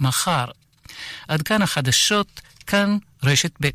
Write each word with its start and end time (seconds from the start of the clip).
מחר. 0.00 0.44
עד 1.28 1.42
כאן 1.42 1.62
החדשות, 1.62 2.40
כאן 2.66 2.96
רשת 3.22 3.50
ב'. 3.60 3.68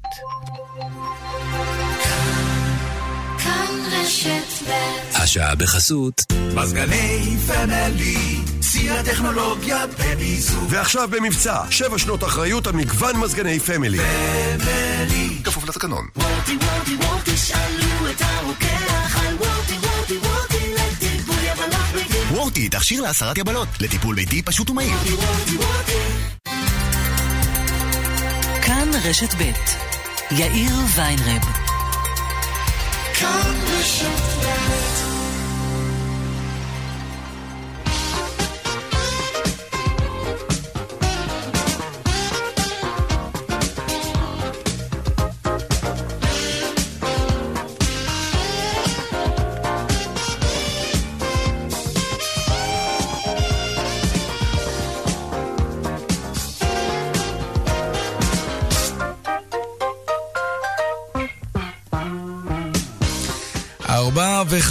השעה 5.16 5.56
בחסות 5.56 6.22
מזגני 6.56 7.38
פמילי, 7.48 8.40
שיא 8.62 8.92
הטכנולוגיה 8.92 9.86
במיזוג. 9.88 10.64
ועכשיו 10.70 11.08
במבצע, 11.12 11.64
שבע 11.70 11.98
שנות 11.98 12.24
אחריות 12.24 12.68
על 12.68 12.74
מגוון 12.74 13.16
מזגני 13.18 13.60
פמילי. 13.60 13.98
פמילי. 13.98 15.44
כפוף 15.44 15.70
לתקנון. 15.70 16.08
וורטי 16.16 16.58
וורטי 16.58 16.96
וורטי 16.96 17.38
שאלו 17.38 18.10
את 18.12 18.22
הרוקח 18.22 19.20
על 19.20 19.36
וורטי 19.36 19.74
וורטי 19.74 20.18
וורטי 20.18 20.41
וורטי, 22.32 22.70
תכשיר 22.70 23.02
להסרת 23.02 23.38
יבלות, 23.38 23.68
לטיפול 23.80 24.16
ביתי 24.16 24.42
פשוט 24.42 24.70
ומהיר. 24.70 24.92
וורטי 24.92 25.14
וורטי 25.14 25.58
וורטי 25.58 25.92
כאן 28.62 28.92
רשת 29.04 29.34
ב' 29.34 29.52
יאיר 30.32 30.72
ויינרב. 30.96 31.42
כאן 33.20 33.56
רשת 33.68 34.22
ב' 34.46 35.21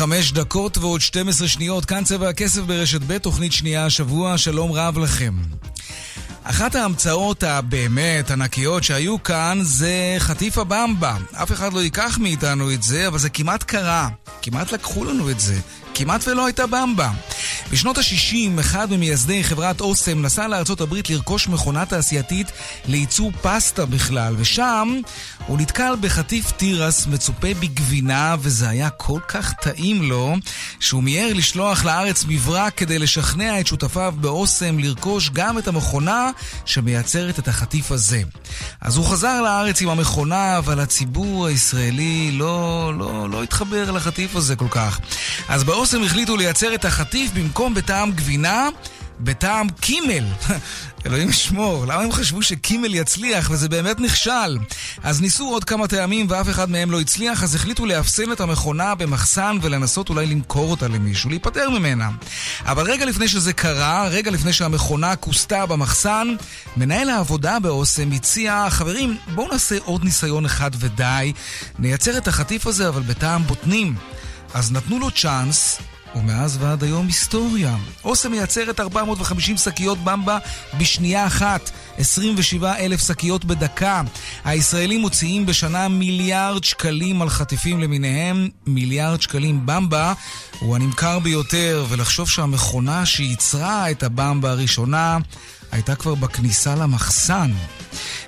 וחמש 0.00 0.32
דקות 0.32 0.78
ועוד 0.78 1.00
12 1.00 1.48
שניות, 1.48 1.84
כאן 1.84 2.04
צבע 2.04 2.28
הכסף 2.28 2.60
ברשת 2.60 3.00
ב', 3.06 3.18
תוכנית 3.18 3.52
שנייה 3.52 3.86
השבוע, 3.86 4.38
שלום 4.38 4.72
רב 4.72 4.98
לכם. 4.98 5.34
אחת 6.44 6.74
ההמצאות 6.74 7.42
הבאמת 7.42 8.30
ענקיות 8.30 8.84
שהיו 8.84 9.22
כאן 9.22 9.58
זה 9.62 10.14
חטיף 10.18 10.58
הבמבה. 10.58 11.16
אף 11.32 11.52
אחד 11.52 11.72
לא 11.72 11.80
ייקח 11.80 12.18
מאיתנו 12.20 12.72
את 12.72 12.82
זה, 12.82 13.06
אבל 13.06 13.18
זה 13.18 13.30
כמעט 13.30 13.62
קרה. 13.62 14.08
כמעט 14.42 14.72
לקחו 14.72 15.04
לנו 15.04 15.30
את 15.30 15.40
זה. 15.40 15.58
כמעט 15.94 16.28
ולא 16.28 16.46
הייתה 16.46 16.66
במבה. 16.66 17.10
בשנות 17.72 17.98
ה-60, 17.98 18.60
אחד 18.60 18.92
ממייסדי 18.92 19.44
חברת 19.44 19.80
אוסם 19.80 20.22
נסע 20.22 20.48
לארצות 20.48 20.80
הברית 20.80 21.10
לרכוש 21.10 21.48
מכונה 21.48 21.86
תעשייתית 21.86 22.52
לייצור 22.86 23.32
פסטה 23.42 23.86
בכלל, 23.86 24.34
ושם 24.38 25.00
הוא 25.46 25.58
נתקל 25.58 25.94
בחטיף 26.00 26.50
תירס 26.50 27.06
מצופה 27.06 27.48
בגבינה, 27.60 28.36
וזה 28.40 28.68
היה 28.68 28.90
כל 28.90 29.20
כך 29.28 29.52
טעים 29.52 30.02
לו, 30.02 30.36
שהוא 30.80 31.02
מיהר 31.02 31.32
לשלוח 31.32 31.84
לארץ 31.84 32.24
מברק 32.28 32.74
כדי 32.74 32.98
לשכנע 32.98 33.60
את 33.60 33.66
שותפיו 33.66 34.14
באוסם 34.16 34.78
לרכוש 34.78 35.30
גם 35.30 35.58
את 35.58 35.68
המכונה 35.68 36.30
שמייצרת 36.64 37.38
את 37.38 37.48
החטיף 37.48 37.92
הזה. 37.92 38.22
אז 38.80 38.96
הוא 38.96 39.06
חזר 39.06 39.42
לארץ 39.42 39.82
עם 39.82 39.88
המכונה, 39.88 40.58
אבל 40.58 40.80
הציבור 40.80 41.46
הישראלי 41.46 42.30
לא, 42.32 42.92
לא, 42.98 43.30
לא 43.30 43.42
התחבר 43.42 43.90
לחטיף 43.90 44.36
הזה 44.36 44.56
כל 44.56 44.68
כך. 44.70 45.00
אז 45.48 45.64
באוסם 45.64 46.02
החליטו 46.02 46.36
לייצר 46.36 46.74
את 46.74 46.84
החטיף 46.84 47.30
במקום 47.34 47.59
בטעם 47.68 48.12
גבינה, 48.12 48.68
בטעם 49.20 49.68
קימל. 49.80 50.24
אלוהים 51.06 51.28
ישמור, 51.28 51.84
למה 51.84 52.02
הם 52.02 52.12
חשבו 52.12 52.42
שקימל 52.42 52.94
יצליח 52.94 53.50
וזה 53.50 53.68
באמת 53.68 54.00
נכשל? 54.00 54.58
אז 55.02 55.20
ניסו 55.20 55.48
עוד 55.48 55.64
כמה 55.64 55.88
טעמים 55.88 56.26
ואף 56.28 56.48
אחד 56.48 56.70
מהם 56.70 56.90
לא 56.90 57.00
הצליח, 57.00 57.42
אז 57.42 57.54
החליטו 57.54 57.86
לאפסן 57.86 58.32
את 58.32 58.40
המכונה 58.40 58.94
במחסן 58.94 59.58
ולנסות 59.62 60.08
אולי 60.08 60.26
למכור 60.26 60.70
אותה 60.70 60.88
למישהו, 60.88 61.30
להיפטר 61.30 61.70
ממנה. 61.70 62.10
אבל 62.64 62.90
רגע 62.90 63.04
לפני 63.04 63.28
שזה 63.28 63.52
קרה, 63.52 64.08
רגע 64.08 64.30
לפני 64.30 64.52
שהמכונה 64.52 65.16
כוסתה 65.16 65.66
במחסן, 65.66 66.34
מנהל 66.76 67.10
העבודה 67.10 67.58
באוסם 67.58 68.12
הציע, 68.12 68.66
חברים, 68.70 69.16
בואו 69.34 69.52
נעשה 69.52 69.76
עוד 69.84 70.04
ניסיון 70.04 70.44
אחד 70.44 70.70
ודי, 70.78 71.32
נייצר 71.78 72.18
את 72.18 72.28
החטיף 72.28 72.66
הזה 72.66 72.88
אבל 72.88 73.02
בטעם 73.02 73.42
בוטנים. 73.42 73.94
אז 74.54 74.72
נתנו 74.72 74.98
לו 74.98 75.10
צ'אנס, 75.10 75.78
ומאז 76.14 76.58
ועד 76.60 76.84
היום 76.84 77.06
היסטוריה. 77.06 77.76
אוסם 78.04 78.30
מייצרת 78.30 78.80
450 78.80 79.56
שקיות 79.56 79.98
במבה 79.98 80.38
בשנייה 80.78 81.26
אחת, 81.26 81.70
27 81.98 82.76
אלף 82.76 83.06
שקיות 83.06 83.44
בדקה. 83.44 84.02
הישראלים 84.44 85.00
מוציאים 85.00 85.46
בשנה 85.46 85.88
מיליארד 85.88 86.64
שקלים 86.64 87.22
על 87.22 87.28
חטיפים 87.28 87.80
למיניהם, 87.80 88.48
מיליארד 88.66 89.22
שקלים 89.22 89.66
במבה 89.66 90.12
הוא 90.58 90.76
הנמכר 90.76 91.18
ביותר, 91.18 91.86
ולחשוב 91.88 92.28
שהמכונה 92.28 93.06
שייצרה 93.06 93.90
את 93.90 94.02
הבמבה 94.02 94.50
הראשונה 94.50 95.18
הייתה 95.72 95.94
כבר 95.94 96.14
בכניסה 96.14 96.74
למחסן. 96.74 97.50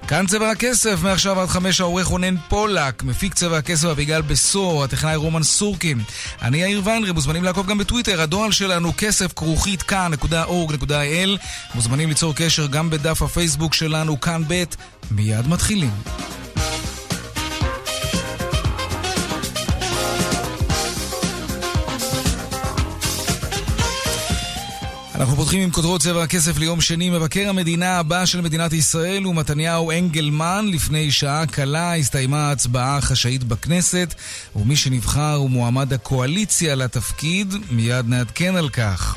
כאן 0.09 0.27
צבע 0.27 0.51
הכסף, 0.51 0.99
מעכשיו 1.03 1.41
עד 1.41 1.49
חמש 1.49 1.81
העורך 1.81 2.07
רונן 2.07 2.37
פולק, 2.49 3.03
מפיק 3.03 3.35
צבע 3.35 3.59
הכסף 3.59 3.89
אביגל 3.89 4.23
בשור, 4.23 4.85
הטכנאי 4.85 5.17
רומן 5.17 5.43
סורקין. 5.43 6.01
אני 6.43 6.59
יאיר 6.59 6.83
ויינרי, 6.85 7.13
מוזמנים 7.13 7.45
לעקוב 7.45 7.67
גם 7.67 7.79
בטוויטר, 7.79 8.21
הדואל 8.21 8.53
שלנו 8.53 8.93
כסף 8.99 9.33
כרוכית 9.33 9.83
כאן.org.il. 9.83 11.39
מוזמנים 11.75 12.09
ליצור 12.09 12.35
קשר 12.37 12.67
גם 12.67 12.91
בדף 12.91 13.23
הפייסבוק 13.23 13.75
שלנו, 13.75 14.21
כאן 14.21 14.43
ב', 14.49 14.65
מיד 15.11 15.49
מתחילים. 15.49 15.91
אנחנו 25.15 25.37
פותחים 25.37 25.63
עם 25.63 25.71
כותרות 25.71 26.01
צבע 26.01 26.23
הכסף 26.23 26.59
ליום 26.59 26.81
שני. 26.81 27.11
מבקר 27.11 27.49
המדינה 27.49 27.99
הבא 27.99 28.27
של 28.27 28.41
מדינת 28.41 28.73
ישראל 28.73 29.23
הוא 29.23 29.35
מתניהו 29.35 29.91
אנגלמן. 29.91 30.67
לפני 30.73 31.11
שעה 31.11 31.47
קלה 31.47 31.97
הסתיימה 31.97 32.49
ההצבעה 32.49 32.97
החשאית 32.97 33.45
בכנסת, 33.45 34.15
ומי 34.57 34.77
שנבחר 34.77 35.35
הוא 35.35 35.51
מועמד 35.51 35.93
הקואליציה 35.93 36.75
לתפקיד. 36.75 37.55
מיד 37.71 38.09
נעדכן 38.09 38.57
על 38.57 38.69
כך. 38.69 39.17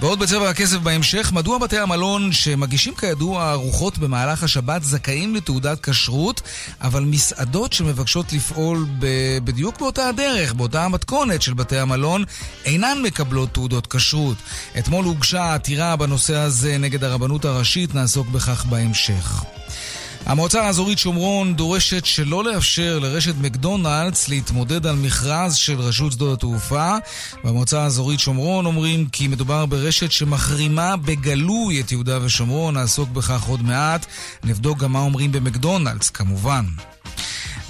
ועוד 0.00 0.18
בצבע 0.18 0.50
הכסף 0.50 0.76
בהמשך, 0.76 1.32
מדוע 1.32 1.58
בתי 1.58 1.78
המלון 1.78 2.32
שמגישים 2.32 2.94
כידוע 2.94 3.52
ארוחות 3.52 3.98
במהלך 3.98 4.42
השבת 4.42 4.82
זכאים 4.82 5.34
לתעודת 5.34 5.88
כשרות, 5.88 6.40
אבל 6.80 7.04
מסעדות 7.04 7.72
שמבקשות 7.72 8.32
לפעול 8.32 8.86
ב- 8.98 9.38
בדיוק 9.44 9.78
באותה 9.78 10.08
הדרך, 10.08 10.52
באותה 10.54 10.84
המתכונת 10.84 11.42
של 11.42 11.54
בתי 11.54 11.78
המלון, 11.78 12.24
אינן 12.64 12.98
מקבלות 13.02 13.54
תעודות 13.54 13.86
כשרות. 13.86 14.36
אתמול 14.78 15.04
הוגשה 15.04 15.54
עתירה 15.54 15.96
בנושא 15.96 16.36
הזה 16.36 16.78
נגד 16.78 17.04
הרבנות 17.04 17.44
הראשית, 17.44 17.94
נעסוק 17.94 18.28
בכך 18.28 18.64
בהמשך. 18.64 19.44
המועצה 20.26 20.62
האזורית 20.62 20.98
שומרון 20.98 21.54
דורשת 21.54 22.04
שלא 22.04 22.44
לאפשר 22.44 22.98
לרשת 22.98 23.34
מקדונלדס 23.40 24.28
להתמודד 24.28 24.86
על 24.86 24.96
מכרז 24.96 25.56
של 25.56 25.80
רשות 25.80 26.12
שדות 26.12 26.38
התעופה. 26.38 26.96
במועצה 27.44 27.82
האזורית 27.82 28.20
שומרון 28.20 28.66
אומרים 28.66 29.08
כי 29.08 29.28
מדובר 29.28 29.66
ברשת 29.66 30.12
שמחרימה 30.12 30.96
בגלוי 30.96 31.80
את 31.80 31.92
יהודה 31.92 32.18
ושומרון, 32.24 32.74
נעסוק 32.74 33.08
בכך 33.08 33.44
עוד 33.44 33.62
מעט. 33.62 34.06
נבדוק 34.44 34.78
גם 34.78 34.92
מה 34.92 35.00
אומרים 35.00 35.32
במקדונלדס, 35.32 36.10
כמובן. 36.10 36.64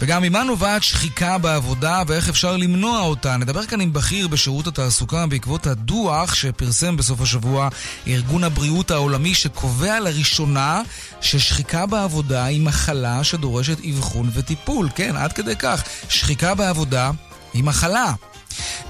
וגם 0.00 0.22
ממה 0.22 0.44
נובעת 0.44 0.82
שחיקה 0.82 1.38
בעבודה 1.38 2.02
ואיך 2.06 2.28
אפשר 2.28 2.56
למנוע 2.56 3.00
אותה. 3.00 3.36
נדבר 3.36 3.66
כאן 3.66 3.80
עם 3.80 3.92
בכיר 3.92 4.28
בשירות 4.28 4.66
התעסוקה 4.66 5.26
בעקבות 5.26 5.66
הדוח 5.66 6.34
שפרסם 6.34 6.96
בסוף 6.96 7.20
השבוע 7.20 7.68
ארגון 8.06 8.44
הבריאות 8.44 8.90
העולמי 8.90 9.34
שקובע 9.34 10.00
לראשונה 10.00 10.82
ששחיקה 11.20 11.86
בעבודה 11.86 12.44
היא 12.44 12.60
מחלה 12.60 13.24
שדורשת 13.24 13.78
אבחון 13.84 14.30
וטיפול. 14.34 14.88
כן, 14.94 15.16
עד 15.16 15.32
כדי 15.32 15.56
כך. 15.56 15.82
שחיקה 16.08 16.54
בעבודה 16.54 17.10
היא 17.54 17.64
מחלה. 17.64 18.12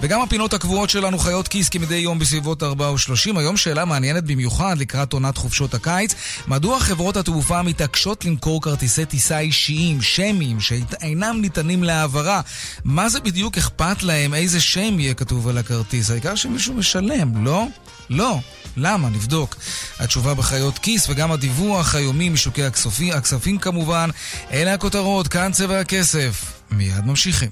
וגם 0.00 0.22
הפינות 0.22 0.54
הקבועות 0.54 0.90
שלנו 0.90 1.18
חיות 1.18 1.48
כיס 1.48 1.68
כמדי 1.68 1.94
יום 1.94 2.18
בסביבות 2.18 2.62
4 2.62 2.88
או 2.88 2.98
30. 2.98 3.38
היום 3.38 3.56
שאלה 3.56 3.84
מעניינת 3.84 4.24
במיוחד 4.24 4.78
לקראת 4.78 5.12
עונת 5.12 5.36
חופשות 5.36 5.74
הקיץ. 5.74 6.14
מדוע 6.46 6.80
חברות 6.80 7.16
התעופה 7.16 7.62
מתעקשות 7.62 8.24
למכור 8.24 8.62
כרטיסי 8.62 9.04
טיסה 9.04 9.38
אישיים, 9.38 10.02
שמיים, 10.02 10.60
שאינם 10.60 11.38
ניתנים 11.40 11.82
להעברה? 11.84 12.40
מה 12.84 13.08
זה 13.08 13.20
בדיוק 13.20 13.58
אכפת 13.58 14.02
להם? 14.02 14.34
איזה 14.34 14.60
שם 14.60 15.00
יהיה 15.00 15.14
כתוב 15.14 15.48
על 15.48 15.58
הכרטיס? 15.58 16.10
העיקר 16.10 16.34
שמישהו 16.34 16.74
משלם, 16.74 17.44
לא? 17.44 17.66
לא. 18.10 18.38
למה? 18.76 19.08
נבדוק. 19.08 19.56
התשובה 19.98 20.34
בחיות 20.34 20.78
כיס 20.78 21.08
וגם 21.08 21.32
הדיווח 21.32 21.94
היומי 21.94 22.28
משוקי 22.28 22.64
הכספים, 22.64 23.12
הכספים 23.12 23.58
כמובן. 23.58 24.10
אלה 24.52 24.74
הכותרות, 24.74 25.28
כאן 25.28 25.52
צבע 25.52 25.80
הכסף. 25.80 26.52
מיד 26.70 27.06
ממשיכים. 27.06 27.50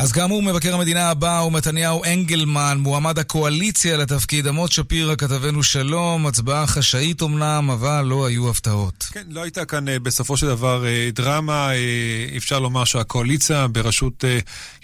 אז 0.00 0.12
כאמור, 0.12 0.42
מבקר 0.42 0.74
המדינה 0.74 1.10
הבא 1.10 1.38
הוא 1.38 1.52
מתניהו 1.52 2.04
אנגלמן, 2.04 2.78
מועמד 2.80 3.18
הקואליציה 3.18 3.96
לתפקיד. 3.96 4.46
אמות 4.46 4.72
שפירא, 4.72 5.14
כתבנו 5.14 5.62
שלום, 5.62 6.26
הצבעה 6.26 6.66
חשאית 6.66 7.22
אמנם, 7.22 7.70
אבל 7.72 8.02
לא 8.02 8.26
היו 8.26 8.50
הפתעות. 8.50 9.08
כן, 9.12 9.22
לא 9.28 9.42
הייתה 9.42 9.64
כאן 9.64 9.88
אה, 9.88 9.98
בסופו 9.98 10.36
של 10.36 10.46
דבר 10.46 10.86
אה, 10.86 11.08
דרמה. 11.12 11.70
אה, 11.72 12.36
אפשר 12.36 12.58
לומר 12.58 12.84
שהקואליציה 12.84 13.66
בראשות 13.68 14.24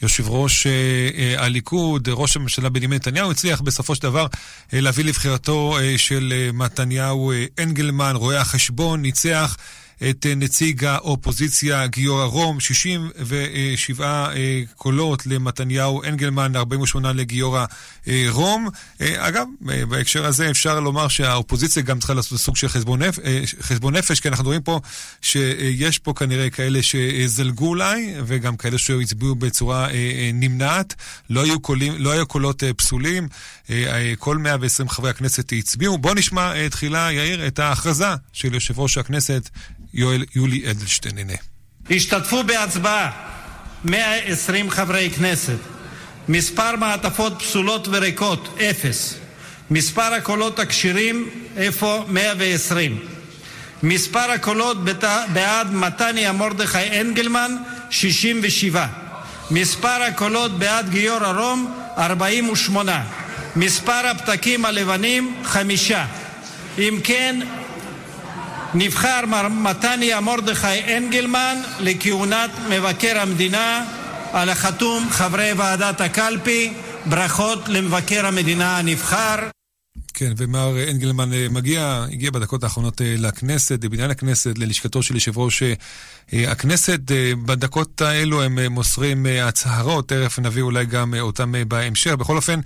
יושב 0.03 0.29
ראש 0.29 0.67
הליכוד, 1.37 2.09
ראש 2.09 2.37
הממשלה 2.37 2.69
בנימין 2.69 2.97
נתניהו, 2.97 3.31
הצליח 3.31 3.61
בסופו 3.61 3.95
של 3.95 4.03
דבר 4.03 4.27
להביא 4.73 5.05
לבחירתו 5.05 5.77
של 5.97 6.51
מתניהו 6.55 7.33
אנגלמן, 7.59 8.17
רואה 8.17 8.41
החשבון, 8.41 9.03
ניצח. 9.03 9.57
את 10.03 10.27
אה, 10.27 10.35
נציג 10.35 10.85
האופוזיציה 10.85 11.87
גיורא 11.87 12.25
רום, 12.25 12.61
67 12.61 14.29
אה, 14.37 14.63
קולות 14.77 15.27
למתניהו 15.27 16.03
אנגלמן, 16.03 16.57
48 16.57 17.13
לגיורא 17.13 17.65
אה, 18.09 18.27
רום. 18.31 18.69
אגב, 19.01 19.47
בהקשר 19.89 20.27
הזה 20.27 20.51
אפשר 20.51 20.81
לומר 20.81 21.09
שהאופוזיציה 21.09 21.83
גם 21.83 21.99
צריכה 21.99 22.15
לעשות 22.15 22.41
סוג 22.41 22.57
של 22.57 22.69
חשבון, 22.69 23.03
נפ... 23.03 23.19
חשבון 23.61 23.97
נפש, 23.97 24.21
כי 24.21 24.29
אנחנו 24.29 24.45
רואים 24.45 24.63
פה 24.63 24.81
שיש 25.23 25.99
פה 25.99 26.13
כנראה 26.17 26.51
כאלה 26.51 26.83
שזלגו 26.83 27.69
אולי, 27.69 28.15
וגם 28.27 28.57
כאלה 28.57 28.79
שהצביעו 28.79 29.35
בצורה 29.35 29.89
נמנעת. 30.35 30.95
לא 31.31 31.45
היו, 31.45 31.61
קולים, 31.61 31.95
לא 31.99 32.11
היו 32.11 32.27
קולות 32.27 32.63
פסולים, 32.77 33.29
כל 34.19 34.39
120 34.39 34.89
חברי 34.89 35.11
הכנסת 35.11 35.53
הצביעו. 35.59 35.99
בואו 35.99 36.15
נשמע 36.15 36.69
תחילה, 36.69 37.13
יאיר, 37.13 37.47
את 37.47 37.59
ההכרזה 37.59 38.15
של 38.33 38.55
יושב 38.55 38.79
ראש 38.79 38.99
הכנסת. 38.99 39.51
יואל, 39.95 40.25
יולי 40.35 40.71
אדלשטיין, 40.71 41.19
הנה. 41.19 41.33
השתתפו 41.91 42.43
בהצבעה 42.43 43.11
120 43.85 44.71
חברי 44.71 45.11
כנסת. 45.11 45.59
מספר 46.29 46.77
מעטפות 46.77 47.33
פסולות 47.39 47.89
וריקות, 47.91 48.59
אפס. 48.71 49.15
מספר 49.71 50.15
הקולות 50.15 50.59
הכשרים, 50.59 51.29
איפה? 51.57 52.05
120. 52.09 52.99
מספר 53.83 54.31
הקולות 54.31 54.85
בעד 55.33 55.73
מתניה 55.73 56.33
מרדכי 56.33 57.01
אנגלמן, 57.01 57.57
67. 57.91 58.87
מספר 59.51 60.03
הקולות 60.03 60.59
בעד 60.59 60.91
גיורא 60.91 61.33
רום, 61.33 61.75
48. 61.99 63.05
מספר 63.57 64.07
הפתקים 64.07 64.65
הלבנים, 64.65 65.37
חמישה. 65.45 66.07
אם 66.79 66.99
כן, 67.05 67.41
נבחר 68.75 69.27
מר 69.27 69.49
מתניה 69.49 70.21
מרדכי 70.21 70.97
אנגלמן 70.97 71.57
לכהונת 71.81 72.51
מבקר 72.69 73.21
המדינה 73.21 73.85
על 74.33 74.49
החתום 74.49 75.11
חברי 75.11 75.53
ועדת 75.57 76.01
הקלפי. 76.01 76.73
ברכות 77.07 77.69
למבקר 77.69 78.27
המדינה 78.27 78.79
הנבחר. 78.79 79.56
כן, 80.19 80.33
ומר 80.37 80.91
אנגלמן 80.91 81.33
אה, 81.33 81.47
מגיע, 81.51 82.07
הגיע 82.13 82.31
בדקות 82.31 82.65
האחרונות 82.65 83.03
אה, 83.03 83.15
לכנסת, 83.19 83.85
לבניין 83.85 84.11
הכנסת, 84.11 84.59
ללשכתו 84.59 85.03
של 85.03 85.15
יושב 85.15 85.39
ראש 85.39 85.63
אה, 85.63 86.53
הכנסת. 86.53 87.01
בדקות 87.45 88.01
האלו 88.01 88.43
הם 88.43 88.59
מוסרים 88.59 89.27
הצהרות, 89.43 90.09
תכף 90.09 90.39
נביא 90.39 90.63
אולי 90.63 90.87
גם 90.87 91.15
אותם 91.21 91.53
בהמשך. 91.69 92.13
בכל 92.13 92.37
אופן, 92.37 92.61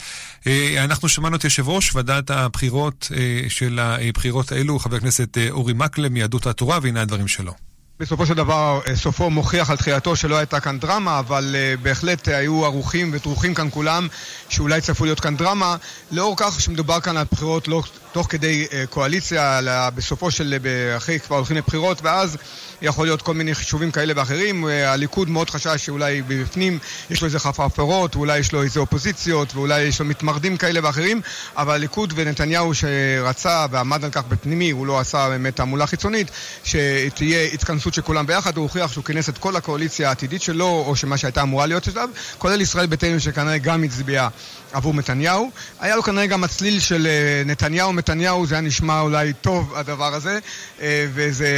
אנחנו 0.79 1.09
שמענו 1.09 1.37
את 1.37 1.45
יושב 1.45 1.69
ראש 1.69 1.95
ועדת 1.95 2.31
הבחירות 2.31 3.09
של 3.49 3.79
הבחירות 3.79 4.53
האלו, 4.53 4.79
חבר 4.79 4.97
הכנסת 4.97 5.39
אורי 5.51 5.73
מקלב 5.73 6.13
מיהדות 6.13 6.47
התורה, 6.47 6.79
והנה 6.83 7.03
הדברים 7.03 7.29
שלו. 7.29 7.70
בסופו 8.01 8.27
של 8.27 8.35
דבר 8.35 8.81
אה, 8.89 8.97
סופו 8.97 9.31
מוכיח 9.31 9.71
על 9.71 9.77
תחילתו 9.77 10.17
שלא 10.17 10.37
הייתה 10.37 10.61
כאן 10.61 10.79
דרמה, 10.79 11.19
אבל 11.19 11.55
uh, 11.55 11.81
בהחלט 11.83 12.29
uh, 12.29 12.31
היו 12.31 12.65
ערוכים 12.65 13.11
ודרוכים 13.13 13.55
כאן 13.55 13.69
כולם 13.71 14.09
שאולי 14.49 14.81
צפו 14.81 15.05
להיות 15.05 15.21
כאן 15.21 15.37
דרמה, 15.37 15.77
לאור 16.11 16.35
כך 16.37 16.61
שמדובר 16.61 17.01
כאן 17.01 17.17
על 17.17 17.27
בחירות 17.33 17.69
לא 17.69 17.83
תוך 18.13 18.27
כדי 18.31 18.67
uh, 18.71 18.87
קואליציה, 18.87 19.61
בסופו 19.95 20.31
של, 20.31 20.59
uh, 20.63 20.97
אחרי 20.97 21.21
כבר 21.21 21.37
הולכים 21.37 21.57
לבחירות, 21.57 21.99
ואז 22.03 22.37
יכול 22.83 23.07
להיות 23.07 23.23
כל 23.23 23.35
מיני 23.35 23.55
חישובים 23.55 23.91
כאלה 23.91 24.13
ואחרים. 24.17 24.69
אה, 24.69 24.93
הליכוד 24.93 25.31
מאוד 25.31 25.51
חשש 25.51 25.87
שאולי 25.87 26.23
בפנים 26.23 26.79
יש 27.11 27.21
לו 27.21 27.27
איזה 27.27 27.39
חפרפרות, 27.39 28.15
אולי 28.15 28.39
יש 28.39 28.53
לו 28.53 28.63
איזה 28.63 28.81
אופוזיציות, 28.81 29.55
ואולי 29.55 29.81
יש 29.81 30.01
לו 30.01 30.07
מתמרדים 30.07 30.57
כאלה 30.57 30.81
ואחרים, 30.83 31.21
אבל 31.57 31.75
הליכוד 31.75 32.13
ונתניהו 32.17 32.75
שרצה 32.75 33.67
ועמד 33.71 34.05
על 34.05 34.11
כך 34.11 34.23
בפנימי, 34.29 34.71
הוא 34.71 34.87
לא 34.87 35.01
עשה 35.01 35.29
באמת 35.29 35.57
תעמולה 35.57 35.87
חיצונית, 35.87 36.31
שתהיה 36.65 37.45
התכנסות 37.45 37.95
של 37.95 38.03
כולם 38.03 38.27
ביחד, 38.27 38.57
הוא 38.57 38.63
הוכיח 38.63 38.93
שהוא 38.93 39.05
כינס 39.05 39.29
את 39.29 39.39
כל 39.39 39.57
הקואליציה 39.57 40.09
העתידית 40.09 40.43
שלו, 40.43 40.85
או 40.87 40.97
שמה 40.97 41.17
שהייתה 41.17 41.43
אמורה 41.43 41.67
להיות 41.67 41.85
שלו, 41.85 42.03
כולל 42.39 42.61
ישראל 42.61 42.87
ביתנו 42.87 43.21
שכנראה 43.21 43.59
גם 43.59 43.83
הצביעה 43.83 44.29
עבור 44.73 44.95
נתניהו. 44.95 45.51
היה 45.81 45.97
לו 45.97 46.03
כנראה 46.03 46.27
גם 46.27 46.45
הצליל 46.45 46.81
של 46.81 47.07
אה, 47.07 47.43
נתניהו, 47.47 47.93
נתניהו, 47.93 48.47
זה 48.47 48.55
היה 48.55 48.63
נשמע 48.63 49.01
אולי 49.01 49.33
טוב 49.33 49.75
הדבר 49.77 50.15
הזה, 50.15 50.39
אה, 50.81 51.07
וזה, 51.15 51.49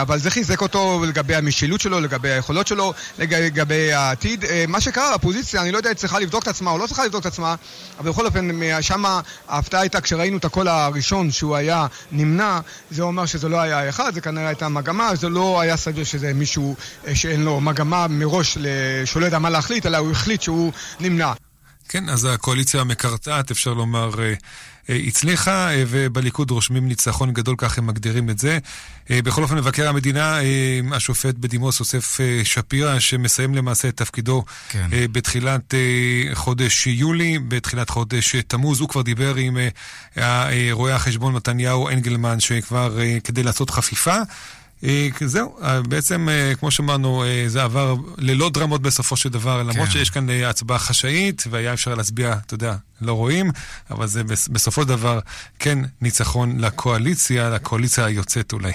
אבל 0.00 0.18
זה 0.18 0.30
חיזק 0.30 0.60
אותו 0.60 1.04
לגבי 1.08 1.34
המשילות 1.34 1.80
שלו, 1.80 2.00
לגבי 2.00 2.30
היכולות 2.30 2.66
שלו, 2.66 2.92
לגבי 3.18 3.92
העתיד. 3.92 4.44
אה, 4.44 4.64
מה 4.68 4.80
שקרה, 4.80 5.10
האופוזיציה, 5.10 5.62
אני 5.62 5.72
לא 5.72 5.76
יודע, 5.76 5.88
היא 5.88 5.96
צריכה 5.96 6.18
לבדוק 6.18 6.42
את 6.42 6.48
עצמה 6.48 6.70
או 6.70 6.78
לא 6.78 6.86
צריכה 6.86 7.04
לבדוק 7.04 7.20
את 7.20 7.26
עצמה, 7.26 7.54
אבל 7.98 8.10
בכל 8.10 8.26
אופן, 8.26 8.48
שם 8.80 9.04
ההפתעה 9.48 9.80
הייתה 9.80 10.00
כשראינו 10.00 10.36
את 10.36 10.44
הקול 10.44 10.68
הראשון 10.68 11.30
שהוא 11.30 11.56
היה 11.56 11.86
נמנע, 12.12 12.60
זה 12.90 13.02
אומר 13.02 13.26
שזה 13.26 13.48
לא 13.48 13.60
היה 13.60 13.88
אחד, 13.88 14.14
זה 14.14 14.20
כנראה 14.20 14.48
הייתה 14.48 14.68
מגמה, 14.68 15.14
זה 15.14 15.28
לא 15.28 15.60
היה 15.60 15.76
סביר 15.76 16.04
שזה 16.04 16.32
מישהו 16.34 16.76
אה, 17.06 17.14
שאין 17.14 17.44
לו 17.44 17.60
מגמה 17.60 18.06
מראש, 18.08 18.58
שהוא 19.04 19.20
לא 19.20 19.26
יודע 19.26 19.38
מה 19.38 19.50
להחליט, 19.50 19.86
אלא 19.86 19.96
הוא 19.96 20.10
החליט 20.10 20.42
שהוא 20.42 20.72
נמנע. 21.00 21.32
כן, 21.92 22.08
אז 22.08 22.24
הקואליציה 22.24 22.80
המקרטעת, 22.80 23.50
אפשר 23.50 23.74
לומר, 23.74 24.10
אה, 24.18 24.34
אה, 24.90 25.00
הצליחה, 25.06 25.70
אה, 25.70 25.84
ובליכוד 25.88 26.50
רושמים 26.50 26.88
ניצחון 26.88 27.32
גדול, 27.32 27.54
כך 27.58 27.78
הם 27.78 27.86
מגדירים 27.86 28.30
את 28.30 28.38
זה. 28.38 28.58
בכל 29.10 29.42
אופן, 29.42 29.56
מבקר 29.56 29.88
המדינה, 29.88 30.38
השופט 30.92 31.34
בדימוס 31.34 31.80
יוסף 31.80 32.18
שפירא, 32.44 32.98
שמסיים 32.98 33.54
למעשה 33.54 33.88
את 33.88 33.96
תפקידו 33.96 34.44
כן. 34.68 34.86
בתחילת 35.12 35.74
חודש 36.34 36.86
יולי, 36.86 37.38
בתחילת 37.38 37.90
חודש 37.90 38.36
תמוז, 38.36 38.80
הוא 38.80 38.88
כבר 38.88 39.02
דיבר 39.02 39.34
עם 39.34 39.58
רואה 40.72 40.94
החשבון 40.94 41.34
מתניהו 41.34 41.88
אנגלמן, 41.88 42.40
שכבר 42.40 42.98
כדי 43.24 43.42
לעשות 43.42 43.70
חפיפה. 43.70 44.16
אה, 44.84 45.08
זהו, 45.26 45.56
אה, 45.62 45.82
בעצם, 45.82 46.28
אה, 46.28 46.52
כמו 46.54 46.70
שאמרנו, 46.70 47.24
זה 47.46 47.62
עבר 47.62 47.94
ללא 48.18 48.50
דרמות 48.50 48.82
בסופו 48.82 49.16
של 49.16 49.28
דבר, 49.28 49.62
למרות 49.62 49.88
כן. 49.88 49.92
שיש 49.92 50.10
כאן 50.10 50.30
הצבעה 50.30 50.78
חשאית, 50.78 51.44
והיה 51.50 51.72
אפשר 51.72 51.94
להצביע, 51.94 52.36
אתה 52.46 52.54
יודע, 52.54 52.76
לא 53.00 53.12
רואים, 53.12 53.50
אבל 53.90 54.06
זה 54.06 54.22
בסופו 54.24 54.82
של 54.82 54.88
דבר 54.88 55.18
כן 55.58 55.78
ניצחון 56.00 56.60
לקואליציה, 56.60 57.50
לקואליציה 57.50 58.04
היוצאת 58.04 58.52
אולי. 58.52 58.72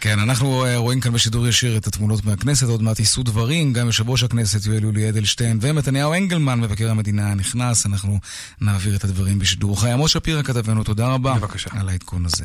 כן, 0.00 0.18
אנחנו 0.18 0.64
רואים 0.76 1.00
כאן 1.00 1.12
בשידור 1.12 1.48
ישיר 1.48 1.76
את 1.76 1.86
התמונות 1.86 2.24
מהכנסת, 2.24 2.66
עוד 2.66 2.82
מעט 2.82 2.98
יישאו 2.98 3.22
דברים, 3.22 3.72
גם 3.72 3.86
יושב 3.86 4.10
ראש 4.10 4.22
הכנסת 4.22 4.66
יואל 4.66 4.82
יולי 4.82 5.08
אדלשטיין 5.08 5.58
ומתניהו 5.60 6.14
אנגלמן, 6.14 6.60
מבקר 6.60 6.90
המדינה 6.90 7.30
הנכנס, 7.30 7.86
אנחנו 7.86 8.18
נעביר 8.60 8.96
את 8.96 9.04
הדברים 9.04 9.38
בשידור 9.38 9.80
חי. 9.80 9.90
עמוס 9.90 10.10
שפירא 10.10 10.42
כתבנו, 10.42 10.84
תודה 10.84 11.06
רבה. 11.06 11.34
בבקשה. 11.34 11.70
על 11.72 11.88
העדכון 11.88 12.26
הזה. 12.26 12.44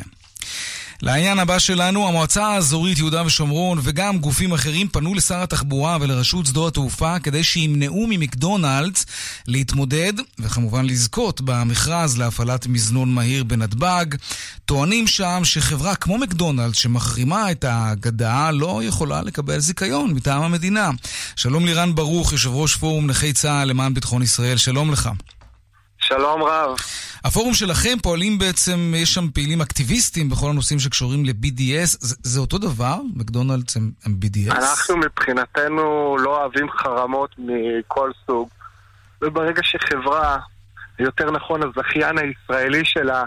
לעניין 1.01 1.39
הבא 1.39 1.59
שלנו, 1.59 2.07
המועצה 2.07 2.47
האזורית 2.47 2.97
יהודה 2.97 3.25
ושומרון 3.25 3.79
וגם 3.83 4.17
גופים 4.17 4.53
אחרים 4.53 4.87
פנו 4.87 5.13
לשר 5.13 5.43
התחבורה 5.43 5.97
ולרשות 6.01 6.45
שדות 6.45 6.73
התעופה 6.73 7.19
כדי 7.19 7.43
שימנעו 7.43 8.07
ממקדונלדס 8.09 9.05
להתמודד 9.47 10.13
וכמובן 10.39 10.85
לזכות 10.85 11.41
במכרז 11.41 12.17
להפעלת 12.17 12.67
מזנון 12.67 13.13
מהיר 13.13 13.43
בנתב"ג. 13.43 14.05
טוענים 14.65 15.07
שם 15.07 15.41
שחברה 15.43 15.95
כמו 15.95 16.17
מקדונלדס 16.17 16.77
שמחרימה 16.77 17.51
את 17.51 17.63
האגדה 17.63 18.51
לא 18.51 18.81
יכולה 18.83 19.21
לקבל 19.21 19.59
זיכיון 19.59 20.13
מטעם 20.13 20.41
המדינה. 20.41 20.91
שלום 21.35 21.65
לירן 21.65 21.95
ברוך, 21.95 22.31
יושב 22.31 22.51
ראש 22.53 22.75
פורום 22.75 23.07
נכי 23.07 23.33
צה"ל 23.33 23.67
למען 23.67 23.93
ביטחון 23.93 24.21
ישראל, 24.21 24.57
שלום 24.57 24.91
לך. 24.91 25.09
שלום 26.09 26.43
רב. 26.43 26.75
הפורום 27.25 27.53
שלכם 27.53 27.97
פועלים 28.03 28.39
בעצם, 28.39 28.93
יש 28.97 29.13
שם 29.13 29.31
פעילים 29.33 29.61
אקטיביסטים 29.61 30.29
בכל 30.29 30.49
הנושאים 30.49 30.79
שקשורים 30.79 31.25
ל-BDS. 31.25 31.97
זה, 31.99 32.15
זה 32.23 32.39
אותו 32.39 32.57
דבר? 32.57 32.95
מקדונלדס 33.15 33.77
הם, 33.77 33.91
הם 34.05 34.15
BDS? 34.21 34.51
אנחנו 34.51 34.97
מבחינתנו 34.97 36.17
לא 36.19 36.41
אוהבים 36.41 36.67
חרמות 36.69 37.35
מכל 37.37 38.11
סוג. 38.25 38.49
וברגע 39.21 39.61
שחברה, 39.63 40.37
יותר 40.99 41.31
נכון 41.31 41.61
הזכיין 41.63 42.17
הישראלי 42.17 42.81
שלה, 42.85 43.23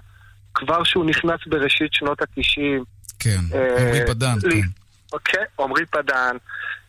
כבר 0.54 0.84
שהוא 0.84 1.04
נכנס 1.04 1.40
בראשית 1.46 1.92
שנות 1.92 2.22
התשעים... 2.22 2.84
כן, 3.18 3.40
אה, 3.54 3.82
עמרי 3.82 4.06
פדן, 4.06 4.34
כן. 4.40 4.81
אוקיי, 5.12 5.44
עמרי 5.60 5.86
פדן. 5.86 6.36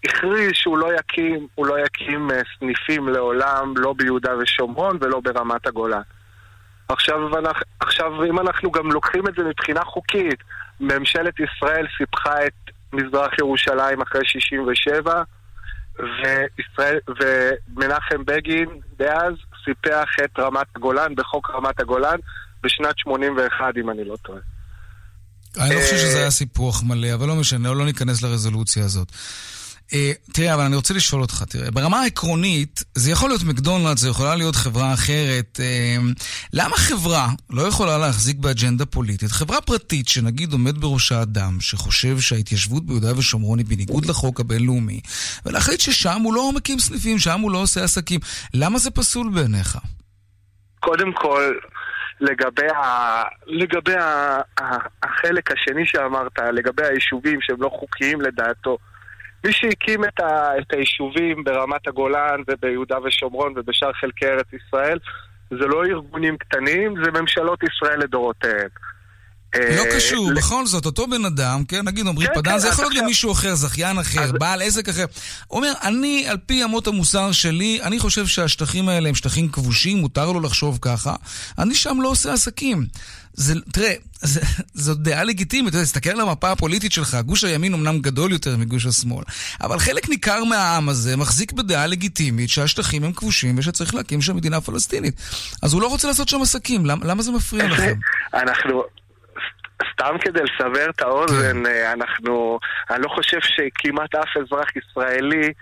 הכריז 0.06 0.51
שהוא 0.53 0.77
לא 0.77 0.94
יקים, 1.00 1.48
הוא 1.56 1.68
לא 1.68 1.80
יקים 1.80 2.32
אה, 2.32 2.42
סניפים 2.60 3.10
לעולם, 3.10 3.74
לא 3.77 3.94
ביהודה 3.98 4.38
ושומרון 4.38 4.98
ולא 5.01 5.20
ברמת 5.20 5.68
הגולן. 5.68 6.01
עכשיו, 6.89 7.20
עכשיו, 7.80 8.24
אם 8.24 8.39
אנחנו 8.39 8.72
גם 8.72 8.92
לוקחים 8.92 9.27
את 9.27 9.36
זה 9.38 9.44
מבחינה 9.44 9.84
חוקית, 9.84 10.44
ממשלת 10.80 11.34
ישראל 11.39 11.88
סיפחה 11.98 12.46
את 12.46 12.53
מזרח 12.94 13.39
ירושלים 13.39 14.01
אחרי 14.01 14.22
67, 14.25 15.24
וישראל, 16.00 17.00
ומנחם 17.08 18.25
בגין 18.25 18.70
דאז 18.98 19.34
סיפח 19.65 20.10
את 20.24 20.39
רמת 20.39 20.68
הגולן 20.75 21.15
בחוק 21.15 21.50
רמת 21.50 21.80
הגולן 21.80 22.18
בשנת 22.63 22.98
81, 22.98 23.77
אם 23.77 23.89
אני 23.89 24.06
לא 24.06 24.15
טועה. 24.15 24.39
אני 25.58 25.76
לא 25.76 25.82
חושב 25.82 25.98
שזה 25.98 26.16
אה, 26.16 26.22
היה 26.22 26.32
סיפוח 26.32 26.84
מלא, 26.84 27.14
אבל 27.14 27.28
לא 27.28 27.36
משנה, 27.36 27.74
לא 27.74 27.86
ניכנס 27.86 28.22
לרזולוציה 28.22 28.86
הזאת. 28.86 29.12
אה, 29.94 30.12
תראה, 30.34 30.54
אבל 30.54 30.64
אני 30.64 30.76
רוצה 30.76 30.94
לשאול 30.94 31.22
אותך, 31.22 31.44
תראה, 31.50 31.72
ברמה 31.72 32.00
העקרונית, 32.00 32.84
זה 32.96 33.12
יכול 33.12 33.30
להיות 33.30 33.44
מקדונלדס, 33.44 34.02
זה 34.02 34.10
יכולה 34.10 34.36
להיות 34.36 34.56
חברה 34.56 34.94
אחרת. 34.94 35.60
אה, 35.64 35.98
למה 36.54 36.78
חברה 36.78 37.30
לא 37.50 37.62
יכולה 37.62 37.98
להחזיק 37.98 38.38
באג'נדה 38.38 38.86
פוליטית? 38.86 39.32
חברה 39.32 39.62
פרטית, 39.62 40.08
שנגיד 40.08 40.54
עומד 40.54 40.78
בראשה 40.82 41.22
אדם 41.22 41.58
שחושב 41.62 42.20
שההתיישבות 42.20 42.86
ביהודה 42.86 43.18
ושומרון 43.18 43.60
היא 43.60 43.66
בניגוד 43.66 44.06
לחוק 44.06 44.40
הבינלאומי, 44.40 45.00
ולהחליט 45.46 45.80
ששם 45.80 46.22
הוא 46.22 46.34
לא 46.34 46.52
מקים 46.56 46.80
סניפים, 46.80 47.20
שם 47.20 47.40
הוא 47.40 47.52
לא 47.52 47.58
עושה 47.58 47.84
עסקים. 47.84 48.20
למה 48.54 48.80
זה 48.80 48.92
פסול 48.92 49.30
בעיניך? 49.34 49.78
קודם 50.80 51.14
כל, 51.14 51.54
לגבי, 52.22 52.67
ה... 52.67 53.24
לגבי 53.48 53.96
ה... 53.96 54.39
ה- 54.60 54.88
החלק 55.03 55.51
השני 55.51 55.86
שאמרת, 55.86 56.39
לגבי 56.39 56.84
היישובים 56.86 57.41
שהם 57.41 57.62
לא 57.62 57.70
חוקיים 57.70 58.22
לדעתו, 58.22 58.77
מי 59.46 59.51
שהקים 59.51 60.03
את, 60.03 60.20
ה... 60.20 60.58
את 60.58 60.74
היישובים 60.74 61.43
ברמת 61.43 61.88
הגולן 61.88 62.41
וביהודה 62.48 62.98
ושומרון 63.03 63.53
ובשאר 63.55 63.93
חלקי 63.93 64.25
ארץ 64.25 64.48
ישראל, 64.53 65.00
זה 65.50 65.67
לא 65.67 65.86
ארגונים 65.86 66.38
קטנים, 66.38 67.03
זה 67.03 67.12
ממשלות 67.12 67.60
ישראל 67.63 68.00
לדורותיהם. 68.00 68.70
לא 69.60 69.84
אה, 69.86 69.96
קשור, 69.96 70.32
ל- 70.32 70.36
בכל 70.36 70.68
זאת, 70.68 70.86
אותו 70.86 71.08
בן 71.08 71.26
אדם, 71.26 71.64
כן, 71.66 71.88
נגיד 71.88 72.08
עמרי 72.08 72.28
כן, 72.28 72.34
פדן, 72.36 72.52
כן, 72.52 72.60
זה 72.60 72.68
יכול 72.68 72.86
להיות 72.86 72.98
גם 72.98 73.06
מישהו 73.06 73.32
אחר, 73.32 73.56
זכיין 73.56 74.00
אחר, 74.00 74.32
בעל 74.32 74.62
עסק 74.62 74.90
אחר. 74.90 75.06
אומר, 75.52 75.74
אני, 75.84 76.28
על 76.28 76.38
פי 76.46 76.64
אמות 76.64 76.88
המוסר 76.88 77.32
שלי, 77.32 77.80
אני 77.84 78.00
חושב 78.00 78.28
שהשטחים 78.28 78.90
האלה 78.90 79.10
הם 79.10 79.16
שטחים 79.16 79.50
כבושים, 79.50 79.98
מותר 79.98 80.32
לו 80.32 80.40
לחשוב 80.40 80.80
ככה, 80.82 81.16
אני 81.60 81.76
שם 81.76 81.98
לא 82.02 82.08
עושה 82.08 82.34
עסקים. 82.34 82.86
זה, 83.34 83.54
תראה, 83.72 83.94
זה, 84.22 84.42
זו 84.74 84.94
דעה 84.94 85.24
לגיטימית, 85.24 85.76
תסתכל 85.76 86.10
על 86.10 86.22
המפה 86.22 86.52
הפוליטית 86.52 86.92
שלך, 86.92 87.18
גוש 87.26 87.44
הימין 87.44 87.74
אמנם 87.74 88.00
גדול 88.00 88.32
יותר 88.32 88.58
מגוש 88.58 88.86
השמאל, 88.86 89.24
אבל 89.62 89.80
חלק 89.80 90.10
ניכר 90.10 90.44
מהעם 90.44 90.90
הזה 90.90 91.18
מחזיק 91.18 91.52
בדעה 91.52 91.88
לגיטימית 91.88 92.50
שהשטחים 92.50 93.04
הם 93.04 93.14
כבושים 93.14 93.58
ושצריך 93.58 93.96
להקים 93.96 94.22
שם 94.22 94.36
מדינה 94.36 94.62
פלסטינית. 94.62 95.14
אז 95.62 95.74
הוא 95.74 95.82
לא 95.82 95.88
רוצה 95.88 96.08
לעשות 96.08 96.30
שם 96.30 96.42
עסקים, 96.42 96.86
למה 96.86 97.24
זה 97.24 97.32
מפריע 97.32 97.68
לכם? 97.68 97.94
אנחנו, 98.34 98.84
סתם 99.94 100.16
כדי 100.22 100.40
לסבר 100.44 100.90
את 100.90 101.02
האוזן, 101.02 101.66
אה, 101.66 101.94
אנחנו, 101.94 102.60
אני 102.92 103.02
לא 103.04 103.10
חושב 103.10 103.38
שכמעט 103.42 104.16
אף 104.16 104.38
אזרח 104.38 104.68
ישראלי 104.75 105.54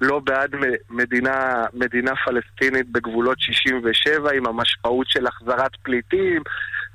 לא 0.00 0.18
בעד 0.18 0.54
מדינה, 0.90 1.64
מדינה 1.74 2.12
פלסטינית 2.24 2.92
בגבולות 2.92 3.40
67 3.40 4.32
עם 4.32 4.46
המשמעות 4.46 5.06
של 5.08 5.26
החזרת 5.26 5.70
פליטים 5.82 6.42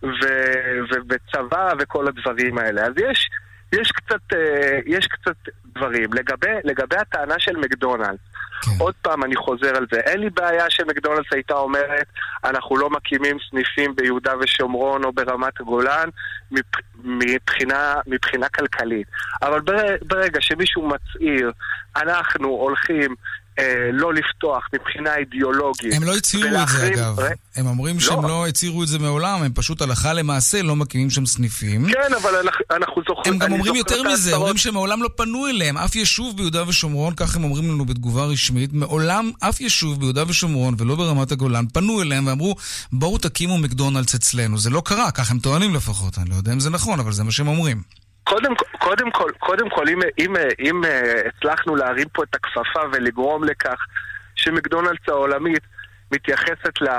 ו- 0.04 0.80
ו- 0.92 1.02
וצבא 1.10 1.74
וכל 1.80 2.08
הדברים 2.08 2.58
האלה. 2.58 2.82
אז 2.82 2.94
יש, 2.98 3.30
יש, 3.74 3.92
קצת, 3.92 4.34
אה, 4.34 4.80
יש 4.86 5.08
קצת 5.08 5.36
דברים. 5.76 6.14
לגבי, 6.14 6.48
לגבי 6.64 6.96
הטענה 6.96 7.36
של 7.40 7.56
מקדונלדס, 7.58 8.20
עוד 8.80 8.94
פעם 9.02 9.24
אני 9.24 9.36
חוזר 9.36 9.76
על 9.78 9.86
זה. 9.92 10.00
אין 10.00 10.20
לי 10.20 10.30
בעיה 10.30 10.66
שמקדונלדס 10.70 11.34
הייתה 11.34 11.54
אומרת, 11.54 12.06
אנחנו 12.44 12.78
לא 12.78 12.90
מקימים 12.90 13.38
סניפים 13.50 13.96
ביהודה 13.96 14.34
ושומרון 14.40 15.04
או 15.04 15.12
ברמת 15.14 15.60
הגולן 15.60 16.10
מבח- 16.52 16.80
מבחינה, 17.04 17.96
מבחינה 18.08 18.50
כלכלית. 18.50 19.08
אבל 19.42 19.60
בר- 19.62 19.96
ברגע 20.02 20.42
שמישהו 20.42 20.90
מצהיר, 20.90 21.52
אנחנו 21.98 22.48
הולכים 22.48 23.16
לא 23.94 24.14
לפתוח 24.14 24.64
מבחינה 24.76 25.16
אידיאולוגית. 25.16 25.94
הם 25.94 26.04
לא 26.04 26.16
הצהירו 26.18 26.48
את 26.64 26.68
זה 26.70 26.88
אגב. 26.88 27.20
ר- 27.20 27.28
הם 27.56 27.68
אומרים 27.68 28.00
שהם 28.00 28.24
לא 28.26 28.48
הצהירו 28.48 28.84
את 28.84 28.88
זה 28.88 29.00
מעולם, 29.00 29.44
הם 29.44 29.52
פשוט 29.56 29.82
הלכה 29.82 30.14
למעשה 30.14 30.62
לא 30.62 30.76
מקימים 30.76 31.10
שם 31.10 31.26
סניפים. 31.26 31.86
כן, 31.92 32.14
אבל 32.22 32.36
אנחנו, 32.36 32.66
אנחנו 32.72 33.02
זוכרים... 33.08 33.34
הם 33.34 33.40
גם 33.40 33.52
אומרים 33.54 33.76
יותר 33.76 34.04
מזה, 34.04 34.12
ההצהרות- 34.30 34.36
אומרים 34.42 34.58
שמעולם 34.58 35.04
לא 35.04 35.10
פנו 35.18 35.48
אליהם. 35.48 35.78
אף 35.78 35.96
יישוב 35.96 36.38
ביהודה 36.38 36.64
ושומרון, 36.68 37.14
כך 37.18 37.36
הם 37.36 37.44
אומרים 37.44 37.64
לנו 37.72 37.86
בתגובה 37.86 38.26
רשמית, 38.26 38.74
מעולם 38.74 39.32
אף 39.40 39.62
יישוב 39.62 40.00
ביהודה 40.00 40.24
ושומרון 40.28 40.76
ולא 40.78 40.96
ברמת 40.96 41.32
הגולן 41.32 41.66
פנו 41.74 42.02
אליהם 42.02 42.28
ואמרו, 42.28 42.56
בואו 42.92 43.18
תקימו 43.18 43.58
מקדונלדס 43.58 44.16
אצלנו. 44.16 44.58
זה 44.58 44.70
לא 44.70 44.82
קרה, 44.86 45.12
כך 45.12 45.32
הם 45.32 45.40
טוענים 45.40 45.76
לפחות. 45.76 46.18
אני 46.18 46.30
לא 46.30 46.36
יודע 46.36 46.54
אם 46.54 46.60
זה 46.60 46.70
נכון, 46.70 47.00
אבל 47.00 47.12
זה 47.12 47.24
מה 47.24 47.32
שהם 47.32 47.48
אומרים. 47.48 47.82
קודם, 48.30 48.54
קודם 48.80 49.12
כל, 49.12 49.32
קודם 49.40 49.70
כל, 49.70 49.90
אם, 49.90 50.00
אם, 50.20 50.36
אם 50.60 50.86
אה, 50.86 51.22
הצלחנו 51.28 51.76
להרים 51.76 52.08
פה 52.14 52.24
את 52.24 52.36
הכפפה 52.36 52.80
ולגרום 52.94 53.44
לכך 53.44 53.78
שמקדונלדס 54.36 55.08
העולמית 55.08 55.64
מתייחסת 56.12 56.82
ל, 56.82 56.90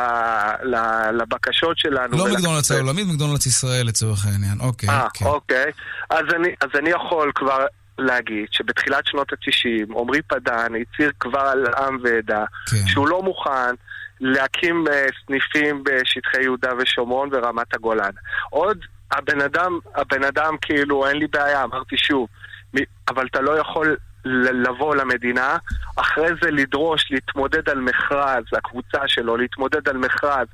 ל, 0.62 0.76
לבקשות 1.12 1.78
שלנו... 1.78 2.18
לא 2.18 2.22
ול- 2.22 2.32
מקדונלדס 2.32 2.70
העולמית, 2.70 3.06
מקדונלדס 3.08 3.46
ישראל 3.46 3.86
לצורך 3.86 4.26
העניין. 4.26 4.60
אוקיי, 4.60 4.88
אה, 4.88 5.06
כן. 5.14 5.24
אוקיי. 5.24 5.72
אז 6.10 6.24
אני, 6.36 6.48
אז 6.60 6.70
אני 6.78 6.90
יכול 6.90 7.32
כבר 7.34 7.66
להגיד 7.98 8.46
שבתחילת 8.50 9.06
שנות 9.06 9.32
ה-90 9.32 9.98
עמרי 10.00 10.22
פדן 10.22 10.72
הצהיר 10.80 11.12
כבר 11.20 11.40
על 11.40 11.66
עם 11.78 11.98
ועדה 12.02 12.44
כן. 12.70 12.86
שהוא 12.86 13.08
לא 13.08 13.22
מוכן 13.22 13.74
להקים 14.20 14.84
אה, 14.92 15.06
סניפים 15.26 15.84
בשטחי 15.84 16.42
יהודה 16.42 16.70
ושומרון 16.78 17.28
ורמת 17.32 17.74
הגולן. 17.74 18.10
עוד 18.50 18.78
הבן 19.12 19.40
אדם, 19.40 19.78
הבן 19.94 20.24
אדם 20.24 20.56
כאילו 20.60 21.06
אין 21.06 21.16
לי 21.16 21.26
בעיה, 21.26 21.64
אמרתי 21.64 21.96
שוב, 21.98 22.28
אבל 23.08 23.26
אתה 23.26 23.40
לא 23.40 23.58
יכול 23.58 23.96
לבוא 24.52 24.96
למדינה, 24.96 25.56
אחרי 25.96 26.28
זה 26.42 26.50
לדרוש 26.50 27.10
להתמודד 27.10 27.68
על 27.68 27.78
מכרז, 27.80 28.44
הקבוצה 28.52 29.00
שלו, 29.06 29.36
להתמודד 29.36 29.88
על 29.88 29.96
מכרז 29.96 30.46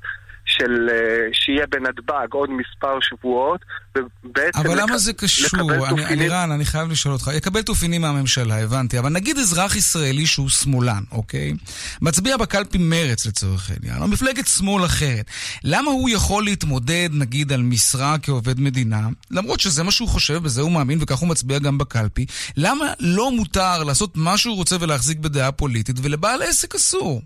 של 0.57 0.89
אה, 0.91 0.95
שיהיה 1.33 1.65
בנתב"ג 1.71 2.27
עוד 2.31 2.49
מספר 2.49 2.97
שבועות, 3.01 3.61
ובעצם... 3.97 4.59
אבל 4.59 4.81
למה 4.81 4.91
לק- 4.93 4.97
זה 4.97 5.13
קשור? 5.13 5.59
אני- 5.71 5.79
תופינים- 5.89 6.07
אלירן, 6.07 6.51
אני 6.51 6.65
חייב 6.65 6.91
לשאול 6.91 7.13
אותך. 7.13 7.31
יקבל 7.37 7.61
תופינים 7.61 8.01
מהממשלה, 8.01 8.63
הבנתי. 8.63 8.99
אבל 8.99 9.09
נגיד 9.09 9.37
אזרח 9.37 9.75
ישראלי 9.75 10.25
שהוא 10.25 10.49
שמאלן, 10.49 11.03
אוקיי? 11.11 11.53
מצביע 12.01 12.37
בקלפי 12.37 12.77
מרץ 12.77 13.25
לצורך 13.25 13.71
העניין, 13.71 14.01
או 14.01 14.07
מפלגת 14.07 14.47
שמאל 14.47 14.85
אחרת. 14.85 15.25
למה 15.63 15.91
הוא 15.91 16.09
יכול 16.09 16.43
להתמודד, 16.43 17.09
נגיד, 17.11 17.51
על 17.51 17.61
משרה 17.61 18.15
כעובד 18.21 18.59
מדינה, 18.59 19.01
למרות 19.31 19.59
שזה 19.59 19.83
מה 19.83 19.91
שהוא 19.91 20.09
חושב, 20.09 20.37
בזה 20.43 20.61
הוא 20.61 20.71
מאמין, 20.71 20.97
וכך 21.01 21.17
הוא 21.17 21.29
מצביע 21.29 21.59
גם 21.59 21.77
בקלפי? 21.77 22.25
למה 22.57 22.85
לא 22.99 23.31
מותר 23.31 23.83
לעשות 23.83 24.17
מה 24.17 24.37
שהוא 24.37 24.55
רוצה 24.55 24.75
ולהחזיק 24.79 25.17
בדעה 25.17 25.51
פוליטית, 25.51 25.95
ולבעל 26.01 26.41
עסק 26.41 26.75
אסור? 26.75 27.21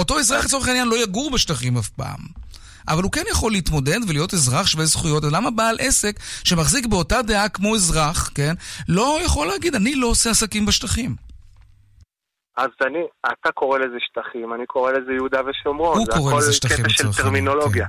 אותו 0.00 0.18
אזרח 0.18 0.44
לצורך 0.44 0.68
העניין 0.68 0.88
לא 0.88 1.02
יגור 1.02 1.30
בשטחים 1.30 1.76
אף 1.76 1.88
פעם. 1.88 2.20
אבל 2.88 3.02
הוא 3.02 3.12
כן 3.12 3.22
יכול 3.30 3.52
להתמודד 3.52 3.98
ולהיות 4.08 4.34
אזרח 4.34 4.66
שווה 4.66 4.84
זכויות, 4.84 5.24
אז 5.24 5.32
למה 5.32 5.50
בעל 5.50 5.76
עסק 5.80 6.16
שמחזיק 6.44 6.86
באותה 6.86 7.22
דעה 7.22 7.48
כמו 7.48 7.74
אזרח, 7.74 8.30
כן, 8.34 8.54
לא 8.88 9.18
יכול 9.24 9.46
להגיד, 9.46 9.74
אני 9.74 9.94
לא 9.94 10.06
עושה 10.06 10.30
עסקים 10.30 10.66
בשטחים? 10.66 11.14
אז 12.56 12.68
אני, 12.86 12.98
אתה 13.26 13.52
קורא 13.52 13.78
לזה 13.78 13.96
שטחים, 13.98 14.54
אני 14.54 14.66
קורא 14.66 14.92
לזה 14.92 15.12
יהודה 15.12 15.40
ושומרון. 15.46 15.98
הוא 15.98 16.06
קורא 16.06 16.38
לזה 16.38 16.52
שטחים 16.52 16.76
זה 16.76 16.82
הכל 16.82 16.92
קטע 16.92 17.02
לצורך 17.02 17.16
של 17.16 17.22
העניין, 17.22 17.44
טרמינולוגיה. 17.44 17.86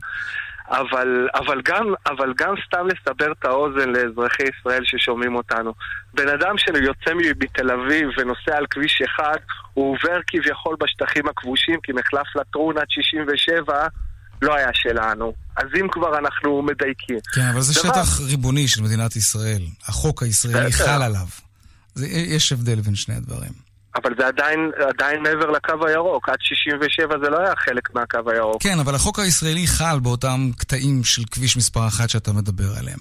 אבל, 0.72 1.28
אבל, 1.36 1.62
גם, 1.66 1.86
אבל 2.06 2.34
גם 2.38 2.54
סתם 2.68 2.88
לסבר 2.88 3.32
את 3.32 3.46
האוזן 3.46 3.90
לאזרחי 3.90 4.44
ישראל 4.44 4.82
ששומעים 4.86 5.36
אותנו. 5.36 5.74
בן 6.14 6.28
אדם 6.28 6.58
שיוצא 6.58 7.12
מתל 7.40 7.72
אביב 7.72 8.08
ונוסע 8.18 8.58
על 8.58 8.66
כביש 8.70 9.02
אחד, 9.02 9.38
הוא 9.74 9.92
עובר 9.96 10.20
כביכול 10.28 10.76
בשטחים 10.80 11.28
הכבושים, 11.28 11.80
כי 11.84 11.92
מחלף 11.92 12.36
לטרון 12.36 12.78
עד 12.78 12.86
67 12.90 13.88
לא 14.42 14.56
היה 14.56 14.70
שלנו. 14.74 15.34
אז 15.58 15.66
אם 15.82 15.88
כבר 15.92 16.18
אנחנו 16.18 16.62
מדייקים. 16.62 17.20
כן, 17.34 17.48
אבל 17.54 17.62
זה 17.62 17.82
דבר- 17.84 17.94
שטח 17.94 18.20
ריבוני 18.22 18.68
של 18.68 18.82
מדינת 18.82 19.16
ישראל. 19.16 19.62
החוק 19.88 20.24
הישראלי. 20.24 20.72
חל 20.72 21.02
עליו. 21.04 21.28
זה, 21.96 22.08
יש 22.08 22.52
הבדל 22.52 22.82
בין 22.82 22.96
שני 22.96 23.16
הדברים. 23.16 23.71
אבל 23.96 24.14
זה 24.20 24.28
עדיין, 24.28 24.72
עדיין 24.90 25.24
מעבר 25.24 25.50
לקו 25.50 25.88
הירוק. 25.88 26.30
עד 26.30 26.38
67 26.42 27.20
זה 27.24 27.30
לא 27.30 27.40
היה 27.40 27.56
חלק 27.56 27.96
מהקו 27.96 28.32
הירוק. 28.32 28.64
כן, 28.64 28.80
אבל 28.80 28.96
החוק 28.96 29.20
הישראלי 29.20 29.68
חל 29.68 30.00
באותם 30.00 30.40
קטעים 30.58 31.04
של 31.04 31.22
כביש 31.32 31.58
מספר 31.58 31.88
אחת 31.88 32.10
שאתה 32.10 32.32
מדבר 32.34 32.78
עליהם. 32.80 33.00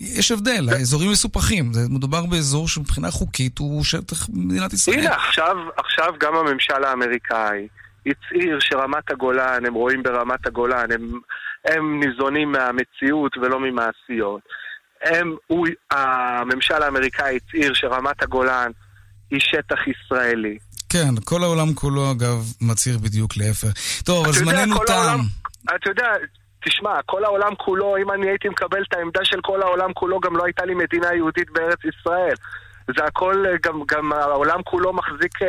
יש 0.00 0.30
הבדל, 0.30 0.68
האזורים 0.72 1.10
מסופחים. 1.10 1.72
זה 1.72 1.80
מדובר 1.90 2.26
באזור 2.26 2.68
שמבחינה 2.68 3.10
חוקית 3.10 3.58
הוא 3.58 3.84
שטח 3.84 4.28
מדינת 4.32 4.72
ישראל. 4.72 4.98
הנה, 4.98 5.14
עכשיו, 5.14 5.56
עכשיו 5.76 6.14
גם 6.20 6.34
הממשל 6.34 6.84
האמריקאי 6.84 7.68
הצהיר 8.06 8.58
שרמת 8.60 9.10
הגולן, 9.10 9.66
הם 9.66 9.74
רואים 9.74 10.02
ברמת 10.02 10.46
הגולן, 10.46 10.92
הם, 10.92 11.20
הם 11.64 12.00
ניזונים 12.00 12.52
מהמציאות 12.52 13.36
ולא 13.38 13.60
ממעשיות. 13.60 14.40
הם, 15.02 15.36
הוא, 15.46 15.66
הממשל 15.90 16.82
האמריקאי 16.82 17.36
הצהיר 17.36 17.74
שרמת 17.74 18.22
הגולן 18.22 18.70
היא 19.30 19.40
שטח 19.40 19.76
ישראלי. 19.88 20.58
כן, 20.88 21.14
כל 21.24 21.42
העולם 21.42 21.74
כולו, 21.74 22.10
אגב, 22.10 22.52
מצהיר 22.60 22.98
בדיוק 22.98 23.36
להפך. 23.36 23.68
טוב, 24.04 24.24
אבל 24.24 24.34
זמננו 24.34 24.76
תם. 24.86 25.18
אתה 25.64 25.90
יודע, 25.90 26.06
תשמע, 26.64 26.90
כל 27.06 27.24
העולם 27.24 27.52
כולו, 27.58 27.96
אם 27.96 28.10
אני 28.12 28.28
הייתי 28.28 28.48
מקבל 28.48 28.82
את 28.88 28.94
העמדה 28.94 29.20
של 29.24 29.36
כל 29.42 29.62
העולם 29.62 29.92
כולו, 29.94 30.20
גם 30.20 30.36
לא 30.36 30.44
הייתה 30.44 30.64
לי 30.64 30.74
מדינה 30.74 31.06
יהודית 31.16 31.48
בארץ 31.54 31.78
ישראל. 31.84 32.34
זה 32.98 33.04
הכל, 33.04 33.34
גם, 33.66 33.80
גם 33.88 34.12
העולם 34.12 34.60
כולו 34.64 34.92
מחזיק... 34.92 35.42
אה, 35.42 35.48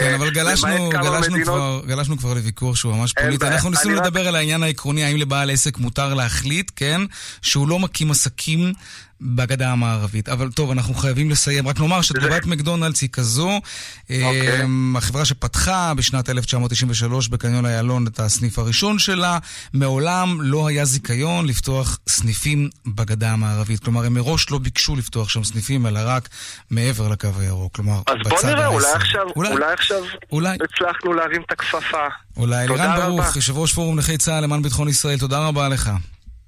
כן, 0.00 0.14
אבל 0.14 0.30
גלשנו, 0.30 0.88
גלשנו, 0.90 1.34
מדינות- 1.34 1.46
כבר, 1.46 1.80
גלשנו 1.86 2.18
כבר 2.18 2.34
לוויכוח 2.34 2.76
שהוא 2.76 2.94
ממש 2.96 3.12
פוליטי. 3.12 3.46
אנחנו 3.46 3.70
ניסינו 3.70 3.90
אני 3.94 4.00
רק- 4.00 4.06
לדבר 4.06 4.28
על 4.28 4.36
העניין 4.36 4.62
העקרוני, 4.62 5.04
האם 5.04 5.16
לבעל 5.16 5.50
עסק 5.50 5.78
מותר 5.78 6.14
להחליט, 6.14 6.70
כן, 6.76 7.00
שהוא 7.42 7.68
לא 7.68 7.78
מקים 7.78 8.10
עסקים 8.10 8.72
בגדה 9.24 9.72
המערבית. 9.72 10.28
אבל 10.28 10.50
טוב, 10.50 10.70
אנחנו 10.70 10.94
חייבים 10.94 11.30
לסיים. 11.30 11.68
רק 11.68 11.80
נאמר 11.80 12.02
שתגובת 12.02 12.46
מקדונלדס 12.46 13.02
היא 13.02 13.10
כזו. 13.12 13.50
אוקיי. 14.02 14.62
אמ, 14.64 14.96
החברה 14.96 15.24
שפתחה 15.24 15.94
בשנת 15.94 16.30
1993 16.30 17.28
בקניון 17.28 17.66
איילון 17.66 18.06
את 18.06 18.20
הסניף 18.20 18.58
הראשון 18.58 18.98
שלה, 18.98 19.38
מעולם 19.72 20.38
לא 20.40 20.66
היה 20.66 20.84
זיכיון 20.84 21.46
לפתוח 21.46 21.98
סניפים 22.08 22.70
בגדה 22.86 23.30
המערבית. 23.30 23.80
כלומר, 23.80 24.04
הם 24.04 24.14
מראש 24.14 24.50
לא 24.50 24.58
ביקשו 24.58 24.96
לפתוח 24.96 25.28
שם 25.28 25.44
סניפים, 25.44 25.86
אלא 25.86 26.00
רק 26.04 26.28
מעבר 26.70 27.08
לקו 27.08 27.28
הירוק. 27.38 27.74
כלומר, 27.74 28.02
אז 28.06 28.16
בוא 28.22 28.38
בצד 28.38 28.48
נראה, 28.48 28.66
אולי 28.66 28.86
הישראלי. 28.86 28.96
עכשיו, 28.96 29.26
אולי. 29.36 29.52
אולי 29.52 29.72
עכשיו 29.72 30.02
אולי. 30.32 30.56
הצלחנו 30.64 31.12
להרים 31.12 31.42
את 31.46 31.52
הכפפה. 31.52 32.06
אולי 32.36 32.66
תודה 32.66 32.84
אלירן 32.84 32.96
רבה. 32.96 33.06
ברוך, 33.06 33.36
יושב 33.36 33.58
ראש 33.58 33.72
פורום 33.72 33.98
נכי 33.98 34.18
צה"ל 34.18 34.44
למען 34.44 34.62
ביטחון 34.62 34.88
ישראל, 34.88 35.18
תודה 35.18 35.38
רבה 35.38 35.68
לך. 35.68 35.90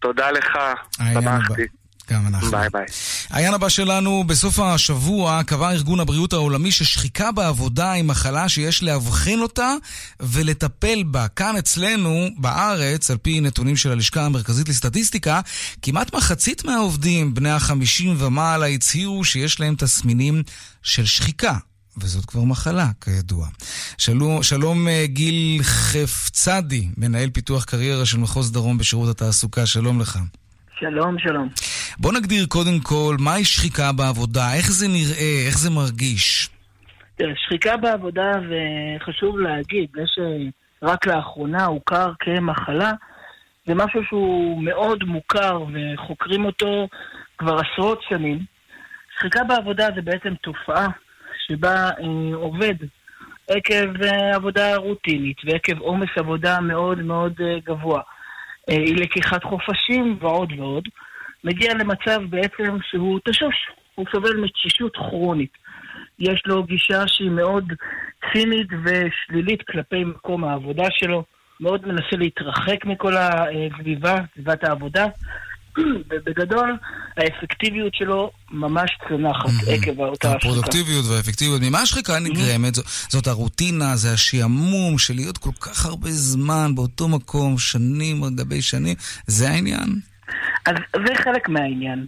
תודה 0.00 0.30
לך. 0.30 0.59
שמחתי. 0.92 1.62
גם 2.11 2.27
אנחנו. 2.27 2.51
ביי 2.51 2.69
ביי. 2.73 2.85
העניין 3.31 3.55
הבא 3.55 3.69
שלנו, 3.69 4.25
בסוף 4.27 4.59
השבוע 4.59 5.43
קבע 5.43 5.71
ארגון 5.71 6.01
הבריאות 6.01 6.33
העולמי 6.33 6.71
ששחיקה 6.71 7.33
בעבודה 7.33 7.93
היא 7.93 8.05
מחלה 8.05 8.49
שיש 8.49 8.83
לאבחן 8.83 9.39
אותה 9.41 9.75
ולטפל 10.21 11.03
בה. 11.03 11.29
כאן 11.29 11.57
אצלנו, 11.57 12.29
בארץ, 12.39 13.11
על 13.11 13.17
פי 13.17 13.41
נתונים 13.41 13.77
של 13.77 13.93
הלשכה 13.93 14.27
המרכזית 14.27 14.69
לסטטיסטיקה, 14.69 15.41
כמעט 15.83 16.15
מחצית 16.15 16.65
מהעובדים 16.65 17.35
בני 17.35 17.51
החמישים 17.51 18.17
ומעלה 18.19 18.67
הצהירו 18.67 19.25
שיש 19.25 19.61
להם 19.61 19.75
תסמינים 19.79 20.43
של 20.83 21.05
שחיקה. 21.07 21.57
וזאת 21.99 22.25
כבר 22.25 22.43
מחלה, 22.43 22.91
כידוע. 23.01 23.49
שלום, 23.99 24.43
שלום 24.43 24.89
אה, 24.89 25.07
גיל 25.07 25.63
חפצדי, 25.63 26.89
מנהל 26.97 27.31
פיתוח 27.31 27.65
קריירה 27.65 28.07
של 28.07 28.19
מחוז 28.19 28.53
דרום 28.53 28.79
בשירות 28.79 29.09
התעסוקה, 29.09 29.67
שלום 29.67 30.01
לך. 30.01 30.13
שלום, 30.13 30.46
שלום. 31.18 31.49
בוא 31.99 32.12
נגדיר 32.12 32.47
קודם 32.49 32.80
כל 32.83 33.16
מהי 33.18 33.45
שחיקה 33.45 33.92
בעבודה, 33.92 34.54
איך 34.54 34.71
זה 34.71 34.88
נראה, 34.88 35.47
איך 35.47 35.59
זה 35.59 35.71
מרגיש. 35.71 36.49
תראה, 37.16 37.33
שחיקה 37.37 37.76
בעבודה, 37.76 38.30
וחשוב 38.49 39.38
להגיד, 39.38 39.88
זה 39.95 40.02
שרק 40.06 41.06
לאחרונה 41.06 41.64
הוכר 41.64 42.12
כמחלה, 42.21 42.92
זה 43.66 43.75
משהו 43.75 44.00
שהוא 44.09 44.62
מאוד 44.62 45.04
מוכר 45.04 45.64
וחוקרים 45.73 46.45
אותו 46.45 46.88
כבר 47.38 47.56
עשרות 47.59 48.02
שנים. 48.09 48.38
שחיקה 49.18 49.45
בעבודה 49.45 49.88
זה 49.95 50.02
בעצם 50.02 50.35
תופעה 50.35 50.87
שבה 51.47 51.75
אה, 51.75 52.35
עובד 52.35 52.75
עקב 53.49 54.02
אה, 54.02 54.35
עבודה 54.35 54.76
רוטינית 54.76 55.37
ועקב 55.45 55.78
עומס 55.78 56.09
עבודה 56.16 56.61
מאוד 56.61 56.99
מאוד 56.99 57.33
אה, 57.40 57.59
גבוה, 57.64 58.00
אי 58.69 58.95
לקיחת 58.95 59.45
חופשים 59.45 60.17
ועוד 60.21 60.53
ועוד, 60.59 60.89
מגיע 61.45 61.75
למצב 61.75 62.21
בעצם 62.31 62.79
שהוא 62.91 63.21
תשוש, 63.29 63.55
הוא 63.95 64.07
סובל 64.13 64.37
מתשישות 64.37 64.97
כרונית. 64.97 65.53
יש 66.19 66.43
לו 66.47 66.63
גישה 66.63 67.07
שהיא 67.07 67.31
מאוד 67.31 67.73
צינית 68.33 68.69
ושלילית 68.85 69.63
כלפי 69.63 70.05
מקום 70.05 70.45
העבודה 70.45 70.85
שלו, 70.91 71.25
מאוד 71.61 71.89
מנסה 71.89 72.17
להתרחק 72.17 72.85
מכל 72.85 73.15
הסביבה, 73.17 74.17
סביבת 74.35 74.65
העבודה, 74.65 75.07
ובגדול 76.11 76.76
האפקטיביות 77.16 77.95
שלו 77.95 78.30
ממש 78.50 78.90
צונחת 79.09 79.50
עקב 79.68 80.00
אותה 80.00 80.28
השחיקה. 80.28 80.37
הפרודוקטיביות 80.37 81.04
והאפקטיביות. 81.11 81.62
ממה 81.62 81.80
השחיקה 81.80 82.18
נגרמת? 82.18 82.75
זאת 83.09 83.26
הרוטינה, 83.26 83.97
זה 83.97 84.12
השעמום 84.12 84.99
של 84.99 85.14
להיות 85.14 85.38
כל 85.38 85.50
כך 85.61 85.87
הרבה 85.87 86.10
זמן 86.10 86.75
באותו 86.75 87.08
מקום, 87.08 87.58
שנים 87.58 88.25
על 88.25 88.30
גבי 88.34 88.62
שנים. 88.62 88.97
זה 89.26 89.49
העניין? 89.49 90.00
אז 90.67 90.75
זה 91.06 91.15
חלק 91.15 91.49
מהעניין. 91.49 92.06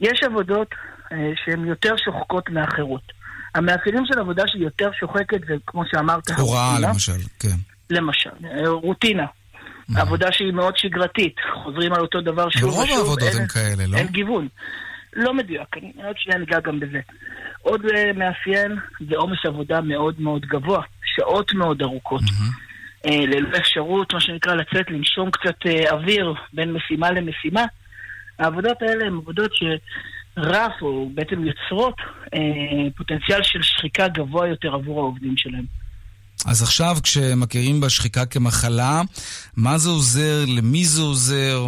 יש 0.00 0.20
עבודות 0.22 0.68
אה, 1.12 1.16
שהן 1.44 1.66
יותר 1.66 1.94
שוחקות 2.04 2.50
מאחרות. 2.50 3.12
המאפיינים 3.54 4.02
של 4.06 4.18
עבודה 4.18 4.42
שהיא 4.46 4.62
יותר 4.62 4.90
שוחקת 5.00 5.40
זה, 5.48 5.54
כמו 5.66 5.82
שאמרת, 5.90 6.30
הוראה. 6.30 6.76
למשל, 6.80 7.18
כן. 7.40 7.56
למשל, 7.90 8.30
אה, 8.44 8.68
רוטינה. 8.68 9.26
עבודה 9.94 10.32
שהיא 10.32 10.52
מאוד 10.52 10.76
שגרתית, 10.76 11.34
חוזרים 11.64 11.92
על 11.92 12.00
אותו 12.00 12.20
דבר 12.20 12.48
שוב 12.50 12.78
ושוב. 12.78 12.96
העבודות 12.98 13.22
אין- 13.22 13.38
הן 13.42 13.46
כאלה, 13.46 13.86
לא? 13.88 13.96
אין 13.96 14.06
גיוון. 14.06 14.48
לא 15.12 15.34
מדויק, 15.34 15.76
אני 15.76 15.92
עוד 16.06 16.16
שנייה 16.18 16.38
ניגע 16.38 16.60
גם 16.60 16.80
בזה. 16.80 17.00
עוד 17.62 17.80
אה, 17.94 18.12
מאפיין 18.12 18.76
זה 19.08 19.16
עומס 19.16 19.38
עבודה 19.46 19.80
מאוד 19.80 20.20
מאוד 20.20 20.46
גבוה, 20.46 20.82
שעות 21.16 21.54
מאוד 21.54 21.82
ארוכות. 21.82 22.20
אה, 23.06 23.26
ללא 23.26 23.56
אפשרות, 23.58 24.14
מה 24.14 24.20
שנקרא, 24.20 24.54
לצאת, 24.54 24.90
לנשום 24.90 25.30
קצת 25.30 25.56
אה, 25.66 25.90
אוויר 25.92 26.34
בין 26.52 26.72
משימה 26.72 27.10
למשימה. 27.10 27.64
העבודות 28.38 28.82
האלה 28.82 29.06
הן 29.06 29.16
עבודות 29.16 29.50
שרף, 29.54 30.72
או 30.82 31.10
בעצם 31.14 31.44
יוצרות, 31.44 31.94
פוטנציאל 32.96 33.42
של 33.42 33.62
שחיקה 33.62 34.08
גבוה 34.08 34.48
יותר 34.48 34.74
עבור 34.74 35.00
העובדים 35.00 35.36
שלהם. 35.36 35.85
אז 36.44 36.62
עכשיו 36.62 36.96
כשמכירים 37.02 37.80
בשחיקה 37.80 38.26
כמחלה, 38.26 39.02
מה 39.56 39.78
זה 39.78 39.90
עוזר, 39.90 40.44
למי 40.48 40.84
זה 40.84 41.02
עוזר, 41.02 41.66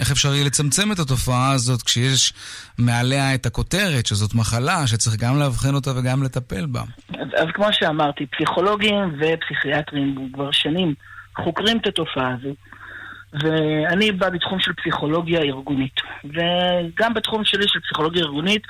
איך 0.00 0.10
אפשר 0.10 0.34
יהיה 0.34 0.44
לצמצם 0.44 0.92
את 0.92 0.98
התופעה 0.98 1.52
הזאת 1.52 1.82
כשיש 1.82 2.32
מעליה 2.78 3.34
את 3.34 3.46
הכותרת 3.46 4.06
שזאת 4.06 4.34
מחלה 4.34 4.86
שצריך 4.86 5.16
גם 5.16 5.38
לאבחן 5.38 5.74
אותה 5.74 5.90
וגם 5.96 6.22
לטפל 6.22 6.66
בה. 6.66 6.82
אז, 7.08 7.28
אז 7.36 7.46
כמו 7.54 7.66
שאמרתי, 7.72 8.26
פסיכולוגים 8.26 8.94
ופסיכיאטרים 9.20 10.30
כבר 10.34 10.50
שנים 10.52 10.94
חוקרים 11.36 11.78
את 11.78 11.86
התופעה 11.86 12.34
הזו. 12.40 12.54
ואני 13.42 14.12
בא 14.12 14.30
בתחום 14.30 14.60
של 14.60 14.72
פסיכולוגיה 14.72 15.40
ארגונית. 15.40 15.94
וגם 16.24 17.14
בתחום 17.14 17.44
שלי 17.44 17.64
של 17.68 17.80
פסיכולוגיה 17.80 18.22
ארגונית 18.22 18.62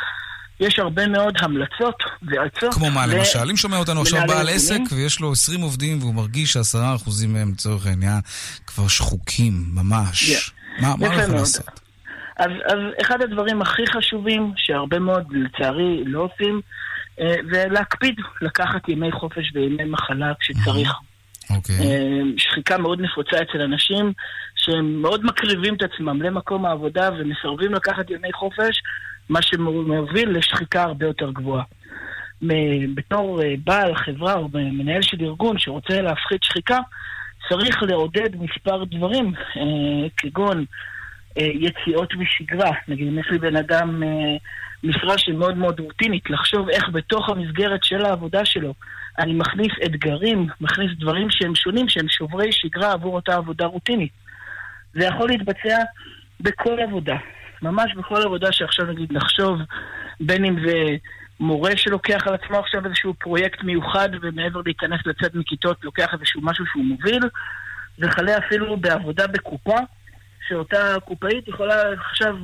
יש 0.60 0.78
הרבה 0.78 1.06
מאוד 1.06 1.34
המלצות 1.40 2.02
ועצות. 2.22 2.74
כמו 2.74 2.90
מה 2.90 3.06
ל- 3.06 3.10
למשל? 3.16 3.50
אם 3.50 3.56
שומע 3.56 3.76
אותנו 3.76 4.00
עכשיו 4.00 4.22
בעל 4.28 4.48
עסק. 4.48 4.80
ויש 4.92 5.20
לו 5.20 5.32
20 5.32 5.60
עובדים 5.60 5.98
והוא 5.98 6.14
מרגיש 6.14 6.52
שעשרה 6.52 6.94
אחוזים 6.94 7.32
מהם 7.32 7.52
לצורך 7.52 7.86
העניין 7.86 8.20
כבר 8.66 8.88
שחוקים 8.88 9.52
ממש. 9.74 10.30
Yeah. 10.30 10.52
מה 10.82 10.94
מה 10.98 11.08
מאוד. 11.08 11.30
לעשות? 11.30 11.66
אז, 12.36 12.50
אז 12.66 12.78
אחד 13.02 13.22
הדברים 13.22 13.62
הכי 13.62 13.82
חשובים, 13.86 14.52
שהרבה 14.56 14.98
מאוד 14.98 15.24
לצערי 15.30 16.02
לא 16.06 16.20
עושים, 16.32 16.60
אה, 17.20 17.34
זה 17.52 17.64
להקפיד 17.70 18.14
לקחת 18.42 18.88
ימי 18.88 19.12
חופש 19.12 19.52
וימי 19.54 19.84
מחלה 19.84 20.32
כשצריך. 20.40 20.92
אוקיי. 21.50 21.76
אה, 21.76 22.20
שחיקה 22.36 22.78
מאוד 22.78 23.00
נפוצה 23.00 23.36
אצל 23.36 23.60
אנשים 23.60 24.12
שהם 24.56 25.02
מאוד 25.02 25.24
מקריבים 25.24 25.74
את 25.74 25.82
עצמם 25.82 26.22
למקום 26.22 26.66
העבודה 26.66 27.10
ומסרבים 27.18 27.74
לקחת 27.74 28.10
ימי 28.10 28.32
חופש, 28.32 28.82
מה 29.28 29.42
שמוביל 29.42 30.38
לשחיקה 30.38 30.82
הרבה 30.82 31.06
יותר 31.06 31.30
גבוהה. 31.30 31.64
בתור 32.94 33.42
אה, 33.42 33.54
בעל 33.64 33.94
חברה 33.94 34.34
או 34.34 34.48
מנהל 34.52 35.02
של 35.02 35.16
ארגון 35.20 35.58
שרוצה 35.58 36.02
להפחית 36.02 36.42
שחיקה, 36.42 36.78
צריך 37.48 37.82
לעודד 37.82 38.36
מספר 38.36 38.84
דברים, 38.84 39.32
אה, 39.56 40.08
כגון 40.16 40.64
אה, 41.38 41.46
יציאות 41.54 42.14
משגרה. 42.14 42.70
נגיד, 42.88 43.08
אם 43.08 43.18
יש 43.18 43.26
לי 43.30 43.38
בן 43.38 43.56
אדם 43.56 44.02
משרה 44.84 45.18
שהיא 45.18 45.34
מאוד 45.34 45.56
מאוד 45.56 45.80
רוטינית, 45.80 46.30
לחשוב 46.30 46.68
איך 46.68 46.88
בתוך 46.92 47.28
המסגרת 47.28 47.84
של 47.84 48.04
העבודה 48.04 48.44
שלו 48.44 48.74
אני 49.18 49.34
מכניס 49.34 49.72
אתגרים, 49.86 50.46
מכניס 50.60 50.90
דברים 50.98 51.30
שהם 51.30 51.54
שונים, 51.54 51.88
שהם 51.88 52.08
שוברי 52.08 52.52
שגרה 52.52 52.92
עבור 52.92 53.14
אותה 53.14 53.34
עבודה 53.34 53.66
רוטינית. 53.66 54.12
זה 54.94 55.04
יכול 55.04 55.28
להתבצע 55.28 55.78
בכל 56.40 56.80
עבודה, 56.80 57.16
ממש 57.62 57.94
בכל 57.98 58.22
עבודה 58.22 58.52
שעכשיו 58.52 58.86
נגיד 58.86 59.12
נחשוב, 59.12 59.58
בין 60.20 60.44
אם 60.44 60.56
זה 60.66 60.96
מורה 61.40 61.70
שלוקח 61.76 62.22
על 62.26 62.34
עצמו 62.34 62.58
עכשיו 62.58 62.86
איזשהו 62.86 63.14
פרויקט 63.14 63.62
מיוחד 63.62 64.08
ומעבר 64.22 64.60
להיכנס 64.64 65.00
לצאת 65.06 65.34
מכיתות 65.34 65.84
לוקח 65.84 66.08
איזשהו 66.12 66.40
משהו 66.42 66.64
שהוא 66.66 66.84
מוביל, 66.84 67.22
וכלה 67.98 68.38
אפילו 68.38 68.76
בעבודה 68.76 69.26
בקופה, 69.26 69.76
שאותה 70.48 70.94
קופאית 71.04 71.48
יכולה 71.48 71.74
עכשיו 72.10 72.34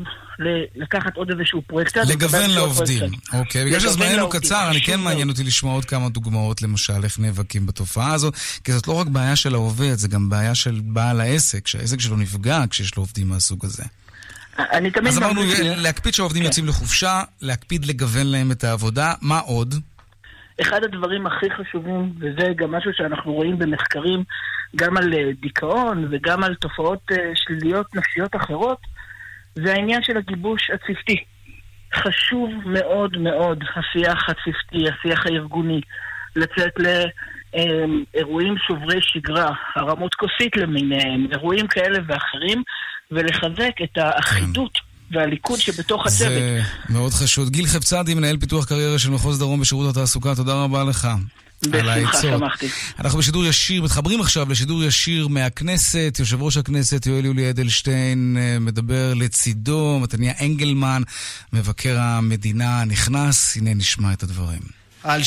לקחת 0.76 1.16
עוד 1.16 1.30
איזשהו 1.30 1.62
פרויקט. 1.62 1.96
לגוון 1.96 2.50
לעובדים. 2.50 3.10
אוקיי, 3.32 3.64
בגלל 3.64 3.80
שזמננו 3.80 4.28
קצר, 4.28 4.68
אני 4.70 4.80
כן 4.80 5.00
מעניין. 5.00 5.28
אותי 5.28 5.44
לשמוע 5.44 5.74
עוד 5.74 5.84
כמה 5.84 6.08
דוגמאות, 6.08 6.62
למשל, 6.62 7.04
איך 7.04 7.18
נאבקים 7.18 7.66
בתופעה 7.66 8.12
הזאת, 8.12 8.34
כי 8.64 8.72
זאת 8.72 8.88
לא 8.88 8.92
רק 8.92 9.06
בעיה 9.06 9.36
של 9.36 9.54
העובד, 9.54 9.94
זה 9.94 10.08
גם 10.08 10.28
בעיה 10.28 10.54
של 10.54 10.80
בעל 10.84 11.20
העסק, 11.20 11.66
שהעסק 11.66 12.00
שלו 12.00 12.16
נפגע 12.16 12.64
כשיש 12.70 12.96
לו 12.96 13.02
עובדים 13.02 13.28
מהסוג 13.28 13.64
הזה. 13.64 13.84
אני 14.58 14.90
תמיד 14.90 15.06
אז 15.06 15.18
אמרנו, 15.18 15.40
להקפיד 15.76 16.14
שהעובדים 16.14 16.42
יוצאים 16.42 16.66
לחופשה, 16.66 17.22
להקפיד 17.42 17.84
לגוון 17.84 18.26
להם 18.26 18.52
את 18.52 18.64
העבודה, 18.64 19.14
מה 19.22 19.38
עוד? 19.38 19.74
אחד 20.60 20.84
הדברים 20.84 21.26
הכי 21.26 21.46
חשובים, 21.50 22.12
וזה 22.18 22.48
גם 22.56 22.70
משהו 22.70 22.90
שאנחנו 22.94 23.32
רואים 23.32 23.58
במחקרים, 23.58 24.24
גם 24.76 24.96
על 24.96 25.14
אה, 25.14 25.30
דיכאון 25.40 26.08
וגם 26.10 26.44
על 26.44 26.54
תופעות 26.54 27.00
אה, 27.12 27.16
שליליות 27.34 27.94
נפשיות 27.94 28.36
אחרות, 28.36 28.78
זה 29.54 29.72
העניין 29.72 30.02
של 30.02 30.16
הגיבוש 30.16 30.70
הצוותי. 30.70 31.24
חשוב 31.94 32.50
מאוד 32.66 33.16
מאוד 33.16 33.64
השיח 33.76 34.28
הצוותי, 34.28 34.84
השיח 34.90 35.26
הארגוני, 35.26 35.80
לצאת 36.36 36.72
לאירועים 37.54 38.54
שוברי 38.66 38.98
שגרה, 39.00 39.50
הרמות 39.76 40.14
כוסית 40.14 40.56
למיניהם, 40.56 41.26
אירועים 41.32 41.66
כאלה 41.66 41.98
ואחרים, 42.06 42.62
ולחזק 43.10 43.82
את 43.82 43.98
האחידות. 43.98 44.92
והליכוד 45.10 45.60
שבתוך 45.60 46.06
הצוות. 46.06 46.32
זה 46.32 46.60
מאוד 46.88 47.12
חשוב. 47.12 47.48
גיל 47.48 47.66
חפצדי, 47.66 48.14
מנהל 48.14 48.36
פיתוח 48.36 48.64
קריירה 48.64 48.98
של 48.98 49.10
מחוז 49.10 49.38
דרום 49.38 49.60
בשירות 49.60 49.90
התעסוקה, 49.90 50.34
תודה 50.34 50.54
רבה 50.54 50.84
לך. 50.84 51.08
בשמחה, 51.70 52.22
שמחתי. 52.22 52.68
אנחנו 52.98 53.18
בשידור 53.18 53.44
ישיר, 53.44 53.82
מתחברים 53.82 54.20
עכשיו 54.20 54.50
לשידור 54.50 54.84
ישיר 54.84 55.28
מהכנסת. 55.28 56.16
יושב 56.18 56.42
ראש 56.42 56.56
הכנסת 56.56 57.06
יואל 57.06 57.24
יולי 57.24 57.50
אדלשטיין 57.50 58.36
אה, 58.40 58.58
מדבר 58.60 59.14
לצידו, 59.14 59.98
מתניה 60.02 60.32
אנגלמן, 60.40 61.02
מבקר 61.52 61.96
המדינה 62.00 62.84
נכנס. 62.84 63.56
הנה 63.56 63.74
נשמע 63.74 64.12
את 64.12 64.22
הדברים. 64.22 64.60
על 65.04 65.22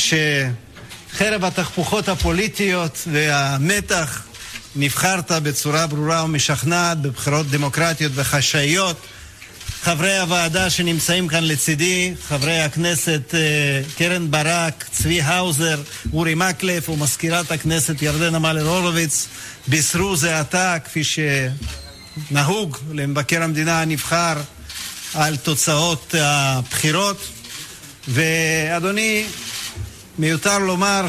שחרב 1.16 1.44
התהפוכות 1.44 2.08
הפוליטיות 2.08 3.08
והמתח 3.12 4.22
נבחרת 4.76 5.32
בצורה 5.32 5.86
ברורה 5.86 6.24
ומשכנעת 6.24 6.98
בבחירות 7.00 7.46
דמוקרטיות 7.46 8.12
וחשאיות. 8.14 8.96
חברי 9.82 10.18
הוועדה 10.18 10.70
שנמצאים 10.70 11.28
כאן 11.28 11.44
לצידי, 11.44 12.14
חברי 12.28 12.60
הכנסת 12.60 13.34
אה, 13.34 13.82
קרן 13.98 14.30
ברק, 14.30 14.84
צבי 14.92 15.20
האוזר, 15.20 15.82
אורי 16.12 16.34
מקלב 16.34 16.88
ומזכירת 16.88 17.50
הכנסת 17.50 18.02
ירדנה 18.02 18.38
מלר 18.38 18.68
הורוביץ 18.68 19.28
בישרו 19.68 20.16
זה 20.16 20.40
עתה, 20.40 20.76
כפי 20.84 21.02
שנהוג 21.04 22.76
למבקר 22.92 23.42
המדינה 23.42 23.82
הנבחר, 23.82 24.34
על 25.14 25.36
תוצאות 25.36 26.14
הבחירות. 26.18 27.28
ואדוני, 28.08 29.26
מיותר 30.18 30.58
לומר 30.58 31.06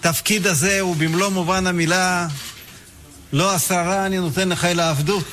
שהתפקיד 0.00 0.46
הזה 0.46 0.80
הוא 0.80 0.96
במלוא 0.96 1.28
מובן 1.28 1.66
המילה 1.66 2.26
לא 3.32 3.54
עשרה 3.54 4.06
אני 4.06 4.18
נותן 4.18 4.48
לך 4.48 4.64
אלא 4.64 4.90
עבדות. 4.90 5.24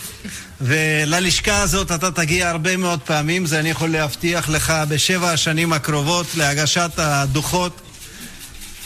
וללשכה 0.62 1.62
הזאת 1.62 1.92
אתה 1.92 2.12
תגיע 2.12 2.50
הרבה 2.50 2.78
מאוד 2.78 3.00
פעמים, 3.00 3.46
זה 3.46 3.60
אני 3.60 3.70
יכול 3.70 3.90
להבטיח 3.90 4.50
לך 4.50 4.74
בשבע 4.90 5.32
השנים 5.32 5.74
הקרובות 5.74 6.28
להגשת 6.36 6.92
הדוחות, 6.98 7.82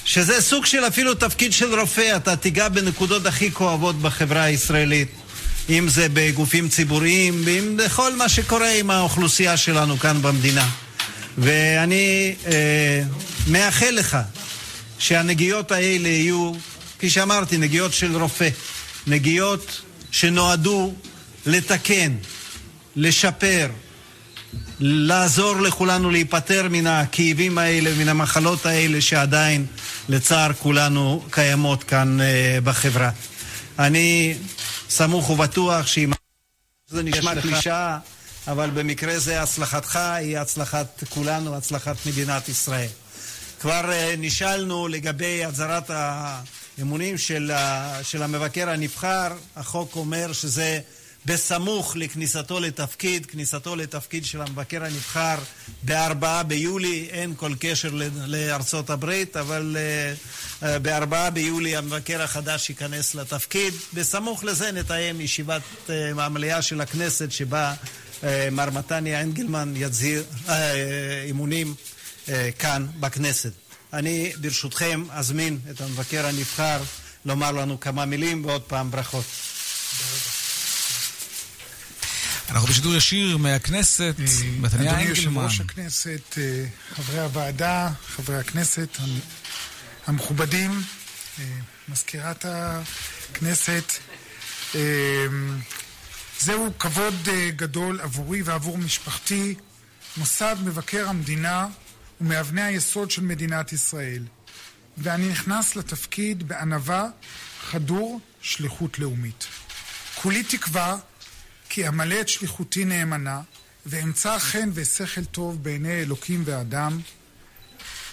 שזה 0.05 0.41
סוג 0.41 0.65
של 0.65 0.87
אפילו 0.87 1.13
תפקיד 1.13 1.53
של 1.53 1.79
רופא, 1.79 2.15
אתה 2.15 2.35
תיגע 2.35 2.69
בנקודות 2.69 3.25
הכי 3.25 3.51
כואבות 3.51 4.01
בחברה 4.01 4.43
הישראלית, 4.43 5.09
אם 5.69 5.89
זה 5.89 6.07
בגופים 6.13 6.69
ציבוריים, 6.69 7.41
ואם 7.45 7.77
בכל 7.77 8.15
מה 8.15 8.29
שקורה 8.29 8.71
עם 8.71 8.89
האוכלוסייה 8.89 9.57
שלנו 9.57 9.99
כאן 9.99 10.21
במדינה. 10.21 10.65
ואני 11.37 12.35
אה, 12.45 13.03
מאחל 13.47 13.89
לך 13.91 14.17
שהנגיעות 14.99 15.71
האלה 15.71 16.07
יהיו, 16.07 16.51
כפי 16.97 17.09
שאמרתי, 17.09 17.57
נגיעות 17.57 17.93
של 17.93 18.17
רופא, 18.17 18.49
נגיעות 19.07 19.81
שנועדו 20.11 20.93
לתקן, 21.45 22.15
לשפר, 22.95 23.69
לעזור 24.79 25.61
לכולנו 25.61 26.11
להיפטר 26.11 26.67
מן 26.69 26.87
הכאבים 26.87 27.57
האלה, 27.57 27.91
מן 27.97 28.09
המחלות 28.09 28.65
האלה 28.65 29.01
שעדיין, 29.01 29.65
לצער 30.09 30.53
כולנו, 30.53 31.23
קיימות 31.31 31.83
כאן 31.83 32.17
uh, 32.19 32.61
בחברה. 32.63 33.09
אני 33.79 34.33
סמוך 34.89 35.29
ובטוח 35.29 35.87
שאם... 35.87 36.11
זה 36.87 37.03
נשמע 37.03 37.41
קלישאה, 37.41 37.97
אבל 38.47 38.69
במקרה 38.69 39.19
זה 39.19 39.41
הצלחתך 39.41 39.95
היא 39.95 40.37
הצלחת 40.37 41.03
כולנו, 41.09 41.55
הצלחת 41.55 41.95
מדינת 42.05 42.49
ישראל. 42.49 42.87
כבר 43.59 43.89
uh, 43.89 44.17
נשאלנו 44.17 44.87
לגבי 44.87 45.45
הצהרת 45.45 45.89
האמונים 45.89 47.17
של, 47.17 47.51
של 48.03 48.23
המבקר 48.23 48.69
הנבחר, 48.69 49.27
החוק 49.55 49.95
אומר 49.95 50.33
שזה 50.33 50.79
בסמוך 51.25 51.95
לכניסתו 51.95 52.59
לתפקיד, 52.59 53.25
כניסתו 53.25 53.75
לתפקיד 53.75 54.25
של 54.25 54.41
המבקר 54.41 54.83
הנבחר 54.83 55.35
בארבעה 55.83 56.43
ביולי, 56.43 57.07
אין 57.11 57.33
כל 57.37 57.51
קשר 57.59 57.89
לארצות 58.27 58.89
הברית, 58.89 59.37
אבל 59.37 59.77
uh, 59.77 60.63
uh, 60.63 60.79
בארבעה 60.81 61.29
ביולי 61.29 61.75
המבקר 61.75 62.21
החדש 62.21 62.69
ייכנס 62.69 63.15
לתפקיד. 63.15 63.73
בסמוך 63.93 64.43
לזה 64.43 64.71
נתאם 64.71 65.21
ישיבת 65.21 65.61
uh, 65.87 65.91
המליאה 66.21 66.61
של 66.61 66.81
הכנסת 66.81 67.31
שבה 67.31 67.73
מר 68.51 68.69
מתניה 68.69 69.21
אנגלמן 69.21 69.73
יצהיר 69.75 70.23
uh, 70.45 70.49
אמונים 71.29 71.75
uh, 72.25 72.29
כאן 72.59 72.87
בכנסת. 72.99 73.51
אני 73.93 74.33
ברשותכם 74.41 75.03
אזמין 75.11 75.59
את 75.71 75.81
המבקר 75.81 76.25
הנבחר 76.25 76.83
לומר 77.25 77.51
לנו 77.51 77.79
כמה 77.79 78.05
מילים 78.05 78.45
ועוד 78.45 78.61
פעם 78.61 78.91
ברכות. 78.91 79.25
אנחנו 82.49 82.67
בשידור 82.67 82.95
ישיר 82.95 83.37
מהכנסת, 83.37 84.15
מתניה 84.59 84.91
אדוני 84.91 85.07
אנגלמן. 85.07 85.09
יושב 85.09 85.37
ראש 85.37 85.59
הכנסת, 85.59 86.37
אה, 86.37 86.65
חברי 86.95 87.19
הוועדה, 87.19 87.89
חברי 88.15 88.37
הכנסת 88.37 88.97
המכובדים, 90.07 90.81
אה, 91.39 91.45
מזכירת 91.89 92.45
הכנסת, 92.45 93.91
אה, 94.75 94.81
זהו 96.39 96.71
כבוד 96.79 97.29
גדול 97.55 98.01
עבורי 98.01 98.41
ועבור 98.41 98.77
משפחתי. 98.77 99.55
מוסד 100.17 100.55
מבקר 100.63 101.09
המדינה 101.09 101.67
הוא 102.17 102.27
מאבני 102.27 102.61
היסוד 102.61 103.11
של 103.11 103.21
מדינת 103.21 103.73
ישראל, 103.73 104.23
ואני 104.97 105.27
נכנס 105.27 105.75
לתפקיד 105.75 106.47
בענווה, 106.47 107.07
חדור 107.61 108.21
שליחות 108.41 108.99
לאומית. 108.99 109.47
כולי 110.15 110.43
תקווה 110.43 110.97
כי 111.69 111.87
אמלא 111.87 112.21
את 112.21 112.29
שליחותי 112.29 112.85
נאמנה, 112.85 113.41
ואמצא 113.85 114.39
חן 114.39 114.69
ושכל 114.73 115.25
טוב 115.25 115.63
בעיני 115.63 116.01
אלוקים 116.01 116.43
ואדם, 116.45 116.99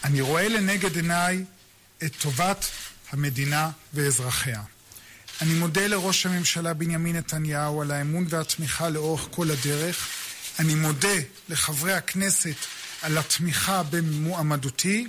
אני 0.04 0.20
רואה 0.20 0.48
לנגד 0.48 0.96
עיניי 0.96 1.44
את 2.04 2.16
טובת 2.16 2.64
המדינה 3.10 3.70
ואזרחיה. 3.94 4.62
אני 5.42 5.54
מודה 5.54 5.86
לראש 5.86 6.26
הממשלה 6.26 6.74
בנימין 6.74 7.16
נתניהו 7.16 7.82
על 7.82 7.90
האמון 7.90 8.26
והתמיכה 8.28 8.88
לאורך 8.88 9.28
כל 9.30 9.50
הדרך. 9.50 10.08
אני 10.58 10.74
מודה 10.74 11.18
לחברי 11.48 11.92
הכנסת 11.92 12.56
על 13.02 13.18
התמיכה 13.18 13.82
במועמדותי. 13.82 15.08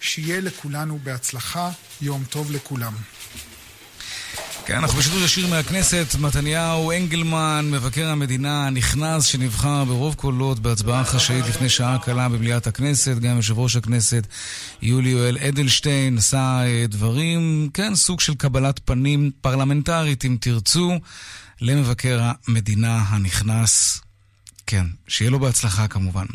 שיהיה 0.00 0.40
לכולנו 0.40 0.98
בהצלחה. 1.02 1.70
יום 2.00 2.24
טוב 2.30 2.50
לכולם. 2.50 2.92
כן, 4.66 4.76
אנחנו 4.76 4.98
בשידור 4.98 5.20
ישיר 5.20 5.46
מהכנסת, 5.46 6.06
מתניהו 6.20 6.92
אנגלמן, 6.92 7.68
מבקר 7.70 8.08
המדינה 8.08 8.66
הנכנס 8.66 9.24
שנבחר 9.24 9.84
ברוב 9.84 10.14
קולות 10.14 10.60
בהצבעה 10.60 11.04
חשאית 11.04 11.46
לפני 11.46 11.68
שעה 11.68 11.98
קלה 11.98 12.28
במליאת 12.28 12.66
הכנסת, 12.66 13.18
גם 13.18 13.36
יושב 13.36 13.58
ראש 13.58 13.76
הכנסת 13.76 14.26
יולי 14.82 15.08
יואל 15.08 15.38
אדלשטיין 15.38 16.18
עשה 16.18 16.60
אה, 16.66 16.84
דברים, 16.88 17.68
כן, 17.74 17.94
סוג 17.94 18.20
של 18.20 18.34
קבלת 18.34 18.80
פנים 18.84 19.30
פרלמנטרית, 19.40 20.24
אם 20.24 20.36
תרצו, 20.40 20.98
למבקר 21.60 22.20
המדינה 22.48 23.04
הנכנס. 23.08 24.00
כן, 24.66 24.86
שיהיה 25.08 25.30
לו 25.30 25.38
בהצלחה 25.40 25.88
כמובן. 25.88 26.26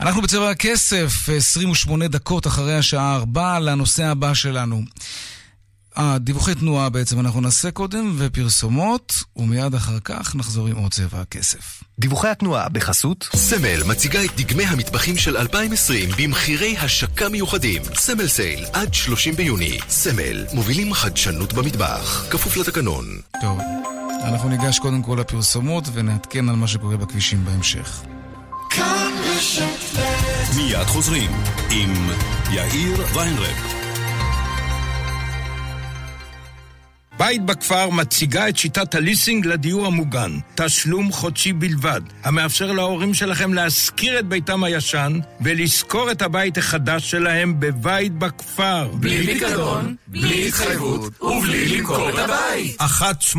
אנחנו 0.00 0.22
בצבע 0.22 0.50
הכסף, 0.50 1.28
28 1.36 2.08
דקות 2.08 2.46
אחרי 2.46 2.76
השעה 2.76 3.16
4 3.16 3.60
לנושא 3.60 4.04
הבא 4.04 4.34
שלנו. 4.34 4.82
אה, 5.98 6.18
דיווחי 6.18 6.54
תנועה 6.54 6.88
בעצם 6.88 7.20
אנחנו 7.20 7.40
נעשה 7.40 7.70
קודם, 7.70 8.14
ופרסומות, 8.18 9.12
ומיד 9.36 9.74
אחר 9.74 9.98
כך 10.04 10.36
נחזור 10.36 10.66
עם 10.66 10.76
עוד 10.76 10.92
צבע 10.92 11.20
הכסף. 11.20 11.82
דיווחי 11.98 12.28
התנועה 12.28 12.68
בחסות 12.68 13.28
סמל 13.34 13.82
מציגה 13.86 14.24
את 14.24 14.30
דגמי 14.36 14.64
המטבחים 14.64 15.16
של 15.16 15.36
2020 15.36 16.08
במחירי 16.18 16.76
השקה 16.78 17.28
מיוחדים. 17.28 17.82
סמל 17.94 18.28
סייל 18.28 18.64
עד 18.72 18.94
30 18.94 19.34
ביוני. 19.34 19.78
סמל, 19.88 20.44
מובילים 20.52 20.94
חדשנות 20.94 21.52
במטבח. 21.52 22.26
כפוף 22.30 22.56
לתקנון. 22.56 23.04
טוב, 23.40 23.58
אנחנו 24.24 24.48
ניגש 24.48 24.78
קודם 24.78 25.02
כל 25.02 25.16
לפרסומות 25.20 25.84
ונעדכן 25.92 26.48
על 26.48 26.56
מה 26.56 26.68
שקורה 26.68 26.96
בכבישים 26.96 27.44
בהמשך. 27.44 28.02
מיד 30.56 30.86
חוזרים 30.86 31.30
עם 31.70 32.10
יאיר 32.50 33.06
ויינרב. 33.14 33.77
בית 37.18 37.46
בכפר 37.46 37.90
מציגה 37.90 38.48
את 38.48 38.56
שיטת 38.56 38.94
הליסינג 38.94 39.46
לדיור 39.46 39.86
המוגן, 39.86 40.38
תשלום 40.54 41.12
חודשי 41.12 41.52
בלבד, 41.52 42.00
המאפשר 42.24 42.72
להורים 42.72 43.14
שלכם 43.14 43.54
להשכיר 43.54 44.18
את 44.18 44.26
ביתם 44.26 44.64
הישן 44.64 45.18
ולשכור 45.40 46.10
את 46.10 46.22
הבית 46.22 46.58
החדש 46.58 47.10
שלהם 47.10 47.60
בבית 47.60 48.12
בכפר. 48.12 48.90
בלי 48.94 49.26
פיקדון, 49.26 49.94
בלי 50.06 50.48
התחייבות 50.48 51.22
ובלי 51.22 51.68
למכור 51.68 52.10
את 52.10 52.14
הבית. 52.18 52.80
1-830-7070, 52.80 53.36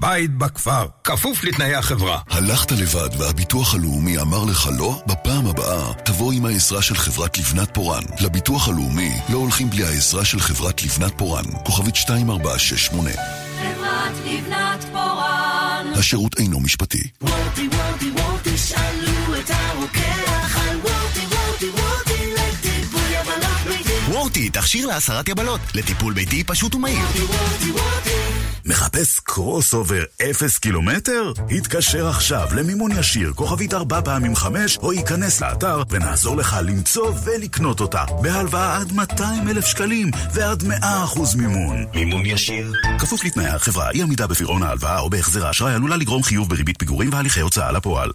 בית 0.00 0.34
בכפר, 0.38 0.86
כפוף 1.04 1.44
לתנאי 1.44 1.74
החברה. 1.74 2.18
הלכת 2.30 2.72
לבד 2.72 3.08
והביטוח 3.18 3.74
הלאומי 3.74 4.18
אמר 4.18 4.44
לך 4.44 4.68
לא? 4.78 5.02
בפעם 5.06 5.46
הבאה 5.46 5.92
תבוא 6.04 6.32
עם 6.32 6.46
העזרה 6.46 6.82
של 6.82 6.94
חברת 6.94 7.38
לבנת 7.38 7.74
פורן. 7.74 8.02
לביטוח 8.20 8.68
הלאומי 8.68 9.12
לא 9.28 9.38
הולכים 9.38 9.70
בלי 9.70 9.84
העזרה 9.84 10.24
של 10.24 10.40
חברת 10.40 10.82
לבנת 10.84 11.12
פורן. 11.18 11.31
כוכבית 11.64 11.96
2468. 11.96 13.10
חברת 13.10 14.12
לבנת 14.26 14.84
פורן. 14.92 15.92
השירות 15.98 16.38
אינו 16.38 16.60
משפטי. 16.60 17.02
וורטי 17.20 17.68
וורטי 17.68 18.10
וורטי 18.10 18.58
שאלו 18.58 19.40
את 19.40 19.50
הרוקח 19.50 20.56
על 20.68 20.76
וורטי 20.76 21.20
וורטי 21.20 21.68
וורטי 21.68 22.32
לטיפול 22.32 23.00
יבלות 23.10 23.66
ביתי 23.68 24.12
וורטי, 24.12 24.50
תכשיר 24.50 24.86
להסרת 24.86 25.28
יבלות, 25.28 25.60
לטיפול 25.74 26.12
ביתי 26.12 26.44
פשוט 26.44 26.74
ומהיר. 26.74 26.98
וורטי 26.98 27.70
וורטי 27.70 28.41
מחפש 28.66 29.20
קרוס 29.20 29.74
אובר 29.74 30.02
אפס 30.30 30.58
קילומטר? 30.58 31.32
התקשר 31.50 32.08
עכשיו 32.08 32.48
למימון 32.56 32.90
ישיר, 32.98 33.32
כוכבית 33.32 33.74
ארבע 33.74 34.00
פעמים 34.04 34.36
חמש, 34.36 34.78
או 34.78 34.92
ייכנס 34.92 35.40
לאתר 35.40 35.82
ונעזור 35.90 36.36
לך 36.36 36.56
למצוא 36.64 37.12
ולקנות 37.24 37.80
אותה. 37.80 38.04
בהלוואה 38.22 38.76
עד 38.76 38.92
200 38.92 39.48
אלף 39.48 39.66
שקלים 39.66 40.10
ועד 40.34 40.64
100 40.64 41.04
אחוז 41.04 41.34
מימון. 41.34 41.84
מימון 41.94 42.26
ישיר. 42.26 42.72
כפוף 42.98 43.24
לתנאי 43.24 43.46
החברה, 43.46 43.90
אי 43.90 44.02
עמידה 44.02 44.26
בפירעון 44.26 44.62
ההלוואה 44.62 44.98
או 44.98 45.10
בהחזר 45.10 45.46
האשראי 45.46 45.74
עלולה 45.74 45.96
לגרום 45.96 46.22
חיוב 46.22 46.48
בריבית 46.48 46.78
פיגורים 46.78 47.12
והליכי 47.12 47.40
הוצאה 47.40 47.72
לפועל. 47.72 48.10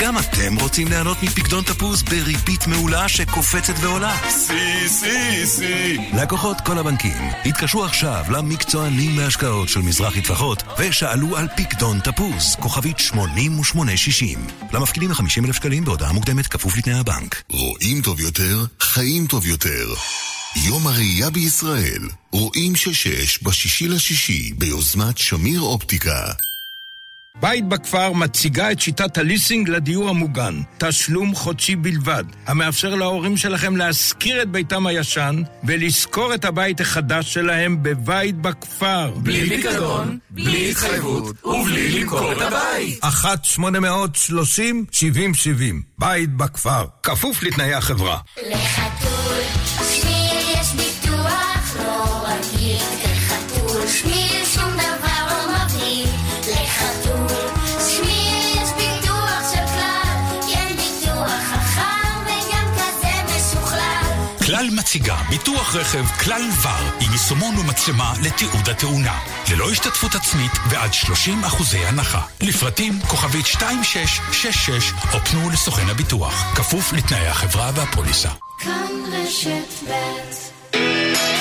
גם 0.00 0.18
אתם 0.18 0.56
רוצים 0.60 0.88
ליהנות 0.88 1.22
מפקדון 1.22 1.64
תפוז 1.64 2.02
בריבית 2.02 2.66
מעולה 2.66 3.08
שקופצת 3.08 3.74
ועולה? 3.80 4.16
סי, 4.28 4.88
סי, 4.88 5.46
סי. 5.46 5.96
לקוחות 6.22 6.56
כל 6.60 6.78
הבנקים, 6.78 7.30
התקשרו 7.44 7.84
עכשיו 7.84 8.24
למקצוענים 8.30 9.16
מהשקעות 9.16 9.68
של 9.68 9.80
מזרחי 9.80 10.22
טפחות 10.22 10.62
ושאלו 10.78 11.36
על 11.36 11.48
פקדון 11.56 12.00
תפוז, 12.00 12.56
כוכבית 12.60 12.98
8860. 12.98 14.46
למפקידים 14.72 15.10
ל-50 15.10 15.44
אלף 15.46 15.56
שקלים 15.56 15.84
בהודעה 15.84 16.12
מוקדמת 16.12 16.46
כפוף 16.46 16.76
לתנאי 16.76 16.98
הבנק. 16.98 17.42
רואים 17.50 18.02
טוב 18.02 18.20
יותר, 18.20 18.64
חיים 18.80 19.26
טוב 19.26 19.46
יותר. 19.46 19.94
יום 20.56 20.86
הראייה 20.86 21.30
בישראל, 21.30 22.02
רואים 22.32 22.76
ששש 22.76 23.42
בשישי 23.42 23.88
לשישי 23.88 24.52
ביוזמת 24.58 25.18
שמיר 25.18 25.60
אופטיקה. 25.60 26.32
בית 27.40 27.68
בכפר 27.68 28.12
מציגה 28.12 28.72
את 28.72 28.80
שיטת 28.80 29.18
הליסינג 29.18 29.68
לדיור 29.68 30.08
המוגן, 30.08 30.60
תשלום 30.78 31.34
חודשי 31.34 31.76
בלבד, 31.76 32.24
המאפשר 32.46 32.94
להורים 32.94 33.36
שלכם 33.36 33.76
להשכיר 33.76 34.42
את 34.42 34.48
ביתם 34.48 34.86
הישן 34.86 35.42
ולשכור 35.64 36.34
את 36.34 36.44
הבית 36.44 36.80
החדש 36.80 37.34
שלהם 37.34 37.82
בבית 37.82 38.36
בכפר. 38.36 39.10
בלי 39.16 39.48
פיקדון, 39.48 40.18
בלי 40.30 40.70
התחייבות 40.70 41.44
ובלי 41.44 42.00
למכור 42.00 42.32
את 42.32 42.40
הבית. 42.40 43.04
1-830-7070, 43.04 43.08
בית 45.98 46.36
בכפר, 46.36 46.84
כפוף 47.02 47.42
לתנאי 47.42 47.74
החברה. 47.74 48.18
לחתול 48.50 49.36
מציגה 64.86 65.16
ביטוח 65.28 65.76
רכב 65.76 66.06
כלל 66.06 66.42
ור 66.62 66.70
עם 67.00 67.12
יישומון 67.12 67.58
ומצלמה 67.58 68.12
לתיעוד 68.22 68.68
התאונה. 68.68 69.18
ללא 69.50 69.70
השתתפות 69.70 70.14
עצמית 70.14 70.52
ועד 70.70 70.94
30 70.94 71.44
אחוזי 71.44 71.78
הנחה. 71.78 72.22
לפרטים 72.42 73.00
כוכבית 73.08 73.46
2666 73.46 74.92
או 75.14 75.18
פנו 75.18 75.50
לסוכן 75.50 75.88
הביטוח. 75.88 76.52
כפוף 76.56 76.92
לתנאי 76.92 77.26
החברה 77.26 77.70
והפוליסה. 77.74 78.30
כאן 78.58 78.86
רשת 79.12 79.88
ב' 79.88 81.35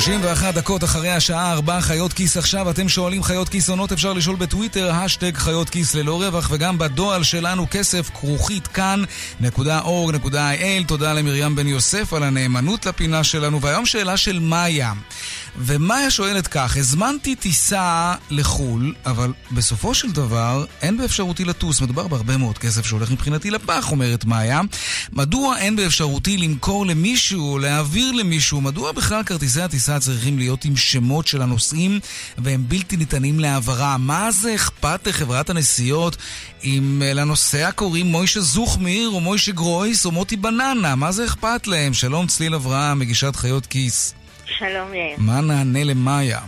31 0.00 0.54
דקות 0.54 0.84
אחרי 0.84 1.10
השעה 1.10 1.52
4 1.52 1.80
חיות 1.80 2.12
כיס 2.12 2.36
עכשיו, 2.36 2.70
אתם 2.70 2.88
שואלים 2.88 3.22
חיות 3.22 3.48
כיס 3.48 3.68
עונות, 3.68 3.92
אפשר 3.92 4.12
לשאול 4.12 4.36
בטוויטר, 4.36 4.92
השטג 4.92 5.36
חיות 5.36 5.70
כיס 5.70 5.94
ללא 5.94 6.22
רווח, 6.22 6.48
וגם 6.52 6.78
בדואל 6.78 7.22
שלנו 7.22 7.66
כסף 7.70 8.10
כרוכית 8.14 8.66
כאן.org.il. 8.66 10.84
תודה 10.86 11.12
למרים 11.12 11.56
בן 11.56 11.66
יוסף 11.66 12.12
על 12.12 12.22
הנאמנות 12.22 12.86
לפינה 12.86 13.24
שלנו, 13.24 13.60
והיום 13.60 13.86
שאלה 13.86 14.16
של 14.16 14.38
מאיה. 14.38 14.92
ומאיה 15.62 16.10
שואלת 16.10 16.46
כך, 16.46 16.76
הזמנתי 16.76 17.34
טיסה 17.34 18.14
לחו"ל, 18.30 18.94
אבל 19.06 19.32
בסופו 19.50 19.94
של 19.94 20.10
דבר 20.10 20.64
אין 20.82 20.96
באפשרותי 20.96 21.44
לטוס. 21.44 21.80
מדובר 21.80 22.08
בהרבה 22.08 22.36
מאוד 22.36 22.58
כסף 22.58 22.86
שהולך 22.86 23.10
מבחינתי 23.10 23.50
לפח, 23.50 23.90
אומרת 23.90 24.24
מאיה. 24.24 24.60
מדוע 25.12 25.58
אין 25.58 25.76
באפשרותי 25.76 26.36
למכור 26.36 26.86
למישהו 26.86 27.58
להעביר 27.58 28.12
למישהו? 28.12 28.60
מדוע 28.60 28.92
בכלל 28.92 29.22
כרטיסי 29.22 29.60
הטיסה 29.60 30.00
צריכים 30.00 30.38
להיות 30.38 30.64
עם 30.64 30.76
שמות 30.76 31.26
של 31.26 31.42
הנוסעים 31.42 32.00
והם 32.38 32.64
בלתי 32.68 32.96
ניתנים 32.96 33.40
להעברה? 33.40 33.96
מה 33.98 34.30
זה 34.30 34.54
אכפת 34.54 35.06
לחברת 35.06 35.50
הנסיעות 35.50 36.16
אם 36.64 37.02
אה, 37.04 37.12
לנוסע 37.12 37.70
קוראים 37.70 38.06
מוישה 38.06 38.40
זוכמיר 38.40 39.08
או 39.08 39.20
מוישה 39.20 39.52
גרויס 39.52 40.06
או 40.06 40.10
מוטי 40.10 40.36
בננה? 40.36 40.94
מה 40.94 41.12
זה 41.12 41.24
אכפת 41.24 41.66
להם? 41.66 41.94
שלום 41.94 42.26
צליל 42.26 42.54
אברהם, 42.54 42.98
מגישת 42.98 43.36
חיות 43.36 43.66
כיס. 43.66 44.14
שלום 44.58 44.94
יאיר. 44.94 45.16
מה 45.18 45.40
נענה 45.40 45.84
למאיה? 45.84 46.40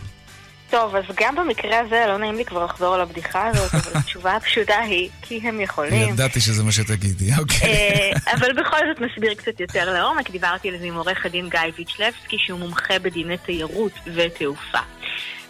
טוב, 0.70 0.96
אז 0.96 1.04
גם 1.20 1.36
במקרה 1.36 1.80
הזה 1.80 2.04
לא 2.08 2.18
נעים 2.18 2.34
לי 2.34 2.44
כבר 2.44 2.64
לחזור 2.64 2.94
על 2.94 3.00
הבדיחה 3.00 3.46
הזאת, 3.46 3.74
אבל 3.80 3.92
התשובה 3.94 4.36
הפשוטה 4.36 4.78
היא 4.78 5.08
כי 5.22 5.40
הם 5.44 5.60
יכולים. 5.60 6.08
ידעתי 6.08 6.40
שזה 6.40 6.64
מה 6.64 6.72
שתגידי, 6.72 7.30
אוקיי. 7.38 7.68
אה, 7.68 8.32
אבל 8.32 8.52
בכל 8.52 8.76
זאת 8.88 9.00
נסביר 9.00 9.34
קצת 9.34 9.60
יותר 9.60 9.92
לעומק. 9.92 10.30
דיברתי 10.30 10.68
על 10.68 10.78
זה 10.78 10.84
עם 10.84 10.94
עורך 10.94 11.26
הדין 11.26 11.48
גיא 11.48 11.60
ויצ'לבסקי, 11.78 12.36
שהוא 12.38 12.58
מומחה 12.58 12.98
בדיני 12.98 13.36
תיירות 13.38 13.92
ותעופה. 14.14 14.78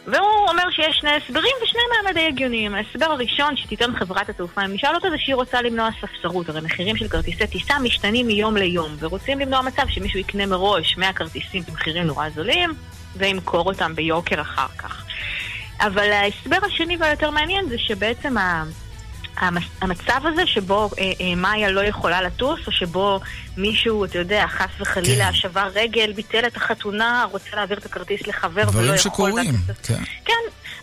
והוא 0.07 0.49
אומר 0.49 0.71
שיש 0.71 0.97
שני 1.01 1.11
הסברים 1.11 1.53
ושניהם 1.63 1.87
האמת 1.97 2.15
די 2.15 2.27
הגיוניים. 2.27 2.75
ההסבר 2.75 3.05
הראשון 3.05 3.57
שתיתן 3.57 3.97
חברת 3.97 4.29
התעופה, 4.29 4.65
אם 4.65 4.75
נשאל 4.75 4.95
אותה 4.95 5.11
זה 5.11 5.17
שהיא 5.19 5.35
רוצה 5.35 5.63
למנוע 5.63 5.89
ספסרות. 6.01 6.49
הרי 6.49 6.61
מחירים 6.61 6.97
של 6.97 7.09
כרטיסי 7.09 7.47
טיסה 7.47 7.79
משתנים 7.79 8.27
מיום 8.27 8.57
ליום, 8.57 8.97
ורוצים 8.99 9.41
למנוע 9.41 9.63
מצב 9.63 9.83
שמישהו 9.89 10.19
יקנה 10.19 10.47
מראש 10.47 10.97
100 10.99 11.13
כרטיסים 11.13 11.63
במחירים 11.69 12.07
נורא 12.07 12.29
זולים, 12.31 12.71
וימכור 13.17 13.67
אותם 13.67 13.95
ביוקר 13.95 14.41
אחר 14.41 14.69
כך. 14.79 15.05
אבל 15.81 16.13
ההסבר 16.13 16.59
השני 16.67 16.97
והיותר 16.97 17.31
מעניין 17.31 17.69
זה 17.69 17.79
שבעצם 17.79 18.39
ה... 18.39 18.65
המצב 19.81 20.21
הזה 20.25 20.47
שבו 20.47 20.91
אה, 20.99 21.13
אה, 21.21 21.35
מאיה 21.37 21.71
לא 21.71 21.85
יכולה 21.85 22.23
לטוס, 22.23 22.61
או 22.67 22.73
שבו 22.73 23.21
מישהו, 23.57 24.05
אתה 24.05 24.19
יודע, 24.19 24.45
חס 24.49 24.69
וחלילה 24.81 25.27
כן. 25.27 25.33
שבר 25.33 25.69
רגל, 25.75 26.13
ביטל 26.13 26.47
את 26.47 26.57
החתונה, 26.57 27.27
רוצה 27.31 27.49
להעביר 27.57 27.79
את 27.79 27.87
הכרטיס 27.87 28.27
לחבר 28.27 28.61
ולא 28.63 28.71
דברים 28.71 28.87
יכול... 28.87 28.99
שקורים, 28.99 29.55
והכסף- 29.67 29.87
כן. 29.87 30.03
כן, 30.25 30.35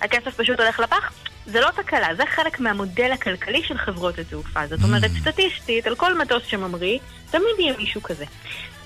הכסף 0.02 0.36
פשוט 0.38 0.60
הולך 0.60 0.80
לפח. 0.80 1.12
זה 1.46 1.60
לא 1.62 1.70
תקלה, 1.76 2.08
זה 2.18 2.24
חלק 2.36 2.60
מהמודל 2.60 3.12
הכלכלי 3.12 3.62
של 3.68 3.78
חברות 3.78 4.20
התעופה. 4.20 4.68
זאת 4.68 4.80
אומרת, 4.84 5.12
סטטיסטית, 5.22 5.88
על 5.88 5.96
כל 5.96 6.18
מטוס 6.18 6.44
שממריא, 6.48 7.00
תמיד 7.32 7.44
יהיה 7.60 7.74
מישהו 7.78 8.04
כזה. 8.04 8.26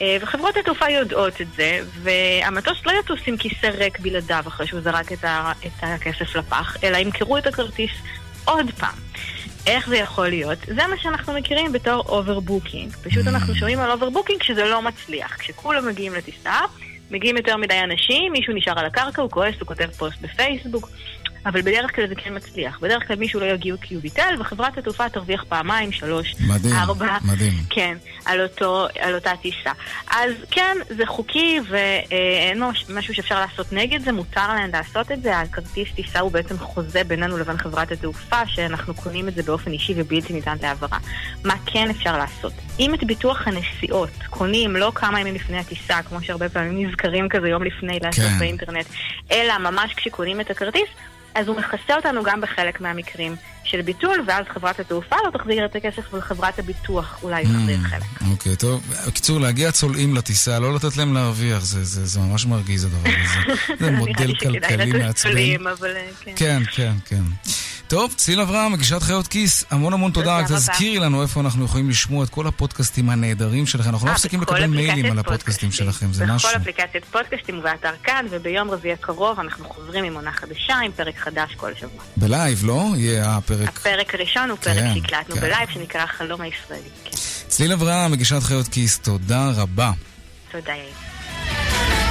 אה, 0.02 0.18
וחברות 0.22 0.58
התעופה 0.58 0.90
יודעות 0.90 1.42
את 1.42 1.48
זה, 1.58 1.80
והמטוס 2.04 2.78
לא 2.86 2.92
יטוס 3.00 3.20
עם 3.28 3.38
כיסא 3.38 3.66
ריק 3.68 4.00
בלעדיו 4.00 4.44
אחרי 4.48 4.68
שהוא 4.68 4.82
זרק 4.82 5.12
את, 5.12 5.24
ה- 5.24 5.52
את 5.66 5.72
הכסף 5.82 6.36
לפח, 6.36 6.78
אלא 6.84 6.98
ימכרו 6.98 7.38
את 7.38 7.48
הכרטיס 7.48 7.92
עוד 8.46 8.66
פעם. 8.80 8.96
איך 9.68 9.90
זה 9.90 9.98
יכול 9.98 10.30
להיות? 10.30 10.58
זה 10.68 10.88
מה 10.88 10.98
שאנחנו 10.98 11.34
מכירים 11.34 11.72
בתור 11.72 12.04
overbooking. 12.10 12.92
פשוט 13.04 13.28
אנחנו 13.28 13.56
שומעים 13.56 13.80
על 13.80 13.92
overbooking 13.92 14.40
כשזה 14.40 14.66
לא 14.66 14.82
מצליח. 14.82 15.36
כשכולם 15.40 15.88
מגיעים 15.88 16.14
לטיסה, 16.14 16.60
מגיעים 17.12 17.38
יותר 17.38 17.58
מדי 17.58 17.80
אנשים, 17.80 18.32
מישהו 18.32 18.54
נשאר 18.54 18.80
על 18.80 18.86
הקרקע, 18.86 19.22
הוא 19.22 19.32
כועס, 19.32 19.56
הוא 19.60 19.68
כותב 19.68 19.90
פוסט 19.98 20.22
בפייסבוק. 20.22 20.90
אבל 21.46 21.62
בדרך 21.62 21.96
כלל 21.96 22.08
זה 22.08 22.16
כן 22.16 22.36
מצליח. 22.36 22.80
בדרך 22.80 23.08
כלל 23.08 23.16
מישהו 23.16 23.40
לא 23.40 23.46
יגיעו 23.46 23.78
כי 23.82 23.94
הוא 23.94 24.02
ביטל, 24.04 24.36
וחברת 24.40 24.78
התעופה 24.78 25.10
תרוויח 25.10 25.44
פעמיים, 25.50 25.92
שלוש, 25.92 26.36
מדהים, 26.48 26.76
ארבע. 26.76 27.18
מדהים. 27.26 27.54
כן, 27.70 27.98
על, 28.26 28.42
אותו, 28.42 28.88
על 29.00 29.16
אותה 29.16 29.32
טיסה. 29.42 29.72
אז 30.12 30.32
כן, 30.52 30.78
זה 30.90 31.06
חוקי 31.06 31.60
ואין 31.70 32.64
מש- 32.64 32.86
משהו 32.90 33.14
שאפשר 33.14 33.40
לעשות 33.40 33.74
נגד 33.74 34.02
זה, 34.02 34.12
מותר 34.12 34.48
להם 34.48 34.70
לעשות 34.74 35.12
את 35.12 35.24
זה. 35.24 35.38
הכרטיס 35.40 35.88
טיסה 35.96 36.20
הוא 36.20 36.32
בעצם 36.32 36.58
חוזה 36.58 37.04
בינינו 37.04 37.38
לבין 37.38 37.58
חברת 37.58 37.92
התעופה, 37.92 38.48
שאנחנו 38.48 38.94
קונים 38.94 39.28
את 39.28 39.36
זה 39.36 39.44
באופן 39.44 39.72
אישי 39.72 39.94
ובלתי 39.98 40.34
ניתן 40.34 40.56
להעברה. 40.62 40.98
מה 41.44 41.54
כן 41.66 41.90
אפשר 41.90 42.18
לעשות? 42.18 42.54
אם 42.80 42.94
את 42.94 43.04
ביטוח 43.04 43.48
הנסיעות 43.48 44.10
קונים 44.30 44.76
לא 44.76 44.92
כמה 44.96 45.20
ימים 45.22 45.36
לפני 45.36 45.58
הטיסה, 45.58 46.04
כמו 46.10 46.22
שהרבה 46.24 46.50
פעמים 46.50 46.88
נזכרים 46.88 47.30
כזה 47.30 47.48
יום 47.50 47.64
לפני 47.64 48.00
לעשות 48.02 48.26
כן. 48.26 48.40
באינטרנט, 48.40 48.86
אלא 49.32 49.58
ממש 49.58 49.94
כשקונים 49.94 50.42
את 50.42 50.52
הכרטיס, 50.52 50.90
אז 51.36 51.48
הוא 51.48 51.58
מכסה 51.58 51.96
אותנו 51.96 52.24
גם 52.24 52.42
בחלק 52.42 52.82
מהמקרים 52.82 53.36
של 53.64 53.82
ביטול, 53.82 54.24
ואז 54.28 54.46
חברת 54.54 54.80
התעופה 54.80 55.16
לא 55.26 55.38
תחזיר 55.38 55.66
את 55.66 55.76
הכסף 55.76 56.14
וחברת 56.14 56.60
הביטוח 56.60 57.20
אולי 57.24 57.44
תחזיר 57.44 57.78
חלק. 57.78 58.30
אוקיי, 58.32 58.56
טוב. 58.56 58.94
בקיצור, 59.08 59.40
להגיע 59.40 59.72
צולעים 59.72 60.16
לטיסה, 60.16 60.60
לא 60.60 60.76
לתת 60.76 60.98
להם 60.98 61.14
להרוויח, 61.14 61.64
זה, 61.64 61.84
זה, 61.84 62.06
זה 62.06 62.20
ממש 62.20 62.46
מרגיז 62.46 62.86
הדבר 62.86 63.10
הזה. 63.10 63.54
זה 63.80 63.92
מודל 63.92 64.34
כלכלי 64.36 64.92
מעצבן. 64.92 65.38
אה, 65.38 65.66
כן. 66.26 66.34
כן, 66.36 66.64
כן, 66.76 66.94
כן. 67.06 67.24
טוב, 67.88 68.14
צליל 68.18 68.42
אברהם, 68.42 68.74
מגישת 68.74 69.02
חיות 69.02 69.28
כיס, 69.28 69.66
המון 69.72 69.94
המון 69.94 70.12
תודה. 70.12 70.38
רק. 70.38 70.46
תזכירי 70.46 71.00
לנו 71.00 71.22
איפה 71.22 71.40
אנחנו 71.40 71.66
יכולים 71.66 71.90
לשמוע 71.90 72.24
את 72.24 72.30
כל 72.30 72.48
הפודקאסטים 72.48 73.10
הנהדרים 73.10 73.66
שלכם. 73.66 73.90
אנחנו 73.90 74.08
לא 74.08 74.12
אה, 74.12 74.16
מפסיקים 74.16 74.42
לקבל 74.42 74.66
מיילים 74.66 75.12
על 75.12 75.20
הפודקאסטים 75.20 75.72
שלכם, 75.72 76.14
זה 76.14 76.26
משהו. 76.26 76.50
בכל 76.50 76.58
אפליקציית 76.58 77.06
פודקאסטים 77.06 77.60
ובאתר 77.60 77.92
כאן, 78.04 78.26
וביום 78.30 78.72
רביעי 78.72 78.94
הקרוב 78.94 79.40
אנחנו 79.40 79.70
חוזרים 79.70 80.04
עם 80.04 80.16
עונה 80.16 80.32
חדשה, 80.32 80.76
עם 80.76 80.92
פרק 80.92 81.18
חדש 81.24 81.56
כל 81.56 81.72
שבוע. 81.80 82.04
ב 82.18 82.26
live, 82.26 82.66
לא? 82.66 82.86
יהיה 82.98 83.36
הפרק. 83.36 83.70
הפרק 83.70 84.16
הראשון 84.16 84.50
הוא 84.50 84.58
פרק 84.58 84.78
כן, 84.78 84.94
שהקלטנו 84.96 85.36
כן. 85.36 85.42
ב 85.42 85.46
live, 85.46 85.70
שנקרא 85.74 86.02
החלום 86.02 86.42
הישראלי. 86.42 86.90
כן. 87.04 87.18
צליל 87.48 87.72
אברהם, 87.72 88.12
מגישת 88.12 88.44
חיות 88.44 88.68
כיס, 88.68 89.00
תודה 89.00 89.52
רבה. 89.56 89.92
תודה, 90.52 90.72
יאיר. 90.72 92.03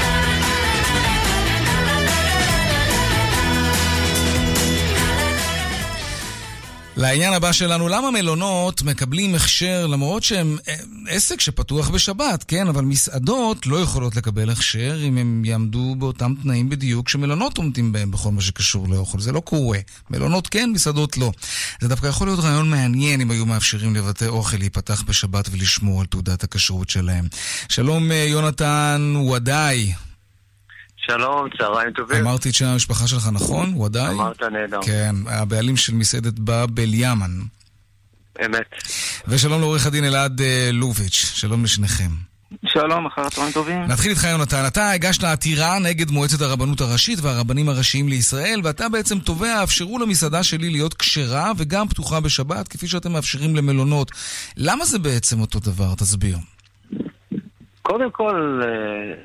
לעניין 6.96 7.32
הבא 7.32 7.52
שלנו, 7.52 7.88
למה 7.88 8.10
מלונות 8.10 8.82
מקבלים 8.82 9.34
הכשר 9.34 9.86
למרות 9.86 10.22
שהם 10.22 10.58
אה, 10.68 10.74
עסק 11.08 11.40
שפתוח 11.40 11.88
בשבת, 11.88 12.44
כן? 12.48 12.68
אבל 12.68 12.84
מסעדות 12.84 13.66
לא 13.66 13.76
יכולות 13.76 14.16
לקבל 14.16 14.50
הכשר 14.50 14.98
אם 15.02 15.18
הם 15.18 15.44
יעמדו 15.44 15.94
באותם 15.98 16.34
תנאים 16.42 16.68
בדיוק 16.68 17.08
שמלונות 17.08 17.58
עומדים 17.58 17.92
בהם 17.92 18.10
בכל 18.10 18.30
מה 18.30 18.40
שקשור 18.40 18.88
לאוכל. 18.88 19.20
זה 19.20 19.32
לא 19.32 19.40
קורה. 19.40 19.78
מלונות 20.10 20.46
כן, 20.46 20.70
מסעדות 20.74 21.16
לא. 21.16 21.32
זה 21.80 21.88
דווקא 21.88 22.06
יכול 22.06 22.26
להיות 22.26 22.40
רעיון 22.40 22.70
מעניין 22.70 23.20
אם 23.20 23.30
היו 23.30 23.46
מאפשרים 23.46 23.94
לבתי 23.94 24.26
אוכל 24.26 24.56
להיפתח 24.56 25.02
בשבת 25.02 25.48
ולשמור 25.52 26.00
על 26.00 26.06
תעודת 26.06 26.44
הכשרות 26.44 26.90
שלהם. 26.90 27.28
שלום 27.68 28.12
אה, 28.12 28.16
יונתן 28.16 29.14
ודאי. 29.34 29.92
שלום, 31.06 31.48
צהריים 31.58 31.92
טובים. 31.92 32.26
אמרתי 32.26 32.48
את 32.48 32.54
שם 32.54 32.66
המשפחה 32.66 33.06
שלך 33.06 33.28
נכון? 33.32 33.74
ודאי? 33.74 34.14
אמרת 34.14 34.42
נהדר. 34.42 34.80
כן, 34.82 35.14
הבעלים 35.26 35.76
של 35.76 35.94
מסעדת 35.94 36.38
באבל 36.38 36.94
ימן. 36.94 37.30
אמת. 38.46 38.70
ושלום 39.28 39.60
לעורך 39.60 39.86
הדין 39.86 40.04
אלעד 40.04 40.40
אה, 40.40 40.70
לוביץ', 40.72 41.32
שלום 41.34 41.64
לשניכם. 41.64 42.10
שלום, 42.66 43.06
אחר 43.06 43.22
הצהריים 43.22 43.52
טובים. 43.52 43.82
נתחיל 43.82 44.10
איתך 44.10 44.24
יונתן, 44.24 44.64
אתה 44.66 44.90
הגשת 44.90 45.24
עתירה 45.24 45.78
נגד 45.78 46.10
מועצת 46.10 46.40
הרבנות 46.40 46.80
הראשית 46.80 47.18
והרבנים 47.22 47.68
הראשיים 47.68 48.08
לישראל 48.08 48.60
ואתה 48.64 48.88
בעצם 48.88 49.18
תובע, 49.18 49.62
אפשרו 49.62 49.98
למסעדה 49.98 50.42
שלי 50.42 50.70
להיות 50.70 50.94
כשרה 50.94 51.52
וגם 51.56 51.88
פתוחה 51.88 52.20
בשבת 52.20 52.68
כפי 52.68 52.88
שאתם 52.88 53.12
מאפשרים 53.12 53.56
למלונות. 53.56 54.10
למה 54.56 54.84
זה 54.84 54.98
בעצם 54.98 55.40
אותו 55.40 55.60
דבר? 55.60 55.94
תסביר. 55.94 56.36
קודם 57.82 58.10
כל, 58.10 58.60
אה, 58.64 59.24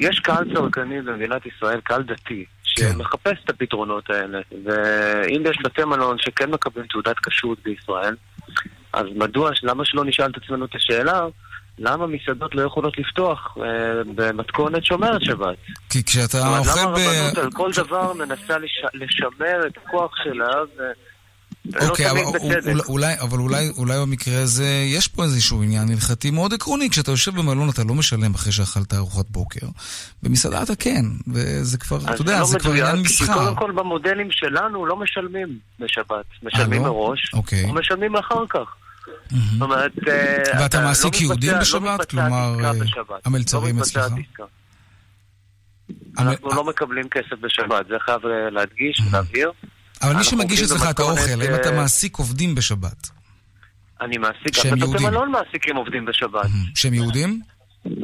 יש 0.00 0.20
קהל 0.20 0.54
צרכני 0.54 1.02
במדינת 1.02 1.42
ישראל, 1.46 1.80
קהל 1.80 2.02
דתי, 2.02 2.44
כן. 2.76 2.92
שמחפש 2.92 3.38
את 3.44 3.50
הפתרונות 3.50 4.10
האלה. 4.10 4.38
ואם 4.64 5.42
יש 5.50 5.58
בתי 5.64 5.84
מלון 5.84 6.16
שכן 6.18 6.50
מקבלים 6.50 6.86
תעודת 6.86 7.16
כשרות 7.18 7.58
בישראל, 7.64 8.14
אז 8.92 9.06
מדוע, 9.16 9.50
למה 9.62 9.84
שלא 9.84 10.04
נשאל 10.04 10.30
את 10.30 10.36
עצמנו 10.36 10.64
את 10.64 10.74
השאלה, 10.74 11.20
למה 11.78 12.06
מסעדות 12.06 12.54
לא 12.54 12.62
יכולות 12.62 12.98
לפתוח 12.98 13.56
אה, 13.60 13.64
במתכונת 14.14 14.84
שומרת 14.84 15.22
שבת? 15.22 15.56
כי 15.90 16.04
כשאתה 16.04 16.38
אוכל 16.38 16.80
למה 16.80 16.94
ב... 16.94 16.98
הרבנות 16.98 17.38
על 17.38 17.50
כל 17.50 17.70
דבר 17.76 18.12
מנסה 18.12 18.58
לש... 18.58 18.84
לשמר 18.94 19.66
את 19.66 19.76
הכוח 19.76 20.12
שלה, 20.24 20.62
ו... 20.78 20.82
אוקיי, 21.88 22.06
לא 22.06 22.10
אבל, 22.10 22.20
בצדק. 22.38 22.88
אולי, 22.88 23.14
אבל 23.20 23.38
אולי, 23.38 23.70
אולי 23.78 23.98
במקרה 23.98 24.42
הזה 24.42 24.66
יש 24.86 25.08
פה 25.08 25.24
איזשהו 25.24 25.62
עניין 25.62 25.88
הלכתי 25.90 26.30
מאוד 26.30 26.54
עקרוני. 26.54 26.90
כשאתה 26.90 27.10
יושב 27.10 27.34
במלון 27.36 27.68
אתה 27.70 27.84
לא 27.84 27.94
משלם 27.94 28.34
אחרי 28.34 28.52
שאכלת 28.52 28.94
ארוחת 28.94 29.26
בוקר. 29.30 29.66
במסעדה 30.22 30.62
אתה 30.62 30.76
כן, 30.76 31.04
וזה 31.34 31.78
כבר, 31.78 31.98
אתה 32.04 32.22
יודע, 32.22 32.38
לא 32.38 32.44
זה 32.44 32.58
כבר 32.58 32.70
מדויק, 32.70 32.84
עניין 32.88 33.06
כי 33.06 33.12
מסחר. 33.12 33.34
קודם 33.34 33.56
כל 33.56 33.72
במודלים 33.72 34.28
שלנו 34.30 34.86
לא 34.86 34.96
משלמים 34.96 35.58
בשבת. 35.80 36.24
משלמים 36.42 36.84
לא? 36.84 36.88
מראש, 36.92 37.30
אוקיי. 37.32 37.64
ומשלמים 37.70 38.16
אחר 38.16 38.44
כך. 38.48 38.74
זאת 39.30 39.40
אומרת, 39.60 39.92
אה, 40.08 40.36
ואתה 40.54 40.66
אתה 40.66 40.80
מעסיק 40.80 41.04
לא 41.04 41.10
מתבצע- 41.10 41.22
יהודים 41.22 41.52
לא 41.52 41.58
בשבת? 41.60 42.10
כלומר, 42.10 42.54
אה. 42.64 42.70
המלצרים 43.24 43.76
לא 43.76 43.82
אצלך? 43.82 44.12
אנחנו 46.18 46.48
לא 46.50 46.64
מקבלים 46.64 47.08
כסף 47.08 47.38
בשבת, 47.40 47.86
זה 47.88 47.94
חייב 48.04 48.20
אה, 48.26 48.50
להדגיש 48.50 49.00
ולהבהיר. 49.10 49.50
אבל 50.02 50.16
מי 50.16 50.24
שמגיש 50.24 50.62
אצלך 50.62 50.90
את 50.90 50.98
האוכל, 50.98 51.40
האם 51.40 51.54
אתה 51.54 51.68
אה, 51.68 51.76
מעסיק 51.76 52.16
עובדים 52.16 52.54
בשבת? 52.54 53.08
אני 54.00 54.18
מעסיק, 54.18 54.66
גם 54.80 54.92
בתי. 54.92 55.04
מלון 55.04 55.30
מעסיקים 55.30 55.76
עובדים 55.76 56.04
בשבת. 56.04 56.46
שהם 56.74 56.94
יהודים? 56.94 57.40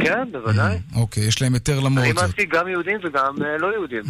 כן, 0.04 0.32
בוודאי. 0.32 0.78
אוקיי, 0.94 1.24
יש 1.24 1.42
להם 1.42 1.54
היתר 1.54 1.72
אני 1.72 1.84
למרות 1.84 2.06
זאת. 2.06 2.16
מעסיק 2.16 2.54
גם 2.54 2.68
יהודים 2.68 2.98
וגם 3.04 3.34
אה, 3.44 3.58
לא 3.58 3.72
יהודים. 3.74 4.02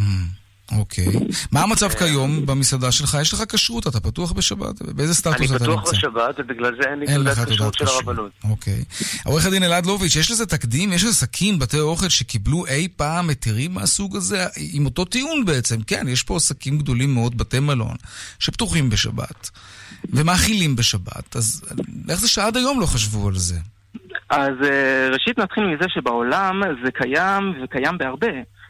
אוקיי. 0.72 1.07
מה 1.52 1.62
המצב 1.62 1.88
כיום 1.88 2.46
במסעדה 2.46 2.92
שלך? 2.92 3.16
יש 3.20 3.33
לך 3.33 3.42
כשרות, 3.48 3.87
אתה 3.87 4.00
פתוח 4.00 4.33
בשבת? 4.33 4.83
באיזה 4.83 5.02
אני 5.05 5.14
סטטוס 5.14 5.50
אתה 5.50 5.64
פתוח 5.64 5.81
נמצא? 5.81 5.90
בשבת, 5.92 6.35
ובגלל 6.38 6.76
זה 6.83 6.88
אין 6.88 6.98
לי 6.98 7.07
תעודת 7.07 7.48
כשרות 7.48 7.74
של. 7.74 7.87
הרבנות. 7.87 8.31
אוקיי. 8.44 8.85
עורך 9.24 9.46
הדין 9.46 9.62
אלעד 9.62 9.87
לוביץ', 9.87 10.16
יש 10.16 10.31
לזה 10.31 10.46
תקדים? 10.46 10.92
יש 10.92 11.05
עסקים, 11.05 11.59
בתי 11.59 11.81
אוכל, 11.81 12.09
שקיבלו 12.09 12.66
אי 12.66 12.88
פעם 12.96 13.29
היתרים 13.29 13.74
מהסוג 13.74 14.16
הזה? 14.16 14.46
עם 14.72 14.85
אותו 14.85 15.05
טיעון 15.05 15.44
בעצם, 15.44 15.83
כן, 15.83 16.09
יש 16.09 16.22
פה 16.22 16.37
עסקים 16.37 16.79
גדולים 16.79 17.14
מאוד, 17.14 17.38
בתי 17.38 17.61
מלון, 17.61 17.96
שפתוחים 18.38 18.90
בשבת, 18.90 19.50
ומאכילים 20.09 20.76
בשבת, 20.76 21.37
אז 21.37 21.64
איך 22.09 22.20
זה 22.20 22.29
שעד 22.29 22.57
היום 22.57 22.81
לא 22.81 22.87
חשבו 22.87 23.29
על 23.29 23.37
זה? 23.37 23.57
אז 24.31 24.52
אה, 24.64 25.09
ראשית 25.12 25.38
נתחיל 25.38 25.64
מזה 25.64 25.85
שבעולם 25.88 26.62
זה 26.85 26.90
קיים 26.90 27.55
וקיים 27.64 27.98
בהרבה. 27.98 28.26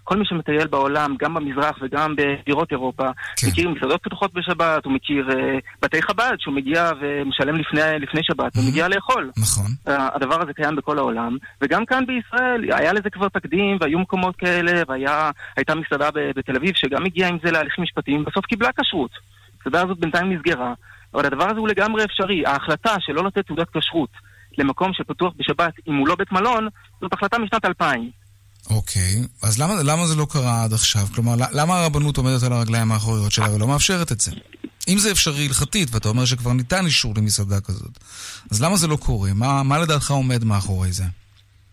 כל 0.08 0.16
מי 0.16 0.24
שמטייל 0.24 0.66
בעולם, 0.66 1.14
גם 1.18 1.34
במזרח 1.34 1.78
וגם 1.82 2.14
בבירות 2.16 2.72
אירופה, 2.72 3.04
כן. 3.36 3.46
מכיר 3.48 3.68
מסעדות 3.68 4.02
פתוחות 4.02 4.34
בשבת, 4.34 4.84
הוא 4.84 4.92
מכיר 4.92 5.28
אה, 5.30 5.58
בתי 5.82 6.02
חב"ד 6.02 6.36
שהוא 6.38 6.54
מגיע 6.54 6.90
ומשלם 7.00 7.54
לפני, 7.56 7.80
לפני 8.00 8.20
שבת 8.22 8.52
ומגיע 8.56 8.88
לאכול. 8.88 9.30
נכון. 9.38 9.70
אה, 9.88 10.08
הדבר 10.14 10.42
הזה 10.42 10.52
קיים 10.52 10.76
בכל 10.76 10.98
העולם, 10.98 11.36
וגם 11.62 11.86
כאן 11.86 12.04
בישראל 12.06 12.64
היה 12.72 12.92
לזה 12.92 13.10
כבר 13.10 13.28
תקדים, 13.28 13.78
והיו 13.80 13.98
מקומות 13.98 14.36
כאלה, 14.36 14.82
והייתה 14.88 15.74
מסעדה 15.74 16.08
בתל 16.36 16.56
אביב 16.56 16.72
שגם 16.74 17.06
הגיעה 17.06 17.28
עם 17.28 17.38
זה 17.44 17.50
להליכים 17.50 17.84
משפטיים, 17.84 18.24
בסוף 18.24 18.46
קיבלה 18.46 18.68
כשרות. 18.80 19.10
המסעדה 19.56 19.84
הזאת 19.84 19.98
בינתיים 19.98 20.32
נסגרה, 20.32 20.74
אבל 21.14 21.26
הדבר 21.26 21.44
הזה 21.44 21.60
הוא 21.60 21.68
לגמרי 21.68 22.04
אפשרי. 22.04 22.46
ההחלטה 22.46 22.94
שלא 23.00 23.24
לתת 23.24 23.46
תעודת 23.46 23.66
כשרות 23.76 24.10
למקום 24.58 24.92
שפתוח 24.92 25.32
בשבת, 25.36 25.72
אם 25.88 25.94
הוא 25.94 26.08
לא 26.08 26.14
בית 26.14 26.32
מלון, 26.32 26.68
זאת 27.00 27.12
החלטה 27.12 27.38
משנת 27.38 27.64
2000. 27.64 28.10
אוקיי, 28.70 29.22
אז 29.42 29.60
למה, 29.62 29.74
למה 29.82 30.06
זה 30.06 30.14
לא 30.14 30.26
קרה 30.30 30.64
עד 30.64 30.72
עכשיו? 30.72 31.02
כלומר, 31.14 31.34
למה 31.52 31.80
הרבנות 31.80 32.16
עומדת 32.16 32.42
על 32.42 32.52
הרגליים 32.52 32.92
האחוריות 32.92 33.32
שלה 33.32 33.54
ולא 33.54 33.66
מאפשרת 33.66 34.12
את 34.12 34.20
זה? 34.20 34.32
אם 34.88 34.98
זה 34.98 35.10
אפשרי 35.10 35.46
הלכתית, 35.46 35.94
ואתה 35.94 36.08
אומר 36.08 36.24
שכבר 36.24 36.52
ניתן 36.52 36.86
אישור 36.86 37.14
למסעדה 37.16 37.60
כזאת, 37.60 37.98
אז 38.50 38.62
למה 38.62 38.76
זה 38.76 38.86
לא 38.86 38.96
קורה? 38.96 39.30
מה, 39.34 39.62
מה 39.62 39.78
לדעתך 39.78 40.10
עומד 40.10 40.44
מאחורי 40.44 40.92
זה? 40.92 41.04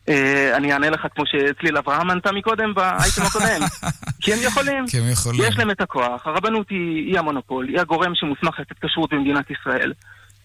אה, 0.10 0.58
אני 0.58 0.74
אענה 0.74 0.90
לך 0.90 1.08
כמו 1.16 1.24
שצליל 1.26 1.78
אברהם 1.78 2.10
ענתה 2.10 2.32
מקודם 2.32 2.74
באייטם 2.74 3.22
הקודם. 3.22 3.62
כי 4.22 4.34
הם 4.34 4.40
יכולים. 4.42 4.88
כי 4.88 4.98
הם 4.98 5.10
יכולים. 5.10 5.42
יש 5.44 5.58
להם 5.58 5.72
את 5.72 5.82
הכוח, 5.82 6.28
הרבנות 6.28 6.70
היא, 6.70 7.08
היא 7.08 7.20
המונופול, 7.20 7.68
היא 7.68 7.80
הגורם 7.80 8.12
שמוסמך 8.16 8.60
לתת 8.60 8.86
כשרות 8.86 9.14
במדינת 9.14 9.46
ישראל. 9.52 9.94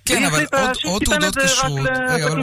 כן, 0.09 0.25
אבל 0.25 0.47
עוד, 0.85 1.03
תעודות 1.05 1.39
כשרות, 1.39 1.89
רגע, 2.09 2.27
אבל 2.27 2.43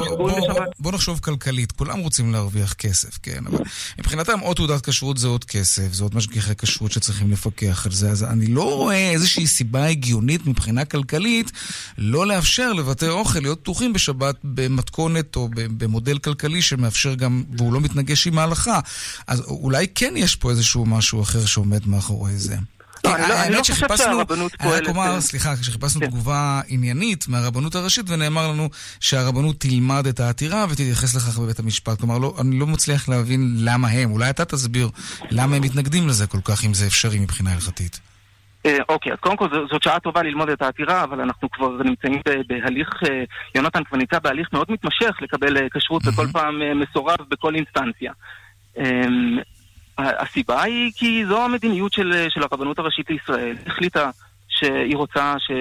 בוא, 0.80 0.92
נחשוב 0.92 1.20
כלכלית, 1.20 1.72
כולם 1.72 2.00
רוצים 2.00 2.32
להרוויח 2.32 2.74
כסף, 2.74 3.18
כן, 3.24 3.44
אבל 3.48 3.58
מבחינתם 4.00 4.40
עוד 4.40 4.56
תעודת 4.56 4.90
כשרות 4.90 5.18
זה 5.18 5.28
עוד 5.28 5.44
כסף, 5.44 5.94
זה 5.94 6.04
עוד 6.04 6.16
משגיחי 6.16 6.54
כשרות 6.58 6.92
שצריכים 6.92 7.32
לפקח 7.32 7.86
על 7.86 7.92
זה, 7.92 8.10
אז 8.10 8.24
אני 8.24 8.48
לא 8.48 8.76
רואה 8.76 9.12
איזושהי 9.12 9.48
סיבה 9.48 9.86
הגיונית 9.86 10.48
מבחינה 10.48 10.86
כלכלית 10.86 11.52
לא 11.98 12.28
לאפשר 12.28 12.74
לבתי 12.74 13.08
אוכל 13.08 13.40
להיות 13.40 13.60
פתוחים 13.60 13.94
בשבת 13.94 14.36
במתכונת 14.44 15.36
או 15.36 15.50
במודל 15.54 16.18
כלכלי 16.18 16.62
שמאפשר 16.62 17.14
גם, 17.16 17.44
והוא 17.58 17.74
לא 17.74 17.82
מתנגש 17.82 18.28
עם 18.28 18.38
ההלכה, 18.38 18.80
אז 19.28 19.42
אולי 19.42 19.88
כן 19.96 20.14
יש 20.18 20.36
פה 20.36 20.50
איזשהו 20.50 20.86
משהו 20.86 21.22
אחר 21.22 21.46
שעומד 21.46 21.88
מאחורי 21.88 22.38
זה. 22.38 22.56
לא, 23.06 23.16
אני 23.16 23.30
לא- 23.30 23.44
אני 23.44 23.54
לא 23.56 23.60
חושב 23.60 23.74
שהרבנות 23.98 24.32
אני 24.32 24.46
רק 24.46 24.62
פועלת, 24.62 24.88
אומר, 24.88 25.16
אה, 25.16 25.22
סליחה, 25.22 25.56
כשחיפשנו 25.56 26.02
כן. 26.02 26.08
תגובה 26.08 26.62
עניינית 26.68 27.28
מהרבנות 27.28 27.76
הראשית, 27.76 28.10
ונאמר 28.10 28.48
לנו 28.48 28.70
שהרבנות 29.00 29.60
תלמד 29.60 30.08
את 30.08 30.20
העתירה 30.20 30.66
ותתייחס 30.70 31.16
לכך 31.16 31.40
בבית 31.40 31.60
המשפט. 31.60 32.00
כלומר, 32.00 32.18
לא, 32.18 32.36
אני 32.42 32.60
לא 32.60 32.68
מצליח 32.68 33.10
להבין 33.10 33.56
למה 33.60 33.88
הם, 33.88 34.12
אולי 34.12 34.30
אתה 34.30 34.46
תסביר 34.46 34.90
למה 35.32 35.56
הם 35.56 35.62
מתנגדים 35.62 36.08
לזה 36.08 36.28
כל 36.28 36.40
כך, 36.46 36.66
אם 36.66 36.74
זה 36.74 36.86
אפשרי 36.88 37.20
מבחינה 37.20 37.54
הלכתית. 37.54 38.00
אה, 38.66 38.78
אוקיי, 38.90 39.12
אז 39.12 39.18
קודם 39.20 39.38
כל 39.38 39.48
זאת 39.72 39.84
שעה 39.84 40.00
טובה 40.00 40.24
ללמוד 40.24 40.50
את 40.50 40.62
העתירה, 40.62 41.04
אבל 41.04 41.22
אנחנו 41.22 41.52
כבר 41.52 41.70
נמצאים 41.84 42.22
בהליך, 42.48 42.90
אה, 43.10 43.24
יונתן 43.56 43.84
כבר 43.84 43.98
נמצא 43.98 44.20
בהליך 44.20 44.48
מאוד 44.54 44.68
מתמשך 44.70 45.16
לקבל 45.22 45.58
אה, 45.58 45.62
כשרות 45.78 46.02
וכל 46.08 46.28
פעם 46.34 46.62
אה, 46.62 46.74
מסורב 46.74 47.18
בכל 47.30 47.56
אינסטנציה. 47.56 48.12
הסיבה 49.98 50.64
היא 50.64 50.92
כי 50.96 51.26
זו 51.28 51.46
המדיניות 51.46 51.94
של, 51.94 52.14
אה, 52.16 52.26
של 52.30 52.42
הרבנות 52.44 52.80
הראשית 52.80 53.10
לישראל. 53.10 53.56
החליטה 53.68 54.10
שהיא 54.50 54.96
רוצה 54.98 55.36
ש, 55.40 55.52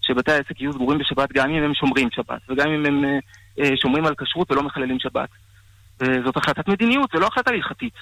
שבתי 0.00 0.32
העסק 0.32 0.60
יהיו 0.60 0.72
סגורים 0.72 0.98
בשבת 0.98 1.32
גם 1.32 1.50
אם 1.50 1.62
הם 1.62 1.74
שומרים 1.74 2.08
שבת, 2.12 2.40
וגם 2.48 2.68
אם 2.70 2.86
הם 2.86 3.04
אה, 3.04 3.18
אה, 3.64 3.70
שומרים 3.76 4.06
על 4.06 4.14
כשרות 4.14 4.50
ולא 4.52 4.62
מחללים 4.62 4.98
שבת. 5.00 5.28
וזאת 6.00 6.36
החלטת 6.36 6.68
מדיניות, 6.68 7.10
זו 7.14 7.20
לא 7.20 7.26
החלטה 7.26 7.50
הלכתית. 7.50 7.94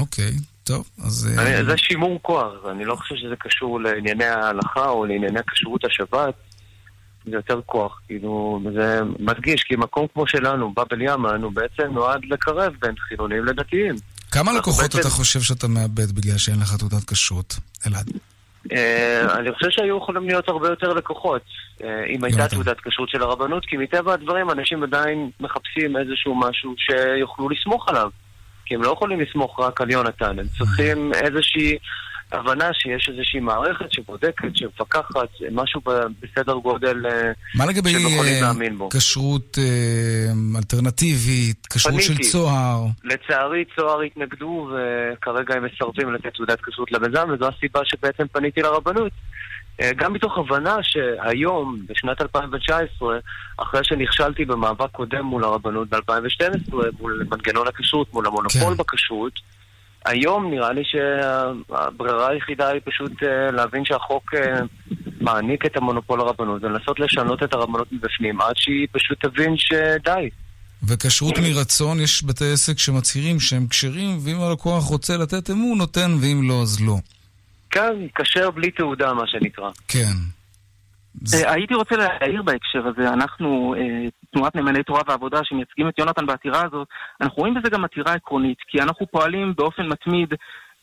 אוקיי, 0.00 0.30
טוב, 0.64 0.88
אז... 1.04 1.36
אה, 1.38 1.42
אני- 1.58 1.64
זה 1.64 1.76
שימור 1.76 2.18
כוח, 2.22 2.52
אני 2.70 2.84
לא 2.84 2.96
חושב 2.96 3.14
שזה 3.16 3.36
קשור 3.36 3.80
לענייני 3.80 4.24
ההלכה 4.24 4.88
או 4.88 5.04
לענייני 5.06 5.40
כשרות 5.50 5.84
השבת, 5.84 6.34
זה 7.26 7.36
יותר 7.36 7.60
כוח, 7.66 8.00
כאילו, 8.06 8.60
זה 8.74 9.00
מדגיש, 9.18 9.62
כי 9.62 9.76
מקום 9.76 10.06
כמו 10.14 10.26
שלנו, 10.26 10.72
באבל 10.74 11.00
ימן, 11.02 11.42
הוא 11.42 11.52
בעצם 11.52 11.92
נועד 11.92 12.20
לקרב 12.30 12.72
בין 12.80 12.94
חילונים 13.08 13.44
לדתיים. 13.44 13.94
כמה 14.30 14.52
לקוחות 14.52 14.82
בעצם- 14.82 14.98
אתה 15.00 15.08
חושב 15.08 15.40
שאתה 15.40 15.68
מאבד 15.68 16.12
בגלל 16.12 16.38
שאין 16.38 16.60
לך 16.60 16.74
תעודת 16.76 17.04
כשרות, 17.10 17.56
אלעד? 17.86 18.10
אה, 18.72 19.38
אני 19.38 19.52
חושב 19.52 19.70
שהיו 19.70 19.96
יכולים 19.96 20.26
להיות 20.26 20.48
הרבה 20.48 20.68
יותר 20.68 20.92
לקוחות, 20.92 21.42
אה, 21.84 22.04
אם 22.08 22.24
הייתה 22.24 22.48
תעודת 22.48 22.76
כשרות 22.80 23.08
של 23.08 23.22
הרבנות, 23.22 23.64
כי 23.66 23.76
מטבע 23.76 24.12
הדברים 24.14 24.50
אנשים 24.50 24.82
עדיין 24.82 25.30
מחפשים 25.40 25.96
איזשהו 25.96 26.34
משהו 26.34 26.74
שיוכלו 26.78 27.48
לסמוך 27.48 27.88
עליו. 27.88 28.10
כי 28.66 28.74
הם 28.74 28.82
לא 28.82 28.90
יכולים 28.92 29.20
לסמוך 29.20 29.60
רק 29.60 29.80
על 29.80 29.90
יונתן, 29.90 30.38
הם 30.38 30.46
צריכים 30.58 31.12
איזושהי 31.14 31.76
הבנה 32.32 32.68
שיש 32.72 33.08
איזושהי 33.08 33.40
מערכת 33.40 33.92
שבודקת, 33.92 34.48
שמפקחת, 34.54 35.28
משהו 35.50 35.80
בסדר 36.20 36.54
גודל 36.54 37.06
אה, 37.06 37.32
מה 37.54 37.66
לגבי 37.66 37.90
שהם 37.90 38.00
יכולים 38.00 38.34
אה, 38.34 38.40
להאמין 38.40 38.78
בו. 38.78 38.88
כשרות 38.90 39.58
אה, 39.58 40.58
אלטרנטיבית, 40.58 41.66
כשרות 41.66 42.02
של. 42.02 42.18
צוהר? 42.18 42.84
לצערי 43.04 43.64
צוהר 43.76 44.00
התנגדו 44.00 44.70
וכרגע 44.72 45.54
הם 45.54 45.64
מסרבים 45.64 46.12
לתת 46.12 46.34
תעודת 46.34 46.60
כשרות 46.60 46.92
למיזם 46.92 47.28
וזו 47.32 47.48
הסיבה 47.48 47.80
שבעצם 47.84 48.26
פניתי 48.32 48.62
לרבנות. 48.62 49.12
גם 49.96 50.12
מתוך 50.12 50.38
הבנה 50.38 50.76
שהיום, 50.82 51.78
בשנת 51.88 52.22
2019, 52.22 53.18
אחרי 53.56 53.80
שנכשלתי 53.84 54.44
במאבק 54.44 54.90
קודם 54.90 55.24
מול 55.24 55.44
הרבנות 55.44 55.88
ב-2012, 55.88 56.74
מול 57.00 57.26
מנגנון 57.30 57.68
הכשרות, 57.68 58.12
מול 58.12 58.26
המונופול 58.26 58.74
כן. 58.74 58.76
בכשרות, 58.76 59.32
היום 60.06 60.50
נראה 60.50 60.72
לי 60.72 60.82
שהברירה 60.84 62.30
היחידה 62.30 62.68
היא 62.68 62.80
פשוט 62.84 63.22
אה, 63.22 63.50
להבין 63.50 63.84
שהחוק 63.84 64.34
אה, 64.34 64.60
מעניק 65.20 65.66
את 65.66 65.76
המונופול 65.76 66.18
לרבנות 66.18 66.64
ולנסות 66.64 67.00
לשנות 67.00 67.42
את 67.42 67.54
הרבנות 67.54 67.92
מבפנים 67.92 68.40
עד 68.40 68.54
שהיא 68.56 68.86
פשוט 68.92 69.24
תבין 69.26 69.54
שדי. 69.56 70.30
וכשרות 70.88 71.38
מרצון, 71.38 72.00
יש 72.00 72.24
בתי 72.24 72.52
עסק 72.52 72.78
שמצהירים 72.78 73.40
שהם 73.40 73.66
כשרים, 73.66 74.18
ואם 74.24 74.40
הלקוח 74.40 74.84
רוצה 74.84 75.16
לתת 75.16 75.50
אמון, 75.50 75.78
נותן, 75.78 76.10
ואם 76.20 76.48
לא, 76.48 76.62
אז 76.62 76.80
לא. 76.80 76.96
כן, 77.70 77.94
כשר 78.14 78.50
בלי 78.50 78.70
תעודה, 78.70 79.14
מה 79.14 79.26
שנקרא. 79.26 79.70
כן. 79.88 80.35
אה, 81.34 81.52
הייתי 81.52 81.74
רוצה 81.74 81.96
להעיר 81.96 82.42
בהקשר 82.42 82.86
הזה, 82.86 83.12
אנחנו, 83.12 83.74
אה, 83.78 84.08
תנועת 84.32 84.56
נאמני 84.56 84.82
תורה 84.82 85.00
ועבודה 85.06 85.40
שמייצגים 85.44 85.88
את 85.88 85.98
יונתן 85.98 86.26
בעתירה 86.26 86.62
הזאת, 86.64 86.88
אנחנו 87.20 87.36
רואים 87.36 87.54
בזה 87.54 87.70
גם 87.70 87.84
עתירה 87.84 88.12
עקרונית, 88.12 88.58
כי 88.68 88.80
אנחנו 88.80 89.06
פועלים 89.06 89.52
באופן 89.56 89.86
מתמיד 89.86 90.34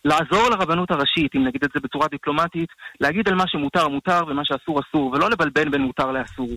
לעזור 0.05 0.49
לרבנות 0.49 0.91
הראשית, 0.91 1.35
אם 1.35 1.47
נגיד 1.47 1.63
את 1.63 1.69
זה 1.73 1.79
בצורה 1.79 2.07
דיפלומטית, 2.07 2.69
להגיד 2.99 3.27
על 3.27 3.35
מה 3.35 3.47
שמותר 3.47 3.87
מותר 3.87 4.21
ומה 4.27 4.41
שאסור 4.45 4.79
אסור, 4.79 5.11
ולא 5.11 5.29
לבלבן 5.29 5.71
בין 5.71 5.81
מותר 5.81 6.11
לאסור. 6.11 6.49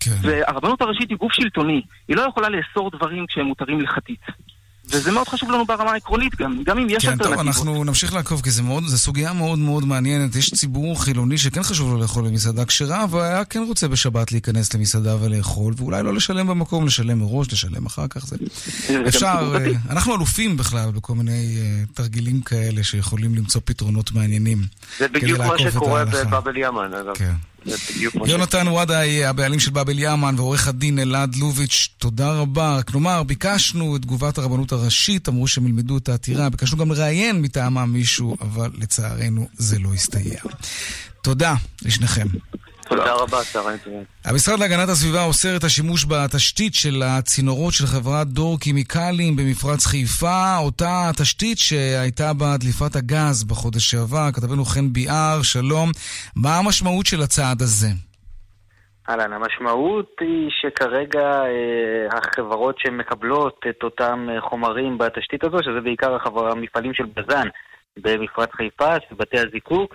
כן. 0.00 0.10
והרבנות 0.22 0.82
הראשית 0.82 1.10
היא 1.10 1.18
גוף 1.18 1.32
שלטוני, 1.32 1.82
היא 2.08 2.16
לא 2.16 2.22
יכולה 2.22 2.48
לאסור 2.48 2.90
דברים 2.90 3.26
כשהם 3.26 3.46
מותרים 3.46 3.78
הלכתית. 3.80 4.20
וזה 4.90 5.12
מאוד 5.12 5.28
חשוב 5.28 5.50
לנו 5.50 5.66
ברמה 5.66 5.90
העקרונית 5.92 6.36
גם, 6.36 6.62
גם 6.66 6.78
אם 6.78 6.86
יש 6.90 7.06
כן, 7.06 7.10
טוב, 7.10 7.20
אלטרנטיבות. 7.20 7.46
אנחנו 7.46 7.84
נמשיך 7.84 8.14
לעקוב, 8.14 8.40
כי 8.42 8.50
זו 8.50 8.62
מאוד- 8.62 8.88
סוגיה 8.88 9.32
מאוד 9.32 9.58
מאוד 9.58 9.84
מעניינת. 9.84 10.36
יש 10.36 10.54
ציבור 10.54 11.02
חילוני 11.04 11.38
שכן 11.38 11.62
חשוב 11.62 11.90
לו 11.92 12.00
לאכול 12.00 12.28
במסעדה 12.28 12.64
כשרה, 12.64 13.06
והיה 13.10 13.44
כן 13.44 13.62
רוצה 13.68 13.88
בשבת 13.88 14.32
להיכנס 14.32 14.74
למסעדה 14.74 15.16
ולאכול, 15.20 15.74
ואולי 15.76 16.02
לא 16.02 16.14
לשלם 16.14 16.46
במקום, 16.46 16.86
לשלם 16.86 17.18
מראש, 17.18 17.52
לשלם 17.52 17.86
אחר 17.86 18.06
כך. 18.10 18.26
זה... 18.26 18.36
אפשר. 19.08 19.56
אה, 19.56 19.70
אנחנו 19.90 20.14
אלופים 20.16 20.56
בכלל 20.56 20.90
בכל 20.90 21.14
מיני 21.14 21.56
אה, 21.60 21.82
תרגילים 21.94 22.40
כאלה 22.40 22.84
שיכולים 22.84 23.34
למצוא 23.34 23.60
פתרונות 23.64 24.12
מעניינים. 24.12 24.62
זה 24.98 25.08
בדיוק 25.08 25.38
מה 25.38 25.58
שקורה. 25.58 26.04
בבאבל 26.04 26.56
ימן, 26.56 26.90
אגב. 26.94 27.14
כן. 27.14 27.32
זה 27.64 27.76
בדיוק 27.90 28.14
מה 28.14 28.26
ש... 28.26 28.30
יונתן 28.30 28.68
וואדאי, 28.68 29.24
הבעלים 29.24 29.60
של 29.60 29.70
באבל 29.70 29.98
ימן, 29.98 30.34
ועורך 30.38 30.68
הדין 30.68 30.98
אלעד 30.98 31.36
לוביץ', 31.36 31.88
תודה 31.98 32.32
רבה. 32.32 32.82
כלומר, 32.82 33.22
ביקשנו 33.22 33.96
את 33.96 34.02
תגובת 34.02 34.38
הרבנות 34.38 34.72
הראשית, 34.72 35.28
אמרו 35.28 35.48
שהם 35.48 35.66
ילמדו 35.66 35.96
את 35.96 36.08
העתירה, 36.08 36.48
ביקשנו 36.48 36.78
גם 36.78 36.92
לראיין 36.92 37.42
מטעמם 37.42 37.92
מישהו, 37.92 38.36
אבל 38.40 38.70
לצערנו 38.78 39.48
זה 39.56 39.78
לא 39.78 39.94
הסתייע. 39.94 40.40
תודה 41.22 41.54
לשניכם. 41.82 42.26
תודה 42.90 43.12
רבה, 43.14 43.38
צהריים 43.52 43.78
טובים. 43.78 44.04
המשרד 44.24 44.58
להגנת 44.58 44.88
הסביבה 44.88 45.24
אוסר 45.24 45.56
את 45.56 45.64
השימוש 45.64 46.04
בתשתית 46.04 46.74
של 46.74 47.02
הצינורות 47.02 47.72
של 47.72 47.86
חברת 47.86 48.26
דור 48.26 48.58
כימיקלים 48.60 49.36
במפרץ 49.36 49.86
חיפה, 49.86 50.56
אותה 50.58 51.10
תשתית 51.18 51.58
שהייתה 51.58 52.32
בה 52.32 52.56
דליפת 52.56 52.96
הגז 52.96 53.44
בחודש 53.44 53.90
שעבר. 53.90 54.28
כתבנו 54.34 54.64
חן 54.64 54.92
ביאר, 54.92 55.42
שלום. 55.42 55.90
מה 56.36 56.58
המשמעות 56.58 57.06
של 57.06 57.22
הצעד 57.22 57.62
הזה? 57.62 57.88
אהלן, 59.08 59.32
המשמעות 59.32 60.16
היא 60.20 60.50
שכרגע 60.60 61.28
אה, 61.52 62.18
החברות 62.18 62.78
שמקבלות 62.78 63.60
את 63.70 63.82
אותם 63.82 64.26
אה, 64.30 64.40
חומרים 64.40 64.98
בתשתית 64.98 65.44
הזו, 65.44 65.58
שזה 65.62 65.80
בעיקר 65.80 66.14
החבר, 66.14 66.50
המפעלים 66.50 66.94
של 66.94 67.04
בז"ן 67.16 67.48
במפרץ 67.96 68.48
חיפה, 68.52 68.94
של 69.08 69.14
בתי 69.14 69.38
הזיקוק, 69.38 69.94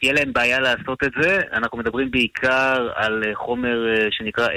תהיה 0.00 0.12
להם 0.12 0.32
בעיה 0.32 0.60
לעשות 0.60 1.04
את 1.04 1.10
זה. 1.20 1.40
אנחנו 1.52 1.78
מדברים 1.78 2.10
בעיקר 2.10 2.88
על 2.94 3.22
אה, 3.26 3.34
חומר 3.34 3.88
אה, 3.88 4.06
שנקרא 4.10 4.48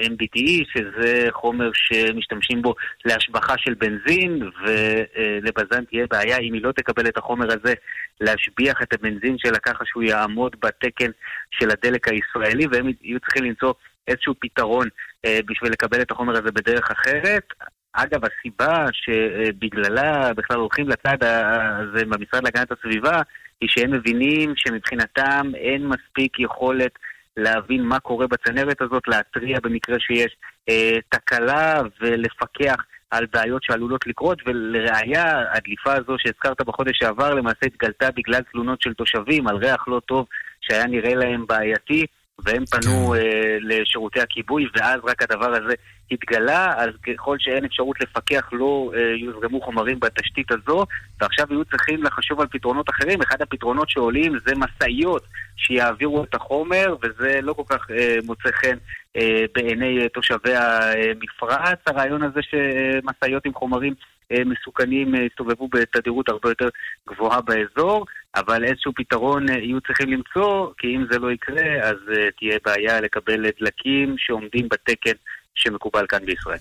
MBTE, 0.00 0.64
שזה 0.72 1.28
חומר 1.30 1.70
שמשתמשים 1.74 2.62
בו 2.62 2.74
להשבחה 3.04 3.54
של 3.58 3.74
בנזין, 3.74 4.42
ולבז"ן 4.42 5.84
תהיה 5.84 6.06
בעיה 6.10 6.38
אם 6.38 6.54
היא 6.54 6.62
לא 6.62 6.72
תקבל 6.72 7.08
את 7.08 7.18
החומר 7.18 7.46
הזה 7.46 7.74
להשביח 8.20 8.82
את 8.82 8.92
הבנזין 8.92 9.36
שלה 9.38 9.58
ככה 9.58 9.84
שהוא 9.86 10.02
יעמוד 10.02 10.56
בתקן 10.62 11.10
של 11.50 11.70
הדלק 11.70 12.08
הישראלי, 12.08 12.66
והם 12.72 12.92
יהיו 13.02 13.20
צריכים 13.20 13.44
למצוא 13.44 13.72
איזשהו 14.08 14.34
פתרון 14.40 14.88
אה, 15.24 15.38
בשביל 15.46 15.72
לקבל 15.72 16.02
את 16.02 16.10
החומר 16.10 16.32
הזה 16.32 16.52
בדרך 16.52 16.90
אחרת. 16.90 17.44
אגב, 17.92 18.20
הסיבה 18.24 18.86
שבגללה 18.92 20.34
בכלל 20.34 20.56
הולכים 20.56 20.88
לצד 20.88 21.16
הזה 21.22 22.04
במשרד 22.04 22.44
להגנת 22.44 22.72
הסביבה, 22.72 23.22
היא 23.60 23.68
שהם 23.72 23.90
מבינים 23.90 24.52
שמבחינתם 24.56 25.52
אין 25.54 25.86
מספיק 25.86 26.40
יכולת 26.40 26.92
להבין 27.36 27.82
מה 27.82 28.00
קורה 28.00 28.26
בצנרת 28.26 28.82
הזאת, 28.82 29.02
להתריע 29.08 29.58
במקרה 29.62 29.96
שיש 30.00 30.36
אה, 30.68 30.98
תקלה 31.08 31.80
ולפקח 32.00 32.76
על 33.10 33.26
בעיות 33.32 33.62
שעלולות 33.62 34.06
לקרות, 34.06 34.38
ולראיה, 34.46 35.44
הדליפה 35.52 35.92
הזו 35.92 36.16
שהזכרת 36.18 36.60
בחודש 36.66 36.98
שעבר 36.98 37.34
למעשה 37.34 37.66
התגלתה 37.66 38.10
בגלל 38.16 38.40
תלונות 38.52 38.82
של 38.82 38.94
תושבים 38.94 39.48
על 39.48 39.56
ריח 39.56 39.88
לא 39.88 40.00
טוב 40.06 40.26
שהיה 40.60 40.86
נראה 40.86 41.14
להם 41.14 41.46
בעייתי, 41.46 42.06
והם 42.44 42.64
פנו 42.66 43.14
אה, 43.14 43.56
לשירותי 43.60 44.20
הכיבוי, 44.20 44.66
ואז 44.76 45.00
רק 45.04 45.22
הדבר 45.22 45.54
הזה 45.54 45.74
התגלה, 46.10 46.74
אז 46.76 46.88
ככל 47.06 47.36
שאין 47.38 47.64
אפשרות 47.64 48.00
לפקח 48.00 48.48
לא 48.52 48.92
אה, 48.94 49.00
יוזרמו 49.16 49.60
חומרים 49.60 50.00
בתשתית 50.00 50.46
הזו, 50.52 50.86
ועכשיו 51.20 51.46
יהיו 51.50 51.64
צריכים 51.64 52.02
לחשוב 52.02 52.40
על 52.40 52.46
פתרונות 52.46 52.90
אחרים. 52.90 53.22
אחד 53.22 53.42
הפתרונות 53.42 53.90
שעולים 53.90 54.32
זה 54.46 54.52
משאיות 54.56 55.22
שיעבירו 55.56 56.24
את 56.24 56.34
החומר, 56.34 56.96
וזה 57.02 57.40
לא 57.42 57.52
כל 57.52 57.62
כך 57.68 57.90
אה, 57.90 58.16
מוצא 58.24 58.50
חן 58.52 58.76
אה, 59.16 59.44
בעיני 59.54 60.02
אה, 60.02 60.08
תושבי 60.08 60.54
המפרץ, 60.56 61.78
הרעיון 61.86 62.22
הזה 62.22 62.40
שמשאיות 62.42 63.46
עם 63.46 63.54
חומרים 63.54 63.94
אה, 64.32 64.44
מסוכנים 64.44 65.14
אה, 65.14 65.22
יסתובבו 65.22 65.68
בתדירות 65.68 66.28
הרבה 66.28 66.48
יותר 66.48 66.68
גבוהה 67.08 67.40
באזור, 67.40 68.06
אבל 68.34 68.64
איזשהו 68.64 68.92
פתרון 68.96 69.50
אה, 69.50 69.54
יהיו 69.54 69.80
צריכים 69.80 70.08
למצוא, 70.10 70.72
כי 70.78 70.86
אם 70.86 71.04
זה 71.10 71.18
לא 71.18 71.32
יקרה, 71.32 71.88
אז 71.88 71.96
אה, 72.12 72.30
תהיה 72.38 72.58
בעיה 72.64 73.00
לקבל 73.00 73.46
דלקים 73.60 74.14
שעומדים 74.18 74.68
בתקן 74.70 75.16
שמקובל 75.54 76.06
כאן 76.08 76.26
בישראל. 76.26 76.58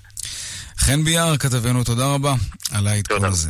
חן 0.77 1.03
ביאר, 1.03 1.37
כתבנו, 1.37 1.83
תודה 1.83 2.13
רבה 2.13 2.33
על 2.77 2.87
העדכון 2.87 3.25
הזה. 3.25 3.49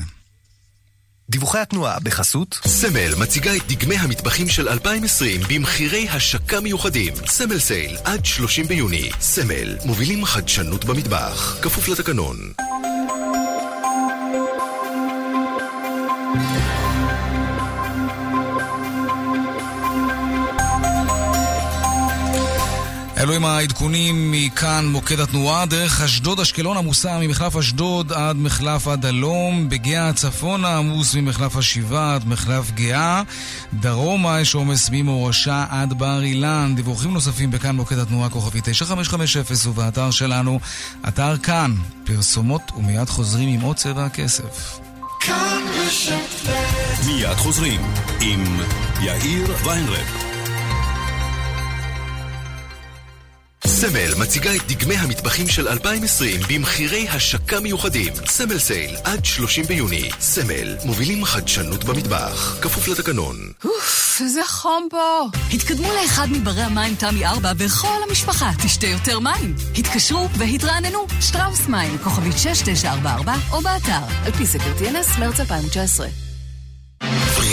דיווחי 1.30 1.57
התנועה 1.57 1.99
בחסות 2.03 2.53
סמל 2.53 3.09
מציגה 3.22 3.55
את 3.55 3.61
דגמי 3.67 3.95
המטבחים 3.95 4.49
של 4.49 4.70
2020 4.70 5.41
במחירי 5.49 6.09
השקה 6.09 6.61
מיוחדים. 6.61 7.13
סמל 7.15 7.59
סייל 7.59 7.97
עד 8.05 8.26
30 8.26 8.65
ביוני. 8.65 9.09
סמל, 9.20 9.78
מובילים 9.86 10.26
חדשנות 10.26 10.86
במטבח. 10.86 11.59
כפוף 11.61 11.89
לתקנון. 11.89 12.36
אלו 23.20 23.34
עם 23.34 23.45
העדכונים 23.45 24.32
מכאן 24.32 24.86
מוקד 24.86 25.20
התנועה, 25.20 25.65
דרך 25.65 26.01
אשדוד 26.01 26.39
אשקלון 26.39 26.78
עמוסה 26.78 27.20
ממחלף 27.20 27.55
אשדוד 27.55 28.13
עד 28.13 28.36
מחלף 28.38 28.88
עד 28.88 29.05
הלום, 29.05 29.70
בגאה 29.70 30.13
צפונה 30.13 30.78
עמוס 30.78 31.15
ממחלף 31.15 31.55
השבעה 31.55 32.15
עד 32.15 32.28
מחלף 32.28 32.72
גאה, 32.72 33.22
דרומה 33.74 34.41
יש 34.41 34.55
עומס 34.55 34.89
ממורשה 34.91 35.65
עד 35.70 35.93
בר 35.93 36.24
אילן. 36.24 36.74
דיווחים 36.76 37.13
נוספים 37.13 37.51
בכאן 37.51 37.76
מוקד 37.76 37.97
התנועה 37.97 38.30
כוכבי 38.30 38.59
9550 38.63 39.72
ובאתר 39.72 40.11
שלנו, 40.11 40.59
אתר 41.07 41.38
כאן, 41.38 41.76
פרסומות 42.03 42.72
ומיד 42.78 43.09
חוזרים 43.09 43.49
עם 43.49 43.61
עוד 43.61 43.76
צבע 43.76 44.05
הכסף. 44.05 44.80
כאן 45.20 45.61
מיד 47.05 47.38
חוזרים 47.38 47.82
עם 48.22 48.59
יאיר 49.01 49.55
ויינרב. 49.65 50.29
סמל 53.70 54.15
מציגה 54.20 54.55
את 54.55 54.61
דגמי 54.67 54.95
המטבחים 54.95 55.47
של 55.47 55.67
2020 55.67 56.41
במחירי 56.49 57.07
השקה 57.09 57.59
מיוחדים. 57.59 58.13
סמל 58.26 58.59
sale 58.60 58.95
עד 59.03 59.26
30 59.26 59.65
ביוני. 59.65 60.09
סמל, 60.20 60.76
מובילים 60.86 61.26
חדשנות 61.26 61.84
במטבח. 61.84 62.57
כפוף 62.61 62.88
לתקנון. 62.88 63.36
אוף, 63.65 64.22
איזה 64.22 64.41
חום 64.47 64.88
פה. 64.91 65.26
התקדמו 65.53 65.93
לאחד 65.93 66.28
מברי 66.32 66.61
המים 66.61 66.95
תמי 66.95 67.26
4 67.26 67.51
וכל 67.57 67.97
המשפחה 68.09 68.51
תשתה 68.63 68.88
יותר 68.88 69.20
מים. 69.20 69.55
התקשרו 69.78 70.30
והתרעננו. 70.38 71.07
שטראוס 71.22 71.67
מים, 71.67 71.97
כוכבית 71.97 72.38
6944 72.38 73.34
או 73.51 73.61
באתר. 73.61 74.26
על 74.26 74.32
פי 74.32 74.45
סקר 74.45 74.74
TNS, 74.80 75.20
מרץ 75.20 75.39
2019. 75.39 76.29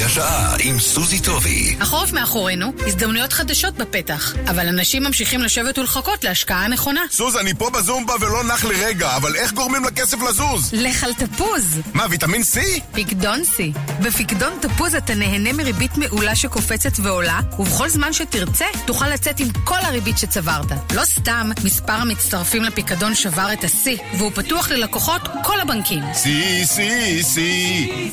השעה 0.06 0.56
עם 0.60 0.80
סוזי 0.80 1.20
טובי. 1.20 1.76
החורף 1.80 2.12
מאחורינו, 2.12 2.72
הזדמנויות 2.86 3.32
חדשות 3.32 3.74
בפתח, 3.74 4.34
אבל 4.50 4.68
אנשים 4.68 5.02
ממשיכים 5.02 5.42
לשבת 5.42 5.78
ולחכות 5.78 6.24
להשקעה 6.24 6.64
הנכונה. 6.64 7.00
סוז, 7.10 7.36
אני 7.36 7.54
פה 7.54 7.70
בזומבה 7.70 8.14
ולא 8.20 8.44
נח 8.44 8.64
לרגע, 8.64 9.16
אבל 9.16 9.36
איך 9.36 9.52
גורמים 9.52 9.84
לכסף 9.84 10.18
לזוז? 10.28 10.70
לך 10.72 11.04
על 11.04 11.12
תפוז. 11.14 11.80
מה, 11.94 12.06
ויטמין 12.10 12.42
C? 12.42 12.80
פיקדון 12.92 13.42
C. 13.42 13.78
בפיקדון 14.02 14.52
תפוז 14.60 14.94
אתה 14.94 15.14
נהנה 15.14 15.52
מריבית 15.52 15.96
מעולה 15.96 16.36
שקופצת 16.36 16.92
ועולה, 17.02 17.40
ובכל 17.58 17.88
זמן 17.88 18.12
שתרצה, 18.12 18.66
תוכל 18.84 19.08
לצאת 19.08 19.40
עם 19.40 19.48
כל 19.64 19.78
הריבית 19.82 20.18
שצברת. 20.18 20.72
לא 20.94 21.04
סתם, 21.04 21.50
מספר 21.64 21.92
המצטרפים 21.92 22.62
לפיקדון 22.62 23.14
שבר 23.14 23.52
את 23.52 23.64
השיא, 23.64 23.96
והוא 24.18 24.30
פתוח 24.34 24.70
ללקוחות 24.70 25.22
כל 25.42 25.60
הבנקים. 25.60 26.02
C, 26.12 26.26
C, 26.76 26.78
C. 27.34 27.38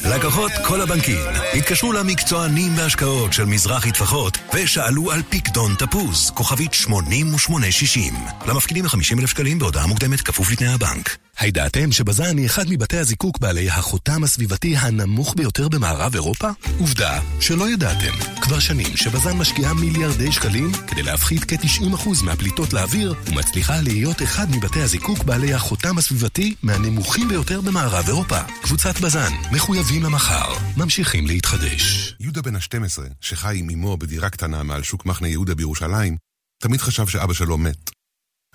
לקוחות 0.07 0.51
כל 0.65 0.81
הבנקים 0.81 1.19
התקשרו 1.53 1.82
למקצוענים 1.91 2.75
בהשקעות 2.75 3.33
של 3.33 3.45
מזרחי 3.45 3.91
טפחות 3.91 4.37
ושאלו 4.53 5.11
על 5.11 5.21
פיקדון 5.29 5.75
תפוז, 5.75 6.31
כוכבית 6.33 6.73
8860. 6.73 8.13
למפקידים 8.47 8.85
ה-50,000 8.85 9.27
שקלים 9.27 9.59
בהודעה 9.59 9.87
מוקדמת 9.87 10.21
כפוף 10.21 10.51
לתנאי 10.51 10.73
הבנק. 10.73 11.17
הידעתם 11.37 11.91
שבז"ן 11.91 12.37
היא 12.37 12.45
אחד 12.45 12.65
מבתי 12.69 12.97
הזיקוק 12.97 13.39
בעלי 13.39 13.69
החותם 13.69 14.23
הסביבתי 14.23 14.77
הנמוך 14.77 15.33
ביותר 15.37 15.69
במערב 15.69 16.13
אירופה? 16.13 16.49
עובדה 16.79 17.19
שלא 17.39 17.69
ידעתם. 17.69 18.41
כבר 18.41 18.59
שנים 18.59 18.97
שבז"ן 18.97 19.37
משקיעה 19.37 19.73
מיליארדי 19.73 20.31
שקלים 20.31 20.71
כדי 20.87 21.03
להפחית 21.03 21.43
כ-90% 21.43 22.25
מהפליטות 22.25 22.73
לאוויר 22.73 23.13
ומצליחה 23.27 23.81
להיות 23.81 24.21
אחד 24.21 24.47
מבתי 24.51 24.81
הזיקוק 24.81 25.23
בעלי 25.23 25.53
החותם 25.53 25.97
הסביבתי 25.97 26.55
מהנמוכים 26.63 27.27
ביותר 27.27 27.61
במערב 27.61 28.05
אירופה. 28.07 28.39
קבוצת 28.63 28.99
בז"ן, 28.99 29.31
מחויבים 29.51 30.03
למחר, 30.03 30.53
ממשיכים 30.77 31.27
להתחדש. 31.27 32.15
יהודה 32.19 32.41
בן 32.41 32.55
ה-12, 32.55 32.99
שחי 33.21 33.59
עם 33.59 33.69
אמו 33.69 33.97
בדירה 33.97 34.29
קטנה 34.29 34.63
מעל 34.63 34.83
שוק 34.83 35.05
מחנה 35.05 35.27
יהודה 35.27 35.55
בירושלים, 35.55 36.17
תמיד 36.63 36.81
חשב 36.81 37.07
שאבא 37.07 37.33
שלו 37.33 37.57
מת. 37.57 37.89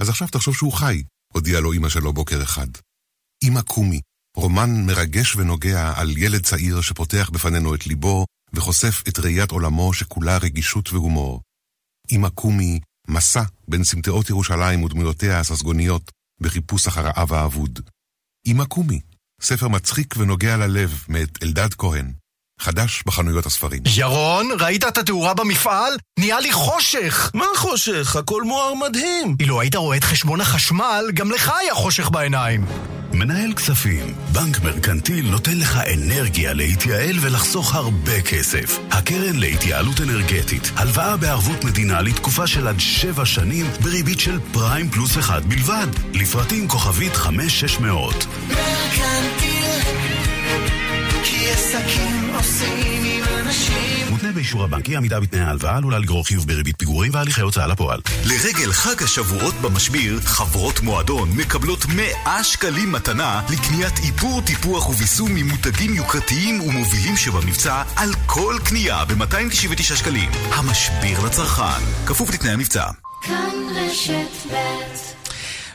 אז 0.00 0.08
עכשיו 0.08 0.28
תחשוב 0.28 0.54
שהוא 0.54 0.72
חי, 0.72 1.02
הודיעה 1.34 1.60
לו 1.60 1.72
אמא 1.72 1.88
שלו 1.88 2.12
בוקר 2.12 2.42
אחד. 2.42 2.66
אמא 3.44 3.62
קומי, 3.62 4.00
רומן 4.36 4.86
מרגש 4.86 5.36
ונוגע 5.36 5.92
על 5.96 6.16
ילד 6.16 6.44
צעיר 6.44 6.80
שפותח 6.80 7.30
בפנינו 7.32 7.74
את 7.74 7.86
ליבו 7.86 8.26
וחושף 8.52 9.02
את 9.08 9.18
ראיית 9.18 9.50
עולמו 9.50 9.94
שכולה 9.94 10.38
רגישות 10.38 10.92
והומור. 10.92 11.42
אמא 12.12 12.28
קומי, 12.28 12.80
מסע 13.08 13.42
בין 13.68 13.84
סמטאות 13.84 14.30
ירושלים 14.30 14.82
ודמויותיה 14.82 15.40
הססגוניות 15.40 16.10
בחיפוש 16.40 16.86
אחר 16.86 17.06
האב 17.06 17.32
האבוד. 17.32 17.80
אמא 18.46 18.64
קומי, 18.64 19.00
ספר 19.42 19.68
מצחיק 19.68 20.14
ונוגע 20.16 20.56
ללב 20.56 21.04
מאת 21.08 21.42
אלדד 21.42 21.74
כהן. 21.74 22.12
חדש 22.60 23.02
בחנויות 23.06 23.46
הספרים. 23.46 23.82
ירון, 23.96 24.48
ראית 24.60 24.84
את 24.84 24.98
התאורה 24.98 25.34
במפעל? 25.34 25.92
נהיה 26.18 26.40
לי 26.40 26.52
חושך! 26.52 27.30
מה 27.34 27.46
חושך? 27.56 28.16
הכל 28.16 28.42
מואר 28.42 28.74
מדהים. 28.74 29.36
אילו 29.40 29.60
היית 29.60 29.74
רואה 29.74 29.96
את 29.96 30.04
חשבון 30.04 30.40
החשמל, 30.40 31.04
גם 31.14 31.30
לך 31.30 31.52
היה 31.60 31.74
חושך 31.74 32.10
בעיניים. 32.10 32.66
מנהל 33.12 33.54
כספים, 33.54 34.14
בנק 34.32 34.60
מרקנטיל 34.60 35.30
נותן 35.30 35.58
לך 35.58 35.76
אנרגיה 35.94 36.52
להתייעל 36.52 37.16
ולחסוך 37.20 37.74
הרבה 37.74 38.22
כסף. 38.22 38.78
הקרן 38.90 39.36
להתייעלות 39.36 40.00
אנרגטית, 40.00 40.70
הלוואה 40.76 41.16
בערבות 41.16 41.64
מדינה 41.64 42.00
לתקופה 42.00 42.46
של 42.46 42.66
עד 42.66 42.80
שבע 42.80 43.26
שנים 43.26 43.66
בריבית 43.80 44.20
של 44.20 44.38
פריים 44.52 44.90
פלוס 44.90 45.18
אחד 45.18 45.44
בלבד. 45.44 45.86
לפרטים 46.14 46.68
כוכבית 46.68 47.16
5600. 47.16 48.26
מרקנטיל 48.48 49.58
כי 51.24 51.50
עסקים 51.50 52.17
מותנה 54.10 54.32
באישור 54.32 54.64
הבנק, 54.64 54.88
אי 54.88 54.96
עמידה 54.96 55.20
בתנאי 55.20 55.40
ההלוואה 55.40 55.76
עלולה 55.76 55.98
לגרור 55.98 56.26
חיוב 56.26 56.46
בריבית 56.46 56.78
פיגורים 56.78 57.14
והליכי 57.14 57.40
הוצאה 57.40 57.66
לפועל. 57.66 58.00
לרגל 58.24 58.72
חג 58.72 59.02
השבועות 59.02 59.54
במשביר, 59.54 60.20
חברות 60.20 60.80
מועדון 60.80 61.28
מקבלות 61.36 61.86
100 61.86 62.44
שקלים 62.44 62.92
מתנה 62.92 63.42
לקניית 63.52 63.98
איפור, 63.98 64.42
טיפוח 64.42 64.88
וביסום 64.88 65.34
ממותגים 65.34 65.94
יוקרתיים 65.94 66.60
ומובילים 66.60 67.16
שבמבצע 67.16 67.82
על 67.96 68.10
כל 68.26 68.56
קנייה 68.64 69.04
ב-299 69.04 69.82
שקלים. 69.82 70.30
המשביר 70.50 71.20
לצרכן, 71.26 71.84
כפוף 72.06 72.34
לתנאי 72.34 72.52
המבצע. 72.52 72.84
כאן 73.22 73.50
רשת 73.74 74.52
ב' 74.52 75.17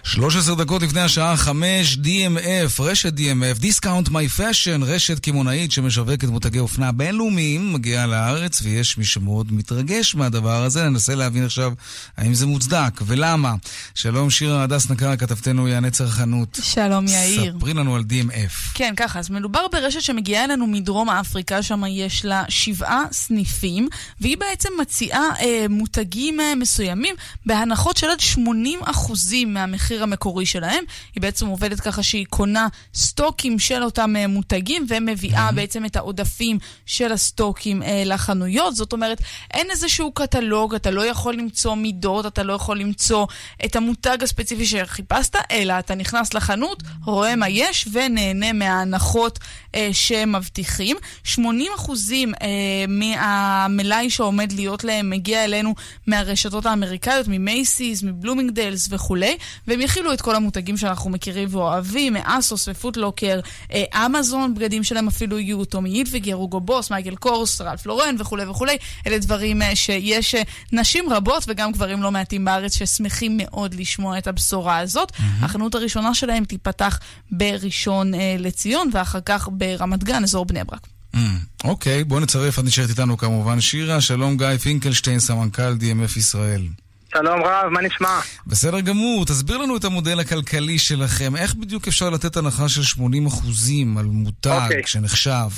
13 0.06 0.56
דקות 0.56 0.82
לפני 0.82 1.02
השעה 1.02 1.38
5, 1.38 1.98
DMF, 2.04 2.82
רשת 2.82 3.14
DMF, 3.18 3.62
Discount 3.62 4.10
My 4.10 4.40
Fashion, 4.40 4.84
רשת 4.86 5.20
קמעונאית 5.20 5.72
שמשווקת 5.72 6.28
מותגי 6.28 6.60
אופנה 6.60 6.92
בינלאומיים, 6.92 7.74
מגיעה 7.74 8.08
לארץ 8.08 8.62
ויש 8.64 8.98
מי 8.98 9.06
שמאוד 9.06 9.54
מתרגש 9.54 10.16
מהדבר 10.16 10.64
הזה. 10.64 10.90
ננסה 10.90 11.16
להבין 11.16 11.46
עכשיו 11.46 11.74
האם 12.18 12.34
זה 12.34 12.46
מוצדק 12.46 13.02
ולמה. 13.02 13.54
שלום 13.96 14.30
שירה 14.30 14.64
הדס 14.64 14.90
נקר, 14.90 15.16
כתבתנו 15.16 15.68
יענה 15.68 15.92
צרכנות. 15.92 16.60
שלום 16.62 17.08
יאיר. 17.08 17.56
ספרי 17.58 17.74
לנו 17.74 17.96
על 17.96 18.04
DMF. 18.10 18.72
כן, 18.74 18.94
ככה, 18.98 19.20
אז 19.20 19.30
מדובר 19.30 19.68
ברשת 19.72 20.02
שמגיעה 20.02 20.44
אלינו 20.44 20.68
מדרום 20.68 21.10
אפריקה, 21.10 21.64
שם 21.64 21.84
יש 21.88 22.26
לה 22.26 22.44
שבעה 22.50 23.04
סניפים, 23.12 23.88
והיא 24.22 24.38
בעצם 24.38 24.70
מציעה 24.82 25.24
אה, 25.40 25.66
מותגים 25.70 26.40
אה, 26.40 26.56
מסוימים 26.56 27.16
בהנחות 27.46 27.98
של 27.98 28.08
עד 28.08 28.20
80% 28.86 28.88
מהמחיר 29.48 29.93
המקורי 30.02 30.46
שלהם. 30.46 30.84
היא 31.16 31.22
בעצם 31.22 31.48
עובדת 31.48 31.80
ככה 31.80 32.04
שהיא 32.04 32.26
קונה 32.30 32.68
סטוקים 32.96 33.60
של 33.60 33.84
אותם 33.84 34.16
אה, 34.16 34.28
מותגים 34.28 34.86
ומביאה 34.90 35.52
בעצם 35.52 35.86
את 35.86 35.96
העודפים 35.96 36.58
של 36.86 37.12
הסטוקים 37.12 37.84
אה, 37.84 38.04
לחנויות. 38.06 38.76
זאת 38.76 38.94
אומרת, 38.94 39.22
אין 39.54 39.72
איזשהו 39.72 40.12
קטלוג, 40.12 40.76
אתה 40.76 40.92
לא 40.92 41.06
יכול 41.06 41.34
למצוא 41.34 41.76
מידות, 41.76 42.26
אתה 42.26 42.44
לא 42.44 42.54
יכול 42.54 42.80
למצוא 42.80 43.28
את 43.66 43.76
המותג 43.76 44.18
הספציפי 44.22 44.66
שחיפשת, 44.66 45.36
אלא 45.52 45.80
אתה 45.80 45.96
נכנס 45.96 46.34
לחנות, 46.34 46.84
רואה 47.06 47.36
מה 47.36 47.50
יש 47.50 47.88
ונהנה 47.92 48.54
מההנחות 48.54 49.40
אה, 49.76 49.90
שמבטיחים. 49.92 50.98
80% 51.36 51.40
אה, 52.42 52.86
מהמלאי 52.88 54.10
שעומד 54.10 54.52
להיות 54.52 54.84
להם 54.84 55.10
מגיע 55.10 55.44
אלינו 55.44 55.76
מהרשתות 56.08 56.66
האמריקאיות, 56.66 57.28
ממייסיס, 57.28 58.04
מבלומינגדלס 58.04 58.88
וכולי, 58.92 59.38
והם 59.68 59.82
יכילו 59.84 60.14
את 60.14 60.22
כל 60.22 60.36
המותגים 60.36 60.78
שאנחנו 60.78 61.10
מכירים 61.10 61.50
ואוהבים, 61.52 62.14
מאסוס 62.14 62.68
ופוטלוקר, 62.68 63.40
אה, 63.72 64.06
אמזון, 64.06 64.54
בגדים 64.54 64.84
שלהם 64.84 65.08
אפילו 65.08 65.40
יהיו 65.40 65.66
טומי 65.66 65.90
הילפיגר, 65.90 66.36
אוגו 66.36 66.60
בוס, 66.60 66.92
מייקל 66.92 67.16
קורס, 67.16 67.62
רלף 67.62 67.86
לורן 67.86 68.16
וכולי 68.20 68.46
וכולי. 68.46 68.78
אלה 69.08 69.18
דברים 69.18 69.62
אה, 69.62 69.76
שיש 69.76 70.36
אה, 70.36 70.42
נשים 70.72 71.10
רבות 71.10 71.44
וגם 71.48 71.72
גברים 71.72 72.04
לא 72.04 72.12
מעטים 72.12 72.46
בארץ 72.46 72.78
ששמחים 72.78 73.38
מאוד 73.42 73.74
לשמוע 73.74 74.18
את 74.18 74.28
הבשורה 74.28 74.78
הזאת. 74.78 75.12
Mm-hmm. 75.12 75.46
החנות 75.46 75.76
הראשונה 75.76 76.14
שלהם 76.14 76.46
תיפתח 76.46 77.00
בראשון 77.32 78.12
לציון 78.40 78.90
ואחר 78.94 79.20
כך 79.26 79.50
ברמת 79.52 80.04
גן, 80.04 80.24
אזור 80.24 80.46
בני 80.46 80.64
ברק. 80.64 80.88
אוקיי, 81.64 82.04
בוא 82.04 82.20
נצרף, 82.20 82.60
את 82.60 82.64
נשארת 82.64 82.90
איתנו 82.90 83.18
כמובן. 83.18 83.62
שירה, 83.62 84.02
שלום 84.02 84.38
גיא 84.38 84.58
פינקלשטיין, 84.58 85.20
סמנכ"ל 85.20 85.74
DMF 85.80 86.18
ישראל. 86.18 86.62
שלום 87.14 87.44
רב, 87.44 87.70
מה 87.70 87.82
נשמע? 87.82 88.20
בסדר 88.48 88.80
גמור, 88.80 89.26
תסביר 89.26 89.58
לנו 89.58 89.78
את 89.78 89.84
המודל 89.84 90.20
הכלכלי 90.20 90.80
שלכם. 90.80 91.36
איך 91.36 91.56
בדיוק 91.56 91.88
אפשר 91.88 92.10
לתת 92.10 92.38
הנחה 92.38 92.70
של 92.70 92.84
80 92.84 93.26
אחוזים 93.26 93.98
על 93.98 94.06
מותג 94.06 94.60
אוקיי. 94.64 94.82
שנחשב? 94.86 95.50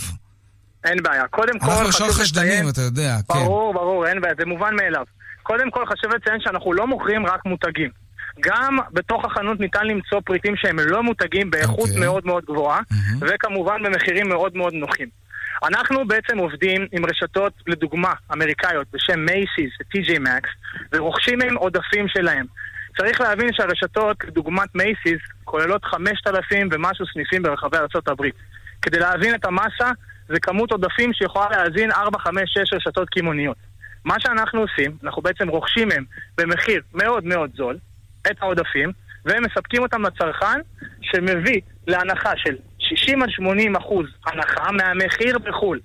אין 0.86 1.04
בעיה. 1.04 1.28
קודם 1.28 1.60
כל 1.60 1.72
אנחנו 1.72 1.90
ישר 1.90 2.12
חשדנים. 2.12 2.70
אתה 2.70 2.82
יודע, 2.82 3.16
כן. 3.28 3.34
ברור, 3.34 3.74
ברור, 3.74 4.08
אין 4.08 4.22
בעיה, 4.22 4.34
זה 4.40 4.46
מובן 4.46 4.76
מאליו. 4.76 5.04
קודם 5.44 5.72
כל 5.72 5.86
חשוב 5.86 6.12
לציין 6.16 6.40
שאנחנו 6.42 6.74
לא 6.74 6.88
מוכרים 6.88 7.26
רק 7.26 7.46
מותגים. 7.46 7.90
גם 8.40 8.78
בתוך 8.94 9.26
החנות 9.26 9.60
ניתן 9.60 9.88
למצוא 9.88 10.22
פריטים 10.26 10.56
שהם 10.56 10.80
לא 10.80 11.04
מותגים 11.04 11.52
באיכות 11.52 11.80
אוקיי. 11.80 12.00
מאוד 12.00 12.26
מאוד 12.26 12.44
גבוהה, 12.46 12.80
וכמובן 13.22 13.84
במחירים 13.84 14.30
מאוד 14.30 14.58
מאוד 14.58 14.74
נוחים. 14.74 15.08
אנחנו 15.64 16.08
בעצם 16.08 16.38
עובדים 16.38 16.88
עם 16.92 17.06
רשתות, 17.06 17.54
לדוגמה, 17.68 18.14
אמריקאיות, 18.34 18.88
בשם 18.94 19.20
מייסיס 19.20 19.72
ו-TJ 19.80 20.20
Maxx, 20.20 20.48
ורוכשים 20.92 21.38
מהם 21.40 21.56
עודפים 21.56 22.08
שלהם. 22.08 22.46
צריך 22.98 23.22
להבין 23.22 23.50
שהרשתות, 23.54 24.18
כדוגמת 24.18 24.76
מייסיס, 24.76 25.22
כוללות 25.44 25.86
5,000 25.86 26.70
ומשהו 26.72 27.06
סניפים 27.14 27.44
ברחבי 27.44 27.78
הברית. 28.08 28.36
כדי 28.82 29.00
להבין 29.00 29.36
את 29.36 29.46
המסה, 29.46 29.92
זה 30.28 30.40
כמות 30.40 30.72
עודפים 30.72 31.14
שיכולה 31.14 31.48
להזין 31.50 31.92
4, 31.92 32.20
5, 32.20 32.44
6 32.46 32.74
רשתות 32.74 33.10
קמעוניות. 33.10 33.58
מה 34.06 34.16
שאנחנו 34.20 34.62
עושים, 34.62 34.98
אנחנו 35.04 35.22
בעצם 35.22 35.48
רוכשים 35.48 35.88
מהם 35.88 36.04
במחיר 36.38 36.82
מאוד 36.94 37.26
מאוד 37.26 37.52
זול, 37.56 37.78
את 38.32 38.36
העודפים, 38.42 38.92
ומספקים 39.26 39.82
אותם 39.82 40.02
לצרכן, 40.02 40.60
שמביא 41.02 41.62
להנחה 41.88 42.32
של 42.36 42.56
60 42.90 43.24
עד 43.24 43.30
80 43.30 43.76
אחוז 43.76 44.06
הנחה 44.26 44.72
מהמחיר 44.72 45.40
בחו"ל. 45.40 45.80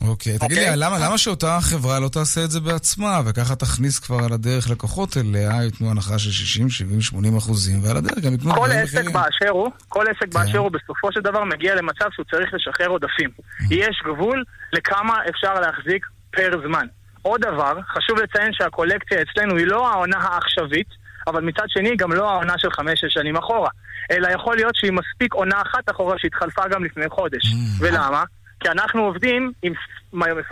אוקיי, 0.00 0.38
תגיד 0.38 0.58
לי, 0.58 0.64
למה 0.76 0.98
למה 0.98 1.18
שאותה 1.18 1.58
חברה 1.60 2.00
לא 2.00 2.08
תעשה 2.08 2.44
את 2.44 2.50
זה 2.50 2.60
בעצמה, 2.60 3.20
וככה 3.26 3.56
תכניס 3.56 3.98
כבר 3.98 4.24
על 4.24 4.32
הדרך 4.32 4.70
לקוחות 4.70 5.16
אליה, 5.16 5.64
ייתנו 5.64 5.90
הנחה 5.90 6.18
של 6.18 6.30
60, 6.30 6.70
70, 6.70 7.00
80 7.00 7.36
אחוזים, 7.36 7.84
ועל 7.84 7.96
הדרך 7.96 8.18
גם 8.18 8.32
ייתנו 8.32 8.50
כל 8.50 8.56
דברים 8.56 8.78
עסק 8.82 8.94
אחרים. 8.98 9.12
באשר 9.12 9.50
הוא, 9.50 9.70
כל 9.88 10.04
עסק 10.08 10.20
כן. 10.20 10.30
באשר 10.30 10.58
הוא 10.58 10.70
בסופו 10.70 11.12
של 11.12 11.20
דבר 11.20 11.44
מגיע 11.44 11.74
למצב 11.74 12.08
שהוא 12.12 12.24
צריך 12.30 12.54
לשחרר 12.54 12.88
עודפים. 12.88 13.30
יש 13.70 14.02
גבול 14.04 14.44
לכמה 14.72 15.14
אפשר 15.30 15.54
להחזיק 15.54 16.06
פר 16.30 16.50
זמן. 16.68 16.86
עוד 17.22 17.40
דבר, 17.40 17.72
חשוב 17.88 18.18
לציין 18.18 18.52
שהקולקציה 18.52 19.18
אצלנו 19.22 19.56
היא 19.56 19.66
לא 19.66 19.88
העונה 19.92 20.18
העכשווית, 20.18 20.88
אבל 21.26 21.42
מצד 21.42 21.64
שני 21.68 21.96
גם 21.96 22.12
לא 22.12 22.30
העונה 22.30 22.54
של 22.58 22.70
חמש-שש 22.70 23.14
שנים 23.14 23.36
אחורה. 23.36 23.70
אלא 24.10 24.28
יכול 24.28 24.56
להיות 24.56 24.76
שהיא 24.76 24.92
מספיק 24.92 25.34
עונה 25.34 25.62
אחת 25.62 25.90
אחורה 25.90 26.14
שהתחלפה 26.18 26.68
גם 26.68 26.84
לפני 26.84 27.08
חודש. 27.08 27.42
ולמה? 27.78 28.24
כי 28.60 28.68
אנחנו 28.68 29.04
עובדים 29.04 29.52
עם 29.62 29.72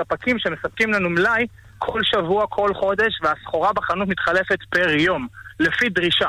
ספקים 0.01 0.37
שמספקים 0.39 0.93
לנו 0.93 1.11
מלאי 1.11 1.47
כל 1.79 2.01
שבוע, 2.05 2.45
כל 2.49 2.71
חודש, 2.75 3.13
והסחורה 3.23 3.73
בחנות 3.73 4.09
מתחלפת 4.09 4.59
פר 4.71 4.89
יום, 4.89 5.27
לפי 5.61 5.89
דרישה. 5.89 6.29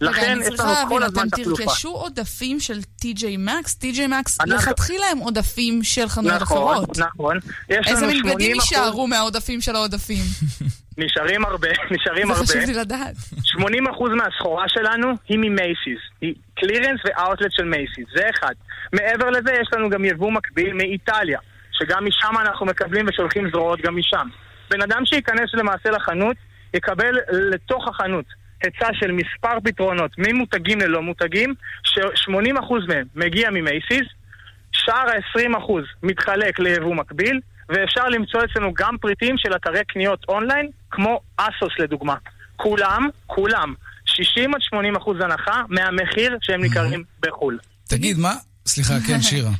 לכן 0.00 0.38
יש 0.42 0.60
לנו 0.60 0.72
כל 0.88 1.02
הזמן 1.02 1.28
אתם 1.28 1.42
תחלופה. 1.42 1.64
תרכשו 1.64 1.88
עודפים 1.88 2.60
של 2.60 2.78
TJ 3.02 3.20
Maxx? 3.22 3.68
TJ 3.82 3.96
Maxx 3.98 4.36
אנחנו- 4.40 4.54
לכתחילה 4.56 5.06
הם 5.12 5.18
עודפים 5.18 5.82
של 5.82 6.08
חנויות 6.08 6.42
נכון, 6.42 6.56
אחרות. 6.56 6.98
נכון. 6.98 7.38
יש 7.68 7.88
איזה 7.88 8.06
מין 8.06 8.22
בגדים 8.22 8.56
80% 8.56 8.60
יישארו 8.60 9.06
מהעודפים 9.06 9.60
של 9.60 9.74
העודפים? 9.76 10.24
נשארים 10.98 11.44
הרבה, 11.44 11.68
נשארים 11.94 12.26
זה 12.26 12.32
הרבה. 12.32 12.46
חשוב 12.46 12.62
לי 12.66 12.74
לדעת. 12.74 13.14
80% 14.10 14.14
מהסחורה 14.16 14.68
שלנו 14.68 15.08
היא 15.28 15.38
ממייסיס. 15.38 16.00
היא 16.20 16.34
קלירנס 16.54 17.00
ואאוטלט 17.04 17.52
של 17.52 17.64
מייסיס, 17.64 18.04
זה 18.14 18.30
אחד. 18.30 18.54
מעבר 18.92 19.30
לזה 19.30 19.52
יש 19.52 19.68
לנו 19.72 19.90
גם 19.90 20.04
יבוא 20.04 20.32
מקביל 20.32 20.72
מאיטליה, 20.72 21.38
שגם 21.72 22.06
משם 22.06 22.34
אנחנו 22.40 22.66
מקבלים 22.66 23.06
ושולחים 23.08 23.50
זרועות 23.50 23.80
גם 23.80 23.96
משם. 23.96 24.28
בן 24.70 24.82
אדם 24.82 25.06
שייכנס 25.06 25.54
למעשה 25.54 25.90
לחנות, 25.90 26.36
יקבל 26.74 27.18
לתוך 27.30 27.88
החנות 27.88 28.24
היצע 28.62 28.88
של 28.92 29.12
מספר 29.12 29.60
פתרונות 29.64 30.10
ממותגים 30.18 30.80
ללא 30.80 31.02
מותגים, 31.02 31.54
ש-80% 31.84 32.74
מהם 32.88 33.06
מגיע 33.14 33.50
ממייסיס, 33.50 34.06
שאר 34.72 35.08
ה-20% 35.10 35.72
מתחלק 36.02 36.58
ליבוא 36.58 36.94
מקביל, 36.94 37.40
ואפשר 37.68 38.08
למצוא 38.08 38.40
אצלנו 38.44 38.72
גם 38.74 38.96
פריטים 39.00 39.38
של 39.38 39.56
אתרי 39.56 39.84
קניות 39.88 40.24
אונליין, 40.28 40.70
כמו 40.90 41.20
אסוס 41.36 41.72
לדוגמה. 41.78 42.14
כולם, 42.56 43.08
כולם, 43.26 43.74
60 44.04 44.54
עד 44.54 44.60
80 44.62 44.96
אחוז 44.96 45.16
הנחה 45.20 45.62
מהמחיר 45.68 46.38
שהם 46.42 46.64
נקראים 46.64 47.04
בחו"ל. 47.22 47.58
תגיד, 47.88 48.18
מה... 48.18 48.32
סליחה, 48.66 48.94
כן, 49.06 49.20
שירה. 49.28 49.50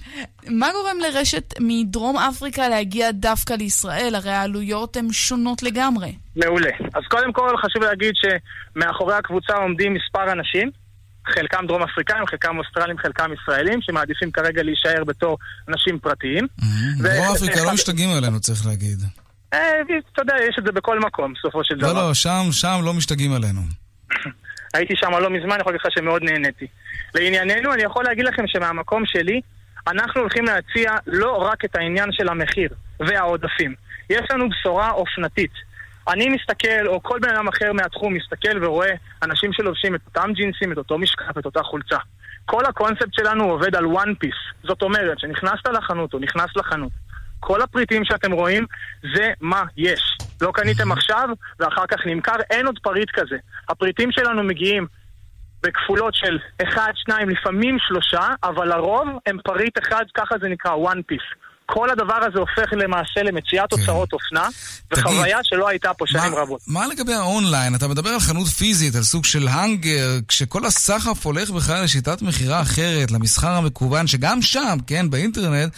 מה 0.49 0.69
גורם 0.73 0.97
לרשת 1.01 1.55
מדרום 1.61 2.19
אפריקה 2.19 2.69
להגיע 2.69 3.11
דווקא 3.11 3.53
לישראל? 3.53 4.15
הרי 4.15 4.31
העלויות 4.31 4.97
הן 4.97 5.13
שונות 5.13 5.63
לגמרי. 5.63 6.15
מעולה. 6.37 6.71
אז 6.95 7.03
קודם 7.11 7.33
כל 7.33 7.57
חשוב 7.57 7.83
להגיד 7.83 8.13
שמאחורי 8.15 9.15
הקבוצה 9.15 9.53
עומדים 9.53 9.95
מספר 9.95 10.33
אנשים, 10.33 10.71
חלקם 11.27 11.67
דרום 11.67 11.83
אפריקאים, 11.83 12.27
חלקם 12.27 12.59
אוסטרלים, 12.59 12.99
חלקם 12.99 13.31
ישראלים, 13.33 13.79
שמעדיפים 13.83 14.31
כרגע 14.31 14.63
להישאר 14.63 15.05
בתור 15.05 15.39
אנשים 15.69 15.99
פרטיים. 15.99 16.47
דרום 16.99 17.37
אפריקה 17.37 17.65
לא 17.65 17.73
משתגעים 17.75 18.11
עלינו, 18.11 18.41
צריך 18.41 18.67
להגיד. 18.67 18.99
אה, 19.53 19.59
אתה 20.13 20.23
יודע, 20.23 20.35
יש 20.49 20.57
את 20.59 20.65
זה 20.65 20.73
בכל 20.73 21.01
מקום, 21.01 21.33
בסופו 21.39 21.65
של 21.65 21.75
דבר. 21.79 21.93
לא, 21.93 22.09
לא, 22.09 22.15
שם, 22.15 22.43
שם 22.51 22.81
לא 22.85 22.93
משתגעים 22.95 23.33
עלינו. 23.33 23.61
הייתי 24.75 24.95
שם 24.97 25.11
לא 25.11 25.31
מזמן, 25.31 25.51
אני 25.51 25.61
יכול 25.61 25.73
להגיד 25.73 25.81
לך 25.87 25.93
שמאוד 25.95 26.23
נהניתי. 26.23 26.67
לענייננו, 27.15 27.73
אני 27.73 27.83
יכול 27.83 28.05
להגיד 28.05 28.25
לכם 28.25 28.43
שמהמקום 28.47 29.03
שלי, 29.07 29.41
אנחנו 29.87 30.21
הולכים 30.21 30.45
להציע 30.45 30.93
לא 31.07 31.37
רק 31.37 31.65
את 31.65 31.77
העניין 31.77 32.13
של 32.13 32.29
המחיר 32.29 32.69
והעודפים. 33.01 33.75
יש 34.11 34.23
לנו 34.31 34.49
בשורה 34.49 34.91
אופנתית. 34.91 35.72
אני 36.09 36.29
מסתכל, 36.29 36.87
או 36.87 37.03
כל 37.03 37.19
בן 37.19 37.29
אדם 37.29 37.49
אחר 37.49 37.73
מהתחום 37.73 38.15
מסתכל 38.15 38.65
ורואה 38.65 38.91
אנשים 39.23 39.53
שלובשים 39.53 39.95
את 39.95 40.01
אותם 40.07 40.33
ג'ינסים, 40.33 40.73
את 40.73 40.79
אותו 40.79 40.99
משקף, 40.99 41.39
את 41.39 41.45
אותה 41.45 41.63
חולצה. 41.63 41.99
כל 42.45 42.65
הקונספט 42.67 43.15
שלנו 43.15 43.45
עובד 43.45 43.77
על 43.77 43.85
one 43.85 44.25
piece. 44.25 44.67
זאת 44.69 44.83
אומרת, 44.83 45.19
שנכנסת 45.19 45.67
לחנות 45.67 46.15
או 46.15 46.19
נכנס 46.19 46.57
לחנות, 46.57 46.93
כל 47.41 47.63
הפריטים 47.63 48.05
שאתם 48.05 48.33
רואים 48.33 48.67
זה 49.17 49.31
מה 49.41 49.63
יש. 49.77 50.19
לא 50.41 50.51
קניתם 50.55 50.93
עכשיו 50.93 51.29
ואחר 51.61 51.87
כך 51.87 52.07
נמכר, 52.07 52.37
אין 52.51 52.67
עוד 52.67 52.79
פריט 52.83 53.11
כזה. 53.13 53.37
הפריטים 53.69 54.13
שלנו 54.13 54.43
מגיעים 54.43 54.87
בכפולות 55.63 56.15
של 56.15 56.39
אחד, 56.63 56.93
שניים, 56.95 57.29
לפעמים 57.31 57.77
שלושה, 57.79 58.29
אבל 58.45 58.69
לרוב 58.69 59.09
הם 59.27 59.39
פריט 59.45 59.79
אחד, 59.79 60.05
ככה 60.15 60.35
זה 60.41 60.49
נקרא 60.49 60.73
one 60.73 61.13
piece. 61.13 61.42
כל 61.75 61.91
הדבר 61.91 62.15
הזה 62.15 62.39
הופך 62.39 62.73
למעשה 62.73 63.23
למציאת 63.23 63.73
אוצרות 63.73 64.13
אופנה, 64.13 64.49
וחוויה 64.93 65.39
שלא 65.43 65.69
הייתה 65.69 65.95
פה 65.95 66.05
שנים 66.07 66.35
רבות. 66.35 66.61
מה 66.69 66.87
לגבי 66.87 67.15
האונליין? 67.15 67.75
אתה 67.75 67.89
מדבר 67.89 68.11
על 68.11 68.21
חנות 68.21 68.47
פיזית, 68.47 68.95
על 68.95 69.03
סוג 69.03 69.25
של 69.25 69.49
האנגר, 69.49 70.09
כשכל 70.29 70.67
הסחף 70.67 71.27
הולך 71.27 71.51
בכלל 71.51 71.85
לשיטת 71.85 72.23
מכירה 72.23 72.63
אחרת, 72.63 73.11
למסחר 73.11 73.51
המקוון, 73.51 74.07
שגם 74.07 74.43
שם, 74.43 74.77
כן, 74.87 75.11
באינטרנט, 75.11 75.73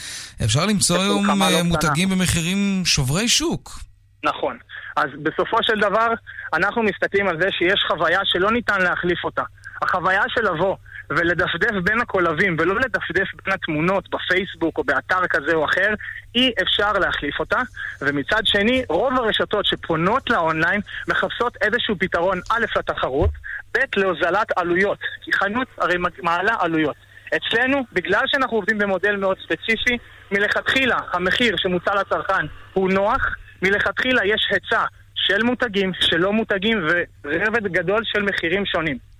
אפשר 0.44 0.66
למצוא 0.66 1.02
היום 1.02 1.26
לא 1.26 1.32
אה, 1.32 1.48
קטנה. 1.48 1.62
מותגים 1.62 2.08
במחירים 2.08 2.82
שוברי 2.84 3.28
שוק. 3.28 3.78
נכון. 4.24 4.58
אז 4.96 5.08
בסופו 5.22 5.56
של 5.62 5.80
דבר, 5.80 6.08
אנחנו 6.54 6.82
מסתכלים 6.82 7.28
על 7.28 7.36
זה 7.40 7.48
שיש 7.50 7.84
חוויה 7.88 8.20
שלא 8.24 8.50
ניתן 8.50 8.80
להחליף 8.80 9.24
אותה. 9.24 9.42
החוויה 9.82 10.22
של 10.28 10.42
לבוא 10.54 10.76
ולדפדף 11.16 11.72
בין 11.84 12.00
הקולבים 12.00 12.56
ולא 12.58 12.74
לדפדף 12.74 13.28
בין 13.44 13.54
התמונות 13.54 14.08
בפייסבוק 14.10 14.78
או 14.78 14.84
באתר 14.84 15.26
כזה 15.30 15.54
או 15.54 15.64
אחר, 15.64 15.94
אי 16.34 16.52
אפשר 16.62 16.92
להחליף 16.92 17.40
אותה. 17.40 17.58
ומצד 18.00 18.40
שני, 18.44 18.84
רוב 18.88 19.12
הרשתות 19.16 19.66
שפונות 19.66 20.30
לאונליין 20.30 20.80
מחפשות 21.08 21.56
איזשהו 21.62 21.96
פתרון, 21.98 22.40
א', 22.50 22.64
לתחרות, 22.78 23.30
ב', 23.74 23.78
להוזלת 23.96 24.46
עלויות. 24.56 24.98
כי 25.22 25.32
חנות 25.32 25.68
הרי 25.78 25.96
מעלה 26.22 26.54
עלויות. 26.60 26.96
אצלנו, 27.36 27.84
בגלל 27.92 28.22
שאנחנו 28.26 28.56
עובדים 28.56 28.78
במודל 28.78 29.16
מאוד 29.16 29.36
ספציפי, 29.44 29.98
מלכתחילה 30.32 30.98
המחיר 31.12 31.56
שמוצע 31.56 31.94
לצרכן 31.94 32.46
הוא 32.72 32.90
נוח, 32.90 33.36
מלכתחילה 33.62 34.26
יש 34.26 34.48
היצע 34.50 34.84
של 35.14 35.42
מותגים, 35.42 35.92
של 36.00 36.16
לא 36.16 36.32
מותגים 36.32 36.86
ורבד 37.24 37.66
גדול 37.66 38.00
של 38.04 38.22
מחירים 38.22 38.66
שונים. 38.66 39.13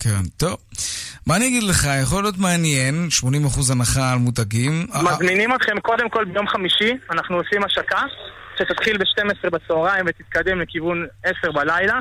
כן, 0.00 0.22
טוב. 0.36 0.56
מה 1.26 1.36
אני 1.36 1.48
אגיד 1.48 1.62
לך, 1.62 1.88
יכול 2.02 2.22
להיות 2.22 2.38
מעניין, 2.38 3.08
80% 3.22 3.72
הנחה 3.72 4.12
על 4.12 4.18
מותגים. 4.18 4.86
מזמינים 5.04 5.54
אתכם 5.54 5.80
קודם 5.80 6.08
כל 6.10 6.24
ביום 6.24 6.48
חמישי, 6.48 6.92
אנחנו 7.10 7.36
עושים 7.36 7.64
השקה 7.64 8.00
שתתחיל 8.58 8.98
ב-12 8.98 9.50
בצהריים 9.50 10.04
ותתקדם 10.08 10.60
לכיוון 10.60 11.06
10 11.24 11.52
בלילה. 11.52 11.98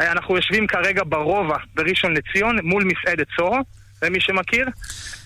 אה, 0.00 0.12
אנחנו 0.12 0.36
יושבים 0.36 0.66
כרגע 0.66 1.02
ברובע 1.06 1.56
בראשון 1.74 2.14
לציון 2.14 2.58
מול 2.62 2.84
מסעדת 2.84 3.26
צורו, 3.36 3.58
למי 4.04 4.20
שמכיר. 4.20 4.66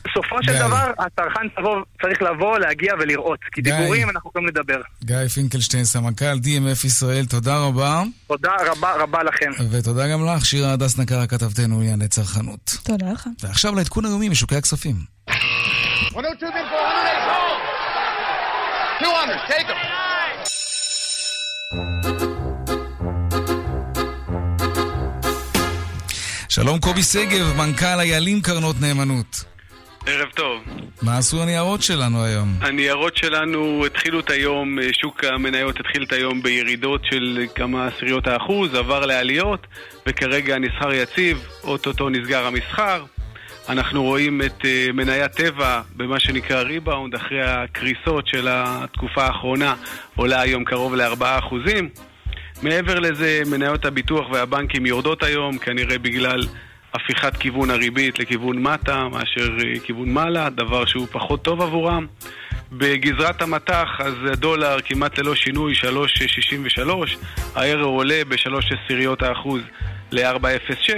בסופו 0.05 0.37
של 0.43 0.53
גיא. 0.53 0.67
דבר, 0.67 0.91
הצרכן 0.99 1.49
תבוא, 1.57 1.77
צריך 2.03 2.23
לבוא, 2.23 2.59
להגיע 2.59 2.95
ולראות. 3.01 3.39
כי 3.53 3.63
גיא. 3.63 3.75
דיבורים 3.75 4.11
אנחנו 4.11 4.31
יכולים 4.31 4.49
לדבר. 4.49 4.81
גיא 5.05 5.29
פינקלשטיין, 5.35 5.85
סמנכ"ל 5.85 6.39
DMF 6.45 6.87
ישראל, 6.87 7.27
תודה 7.27 7.57
רבה. 7.57 8.03
תודה 8.27 8.53
רבה 8.67 8.93
רבה 8.93 9.23
לכם. 9.23 9.51
ותודה 9.71 10.09
גם 10.09 10.27
לך, 10.27 10.47
שירה 10.47 10.73
הדס 10.73 10.99
נקרה, 10.99 11.27
כתבתנו 11.27 11.79
לענייני 11.79 12.09
צרכנות. 12.09 12.77
תודה 12.83 13.13
לך. 13.13 13.29
ועכשיו 13.43 13.75
לעדכון 13.75 14.05
היומי 14.05 14.29
משוקי 14.29 14.57
הכספים. 14.57 14.97
200, 19.01 19.39
take 19.49 19.69
them. 19.69 19.79
שלום 26.63 26.79
קובי 26.79 27.03
שגב, 27.03 27.57
מנכ"ל 27.57 28.01
איילים 28.01 28.41
קרנות 28.41 28.77
נאמנות. 28.81 29.45
ערב 30.07 30.29
טוב. 30.35 30.63
מה 31.03 31.19
עשו 31.19 31.43
הניירות 31.43 31.83
שלנו 31.83 32.25
היום? 32.25 32.49
הניירות 32.61 33.17
שלנו 33.17 33.87
התחילו 33.87 34.21
את 34.21 34.31
היום, 34.31 34.79
אה, 34.79 34.89
שוק 34.93 35.25
המניות 35.25 35.81
התחיל 35.81 36.03
את 36.03 36.13
היום 36.13 36.43
בירידות 36.43 37.01
של 37.11 37.47
כמה 37.55 37.87
עשיריות 37.87 38.27
האחוז, 38.27 38.75
עבר 38.75 39.07
לעליות, 39.07 39.67
וכרגע 40.07 40.55
הנסחר 40.55 40.93
יציב, 40.93 41.47
אוטוטו 41.65 42.09
נסגר 42.09 42.47
המסחר. 42.47 43.05
אנחנו 43.69 44.03
רואים 44.03 44.43
את 44.43 44.65
אה, 44.65 44.87
מניית 44.95 45.33
טבע 45.33 45.81
במה 45.97 46.21
שנקרא 46.21 46.63
ריבאונד, 46.63 47.15
אחרי 47.15 47.43
הקריסות 47.43 48.27
של 48.27 48.49
התקופה 48.51 49.25
האחרונה, 49.25 49.75
עולה 50.17 50.41
היום 50.41 50.65
קרוב 50.65 50.95
ל-4%. 50.95 51.55
מעבר 52.63 52.99
לזה, 52.99 53.43
מניות 53.51 53.85
הביטוח 53.85 54.31
והבנקים 54.31 54.87
יורדות 54.87 55.23
היום, 55.23 55.59
כנראה 55.59 55.99
בגלל 55.99 56.47
הפיכת 56.95 57.37
כיוון 57.37 57.71
הריבית 57.71 58.19
לכיוון 58.19 58.59
מטה 58.63 59.09
מאשר 59.09 59.57
אה, 59.59 59.81
כיוון 59.85 60.09
מעלה, 60.09 60.51
דבר 60.51 60.87
שהוא 60.87 61.07
פחות 61.11 61.43
טוב 61.43 61.63
עבורם. 61.63 62.07
בגזרת 62.73 63.43
המטח, 63.43 63.89
אז 63.99 64.15
הדולר 64.33 64.77
כמעט 64.85 65.19
ללא 65.19 65.35
שינוי, 65.35 65.75
3.63, 65.75 66.91
האירו 67.55 67.85
עולה 67.85 68.23
ב-3 68.29 68.53
עשיריות 68.85 69.23
האחוז 69.23 69.63
ל-4.06. 70.13 70.93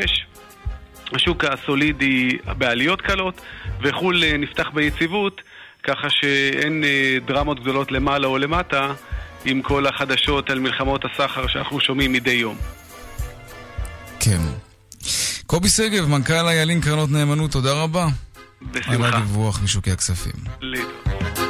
השוק 1.13 1.45
הסולידי 1.45 2.39
בעליות 2.59 3.01
קלות, 3.01 3.41
וחו"ל 3.83 4.25
אה, 4.25 4.37
נפתח 4.37 4.71
ביציבות, 4.75 5.43
ככה 5.83 6.11
שאין 6.11 6.85
אה, 6.85 7.17
דרמות 7.27 7.61
גדולות 7.61 7.93
למעלה 7.93 8.27
או 8.27 8.39
למטה 8.39 8.93
עם 9.45 9.63
כל 9.63 9.87
החדשות 9.87 10.51
על 10.51 10.59
מלחמות 10.59 11.05
הסחר 11.05 11.47
שאנחנו 11.47 11.81
שומעים 11.81 12.13
מדי 12.13 12.31
יום. 12.31 12.57
כן. 14.21 14.41
קובי 15.47 15.69
שגב, 15.69 16.09
מנכ"ל 16.09 16.33
איילים 16.33 16.81
קרנות 16.81 17.11
נאמנות, 17.11 17.51
תודה 17.51 17.73
רבה. 17.73 18.07
בשמחה. 18.63 18.95
על 18.95 19.05
הדיווח 19.05 19.61
משוקי 19.63 19.91
הכספים. 19.91 20.33
להתראות. 20.61 21.50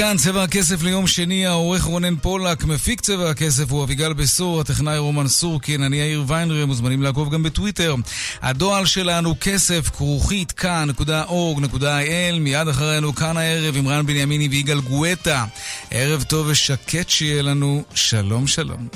כאן 0.00 0.16
צבע 0.16 0.42
הכסף 0.42 0.82
ליום 0.82 1.06
שני, 1.06 1.46
העורך 1.46 1.82
רונן 1.82 2.16
פולק, 2.16 2.64
מפיק 2.64 3.00
צבע 3.00 3.30
הכסף 3.30 3.70
הוא 3.70 3.84
אביגל 3.84 4.12
בשור, 4.12 4.60
הטכנאי 4.60 4.98
רומן 4.98 5.28
סורקין, 5.28 5.82
אני 5.82 5.96
יאיר 5.96 6.24
ויינרי, 6.26 6.64
מוזמנים 6.64 7.02
לעקוב 7.02 7.30
גם 7.34 7.42
בטוויטר. 7.42 7.94
הדואל 8.42 8.86
שלנו 8.86 9.34
כסף 9.40 9.90
כרוכית 9.96 10.52
כאן.org.il, 10.52 12.38
מיד 12.40 12.68
אחרינו 12.68 13.14
כאן 13.14 13.36
הערב 13.36 13.76
עם 13.76 13.88
רן 13.88 14.06
בנימיני 14.06 14.48
ויגאל 14.48 14.80
גואטה. 14.80 15.44
ערב 15.90 16.22
טוב 16.22 16.46
ושקט 16.50 17.08
שיהיה 17.08 17.42
לנו, 17.42 17.82
שלום 17.94 18.46
שלום. 18.46 18.88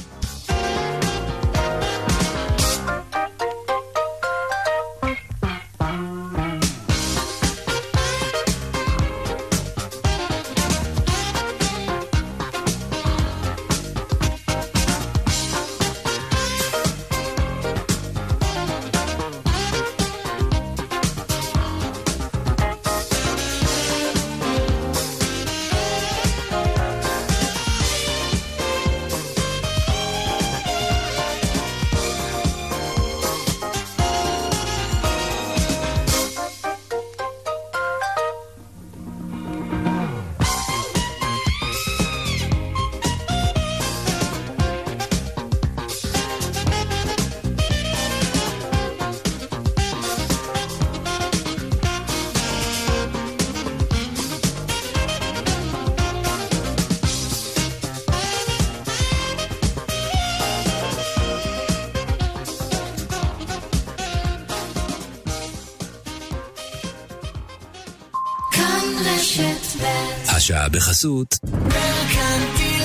השעה 70.45 70.69
בחסות 70.69 71.39
מרקנטיל 71.45 72.83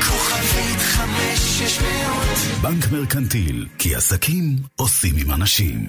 כוכבית 0.00 0.78
בנק 2.62 2.92
מרקנטיל, 2.92 3.66
כי 3.78 3.94
עסקים 3.94 4.56
עושים 4.76 5.14
עם 5.18 5.32
אנשים. 5.32 5.86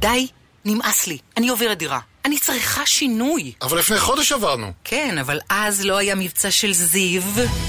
די, 0.00 0.26
נמאס 0.64 1.06
לי. 1.06 1.18
אני 1.36 1.48
עוברת 1.48 1.78
דירה. 1.78 1.98
אני 2.24 2.38
צריכה 2.38 2.86
שינוי. 2.86 3.52
אבל 3.62 3.78
לפני 3.78 3.98
חודש 3.98 4.32
עברנו. 4.32 4.72
כן, 4.84 5.18
אבל 5.18 5.38
אז 5.48 5.84
לא 5.84 5.96
היה 5.96 6.14
מבצע 6.14 6.50
של 6.50 6.72
זיו. 6.72 7.22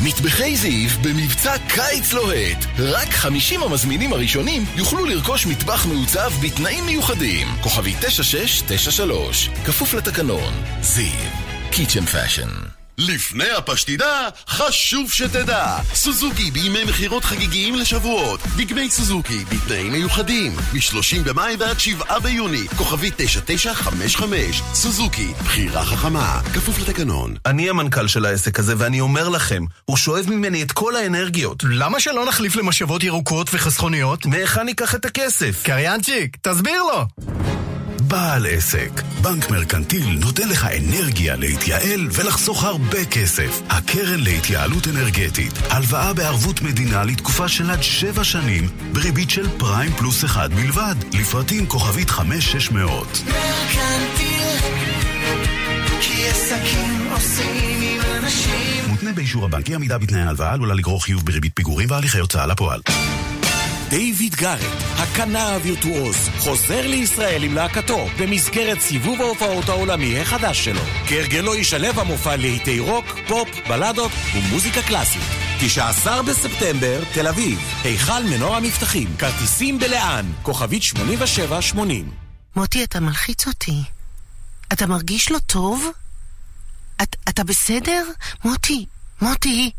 מטבחי 0.04 0.58
זיו 0.58 0.90
במבצע 1.02 1.56
קיץ 1.68 2.14
לוהט. 2.14 2.58
רק 2.80 3.10
50 3.10 3.64
המזמינים 3.64 4.14
הראשונים 4.14 4.66
יוכלו 4.76 5.06
לרכוש 5.06 5.46
מטבח 5.46 5.86
מעוצב 5.86 6.32
בתנאים 6.44 6.86
מיוחדים. 6.86 7.48
כוכבי 7.64 7.94
9693, 8.02 9.50
כפוף 9.66 9.94
לתקנון. 9.94 10.54
זיו, 10.82 11.30
קיצ'ן 11.72 12.06
פאשן. 12.06 12.83
לפני 12.98 13.50
הפשטידה, 13.50 14.30
חשוב 14.48 15.12
שתדע, 15.12 15.78
סוזוקי 15.94 16.52
בימי 16.52 16.84
מכירות 16.84 17.26
חגיגיים 17.26 17.76
לשבועות, 17.76 18.40
דגמי 18.58 18.90
סוזוקי 18.90 19.46
בתנאים 19.46 19.92
מיוחדים, 19.92 20.52
מ-30 20.74 21.30
במאי 21.30 21.56
ועד 21.60 21.80
7 21.80 22.20
ביוני, 22.20 22.68
כוכבי 22.78 23.10
9955, 23.16 24.62
סוזוקי, 24.74 25.34
בחירה 25.44 25.86
חכמה, 25.86 26.42
כפוף 26.54 26.80
לתקנון. 26.80 27.36
אני 27.46 27.70
המנכ"ל 27.70 28.08
של 28.08 28.26
העסק 28.26 28.60
הזה, 28.60 28.74
ואני 28.78 29.02
אומר 29.02 29.30
לכם, 29.30 29.64
הוא 29.86 29.98
שואב 29.98 30.26
ממני 30.30 30.64
את 30.64 30.72
כל 30.72 30.96
האנרגיות. 30.96 31.64
למה 31.70 32.00
שלא 32.00 32.26
נחליף 32.26 32.56
למשאבות 32.56 33.04
ירוקות 33.04 33.48
וחסכוניות? 33.54 34.26
מהיכן 34.26 34.66
ניקח 34.66 34.96
את 34.96 35.06
הכסף? 35.06 35.62
קריינצ'יק, 35.64 36.38
תסביר 36.42 36.84
לו! 36.84 37.63
בעל 38.14 38.46
עסק, 38.50 39.02
בנק 39.22 39.50
מרקנטיל 39.50 40.18
נותן 40.20 40.50
לך 40.50 40.66
אנרגיה 40.66 41.36
להתייעל 41.36 42.08
ולחסוך 42.12 42.64
הרבה 42.64 43.06
כסף. 43.06 43.62
הקרן 43.70 44.20
להתייעלות 44.20 44.88
אנרגטית, 44.88 45.54
הלוואה 45.70 46.14
בערבות 46.14 46.62
מדינה 46.62 47.04
לתקופה 47.04 47.48
של 47.48 47.72
עד 47.72 47.84
שבע 47.84 48.24
שנים, 48.24 48.70
בריבית 48.92 49.30
של 49.30 49.50
פריים 49.58 49.92
פלוס 49.92 50.26
אחד 50.26 50.54
בלבד, 50.54 50.96
לפרטים 51.14 51.66
כוכבית 51.66 52.10
5600. 52.10 53.08
מרקנטיל 53.26 54.58
כי 56.02 56.28
עסקים 56.28 57.08
עושים 57.12 57.82
עם 57.82 58.02
אנשים 58.24 58.86
מותנה 58.88 59.14
באישור 59.14 59.46
הבנק, 59.46 59.70
אי 59.70 59.76
עמידה 59.76 59.98
בתנאי 59.98 60.22
ההלוואה 60.22 60.54
עלולה 60.54 60.74
לגרור 60.74 61.04
חיוב 61.04 61.26
בריבית 61.26 61.52
פיגורים 61.56 61.92
והליכי 61.92 62.20
הוצאה 62.20 62.48
לפועל. 62.48 62.80
דיוויד 63.94 64.36
גארט, 64.36 64.82
הקנה 64.98 65.54
הווירטואוז, 65.54 66.30
חוזר 66.40 66.88
לישראל 66.88 67.44
עם 67.44 67.54
להקתו 67.54 68.08
במסגרת 68.20 68.80
סיבוב 68.80 69.22
ההופעות 69.22 69.70
העולמי 69.70 70.20
החדש 70.20 70.66
שלו. 70.66 70.82
כהרגלו 71.08 71.56
ישלב 71.56 72.00
המופע 72.00 72.36
להיטי 72.36 72.80
רוק, 72.80 73.06
פופ, 73.28 73.50
בלדות 73.70 74.12
ומוזיקה 74.36 74.82
קלאסית. 74.82 75.22
19 75.60 76.24
בספטמבר, 76.24 77.04
תל 77.14 77.28
אביב, 77.28 77.60
היכל 77.84 78.24
מנור 78.24 78.56
המבטחים, 78.56 79.18
כרטיסים 79.18 79.80
בלאן, 79.80 80.32
כוכבית 80.42 80.84
8780. 80.84 82.12
מוטי, 82.56 82.84
אתה 82.84 83.00
מלחיץ 83.00 83.48
אותי. 83.48 83.84
אתה 84.74 84.88
מרגיש 84.88 85.32
לא 85.32 85.38
טוב? 85.46 85.86
את, 87.02 87.16
אתה 87.30 87.44
בסדר? 87.44 88.04
מוטי, 88.46 88.86
מוטי, 89.22 89.72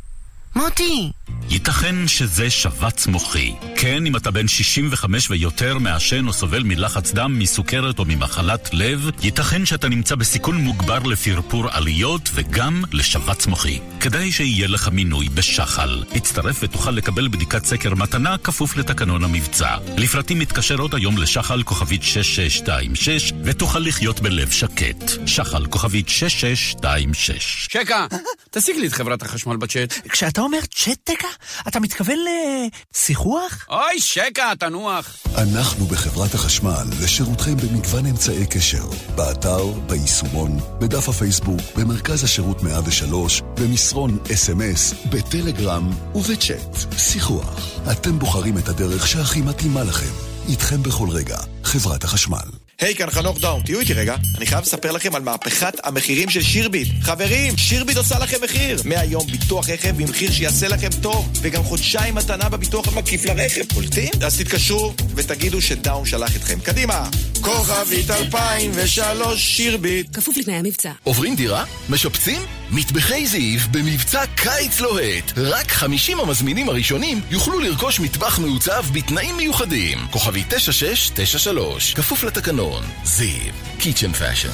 מוטי. 0.56 1.12
ייתכן 1.55 2.09
שזה 2.09 2.50
שבץ 2.50 3.07
מוחי. 3.07 3.55
כן, 3.76 4.07
אם 4.07 4.16
אתה 4.16 4.30
בן 4.30 4.48
65 4.48 5.30
ויותר 5.30 5.78
מעשן 5.78 6.26
או 6.26 6.32
סובל 6.32 6.62
מלחץ 6.62 7.12
דם, 7.12 7.38
מסוכרת 7.38 7.98
או 7.98 8.05
ממחלת 8.05 8.70
לב, 8.72 9.11
ייתכן 9.22 9.66
שאתה 9.66 9.88
נמצא 9.88 10.14
בסיכון 10.14 10.57
מוגבר 10.57 10.98
לפרפור 10.98 11.68
עליות 11.70 12.30
וגם 12.34 12.82
לשבץ 12.92 13.46
מוחי. 13.46 13.78
כדאי 14.00 14.32
שיהיה 14.32 14.68
לך 14.68 14.88
מינוי 14.88 15.28
בשחל. 15.28 16.05
הצטרף 16.14 16.61
ותוכל 16.62 16.90
לקבל 16.90 17.28
בדיקת 17.28 17.64
סקר 17.64 17.94
מתנה 17.94 18.38
כפוף 18.38 18.76
לתקנון 18.76 19.24
המבצע. 19.24 19.76
לפרטים 19.96 20.38
מתקשר 20.38 20.78
עוד 20.78 20.94
היום 20.94 21.18
לשחל 21.18 21.62
כוכבית 21.62 22.02
6626 22.02 23.32
ותוכל 23.44 23.78
לחיות 23.78 24.20
בלב 24.20 24.50
שקט. 24.50 25.05
שחל 25.26 25.66
כוכבית 25.66 26.09
6626 26.09 27.66
שקה, 27.70 28.07
תשיג 28.50 28.76
לי 28.76 28.86
את 28.86 28.92
חברת 28.92 29.22
החשמל 29.22 29.57
בצ'אט. 29.57 30.09
כשאתה 30.09 30.40
אומר 30.40 30.61
צ'טקה, 30.74 31.28
אתה 31.68 31.80
מתכוון 31.80 32.18
לשיחוח? 32.18 33.66
אוי, 33.68 34.01
שקה, 34.01 34.53
תנוח. 34.59 35.16
אנחנו 35.38 35.86
בחברת 35.86 36.34
החשמל 36.34 36.84
לשירותכם 37.03 37.57
במגוון 37.57 38.07
אמצעי 38.07 38.47
קשר, 38.47 38.84
באתר, 39.14 39.66
ביישומון, 39.66 40.59
בדף 40.78 41.09
הפייסבוק, 41.09 41.61
במרכז 41.76 42.24
השירות 42.24 42.62
103, 42.62 43.42
במסרון 43.61 44.18
אס.אם.אס, 44.32 44.95
בטלגרם 45.11 45.90
ובצ'אט. 46.14 46.99
שיחוח. 46.99 47.80
אתם 47.92 48.18
בוחרים 48.18 48.59
את 48.59 48.68
הדרך 48.68 49.07
שהכי 49.07 49.40
מתאימה 49.40 49.82
לכם. 49.84 50.12
איתכם 50.49 50.82
בכל 50.82 51.09
רגע, 51.11 51.38
חברת 51.64 52.05
החשמל. 52.05 52.63
היי, 52.80 52.94
כאן 52.94 53.10
חנוך 53.10 53.40
דאום, 53.40 53.62
תהיו 53.62 53.80
איתי 53.80 53.92
רגע. 53.92 54.16
אני 54.36 54.46
חייב 54.46 54.62
לספר 54.62 54.92
לכם 54.92 55.14
על 55.14 55.22
מהפכת 55.22 55.74
המחירים 55.84 56.30
של 56.30 56.42
שירביט. 56.42 56.88
חברים, 57.02 57.56
שירביט 57.56 57.96
עושה 57.96 58.18
לכם 58.18 58.36
מחיר. 58.44 58.82
מהיום 58.84 59.26
ביטוח 59.26 59.68
רכב 59.68 60.02
במחיר 60.02 60.32
שיעשה 60.32 60.68
לכם 60.68 60.88
טוב, 61.02 61.28
וגם 61.42 61.62
חודשיים 61.62 62.14
מתנה 62.14 62.48
בביטוח 62.48 62.88
המקיף 62.88 63.24
לרכב. 63.24 63.74
קולטים? 63.74 64.10
אז 64.26 64.38
תתקשרו 64.38 64.94
ותגידו 65.14 65.62
שדאום 65.62 66.07
שלח 66.06 66.36
אתכם. 66.36 66.60
קדימה! 66.60 67.08
כוכבית 67.40 68.10
2003 68.10 69.40
שירביט. 69.40 70.16
כפוף 70.16 70.36
לתנאי 70.36 70.56
המבצע. 70.56 70.92
עוברים 71.04 71.36
דירה? 71.36 71.64
משפצים? 71.88 72.42
מטבחי 72.70 73.26
זיו 73.26 73.60
במבצע 73.70 74.26
קיץ 74.26 74.80
לוהט. 74.80 75.32
רק 75.36 75.70
50 75.70 76.20
המזמינים 76.20 76.68
הראשונים 76.68 77.20
יוכלו 77.30 77.60
לרכוש 77.60 78.00
מטבח 78.00 78.38
מעוצב 78.38 78.84
בתנאים 78.92 79.36
מיוחדים. 79.36 79.98
כוכבי 80.10 80.44
9693, 80.48 81.94
כפוף 81.94 82.24
לתקנון. 82.24 82.63
זיו, 83.04 83.52
קיצ'ן 83.78 84.12
פאשן. 84.12 84.48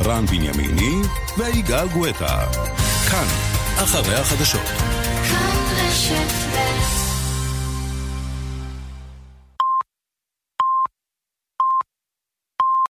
רן 0.00 0.26
בנימיני 0.26 0.94
ויגאל 1.38 1.88
גואטה. 1.88 2.46
כאן, 3.10 3.26
אחרי 3.76 4.14
החדשות. 4.14 4.66
כאן 5.28 5.62
רשת 5.76 6.32
ב' 6.52 7.01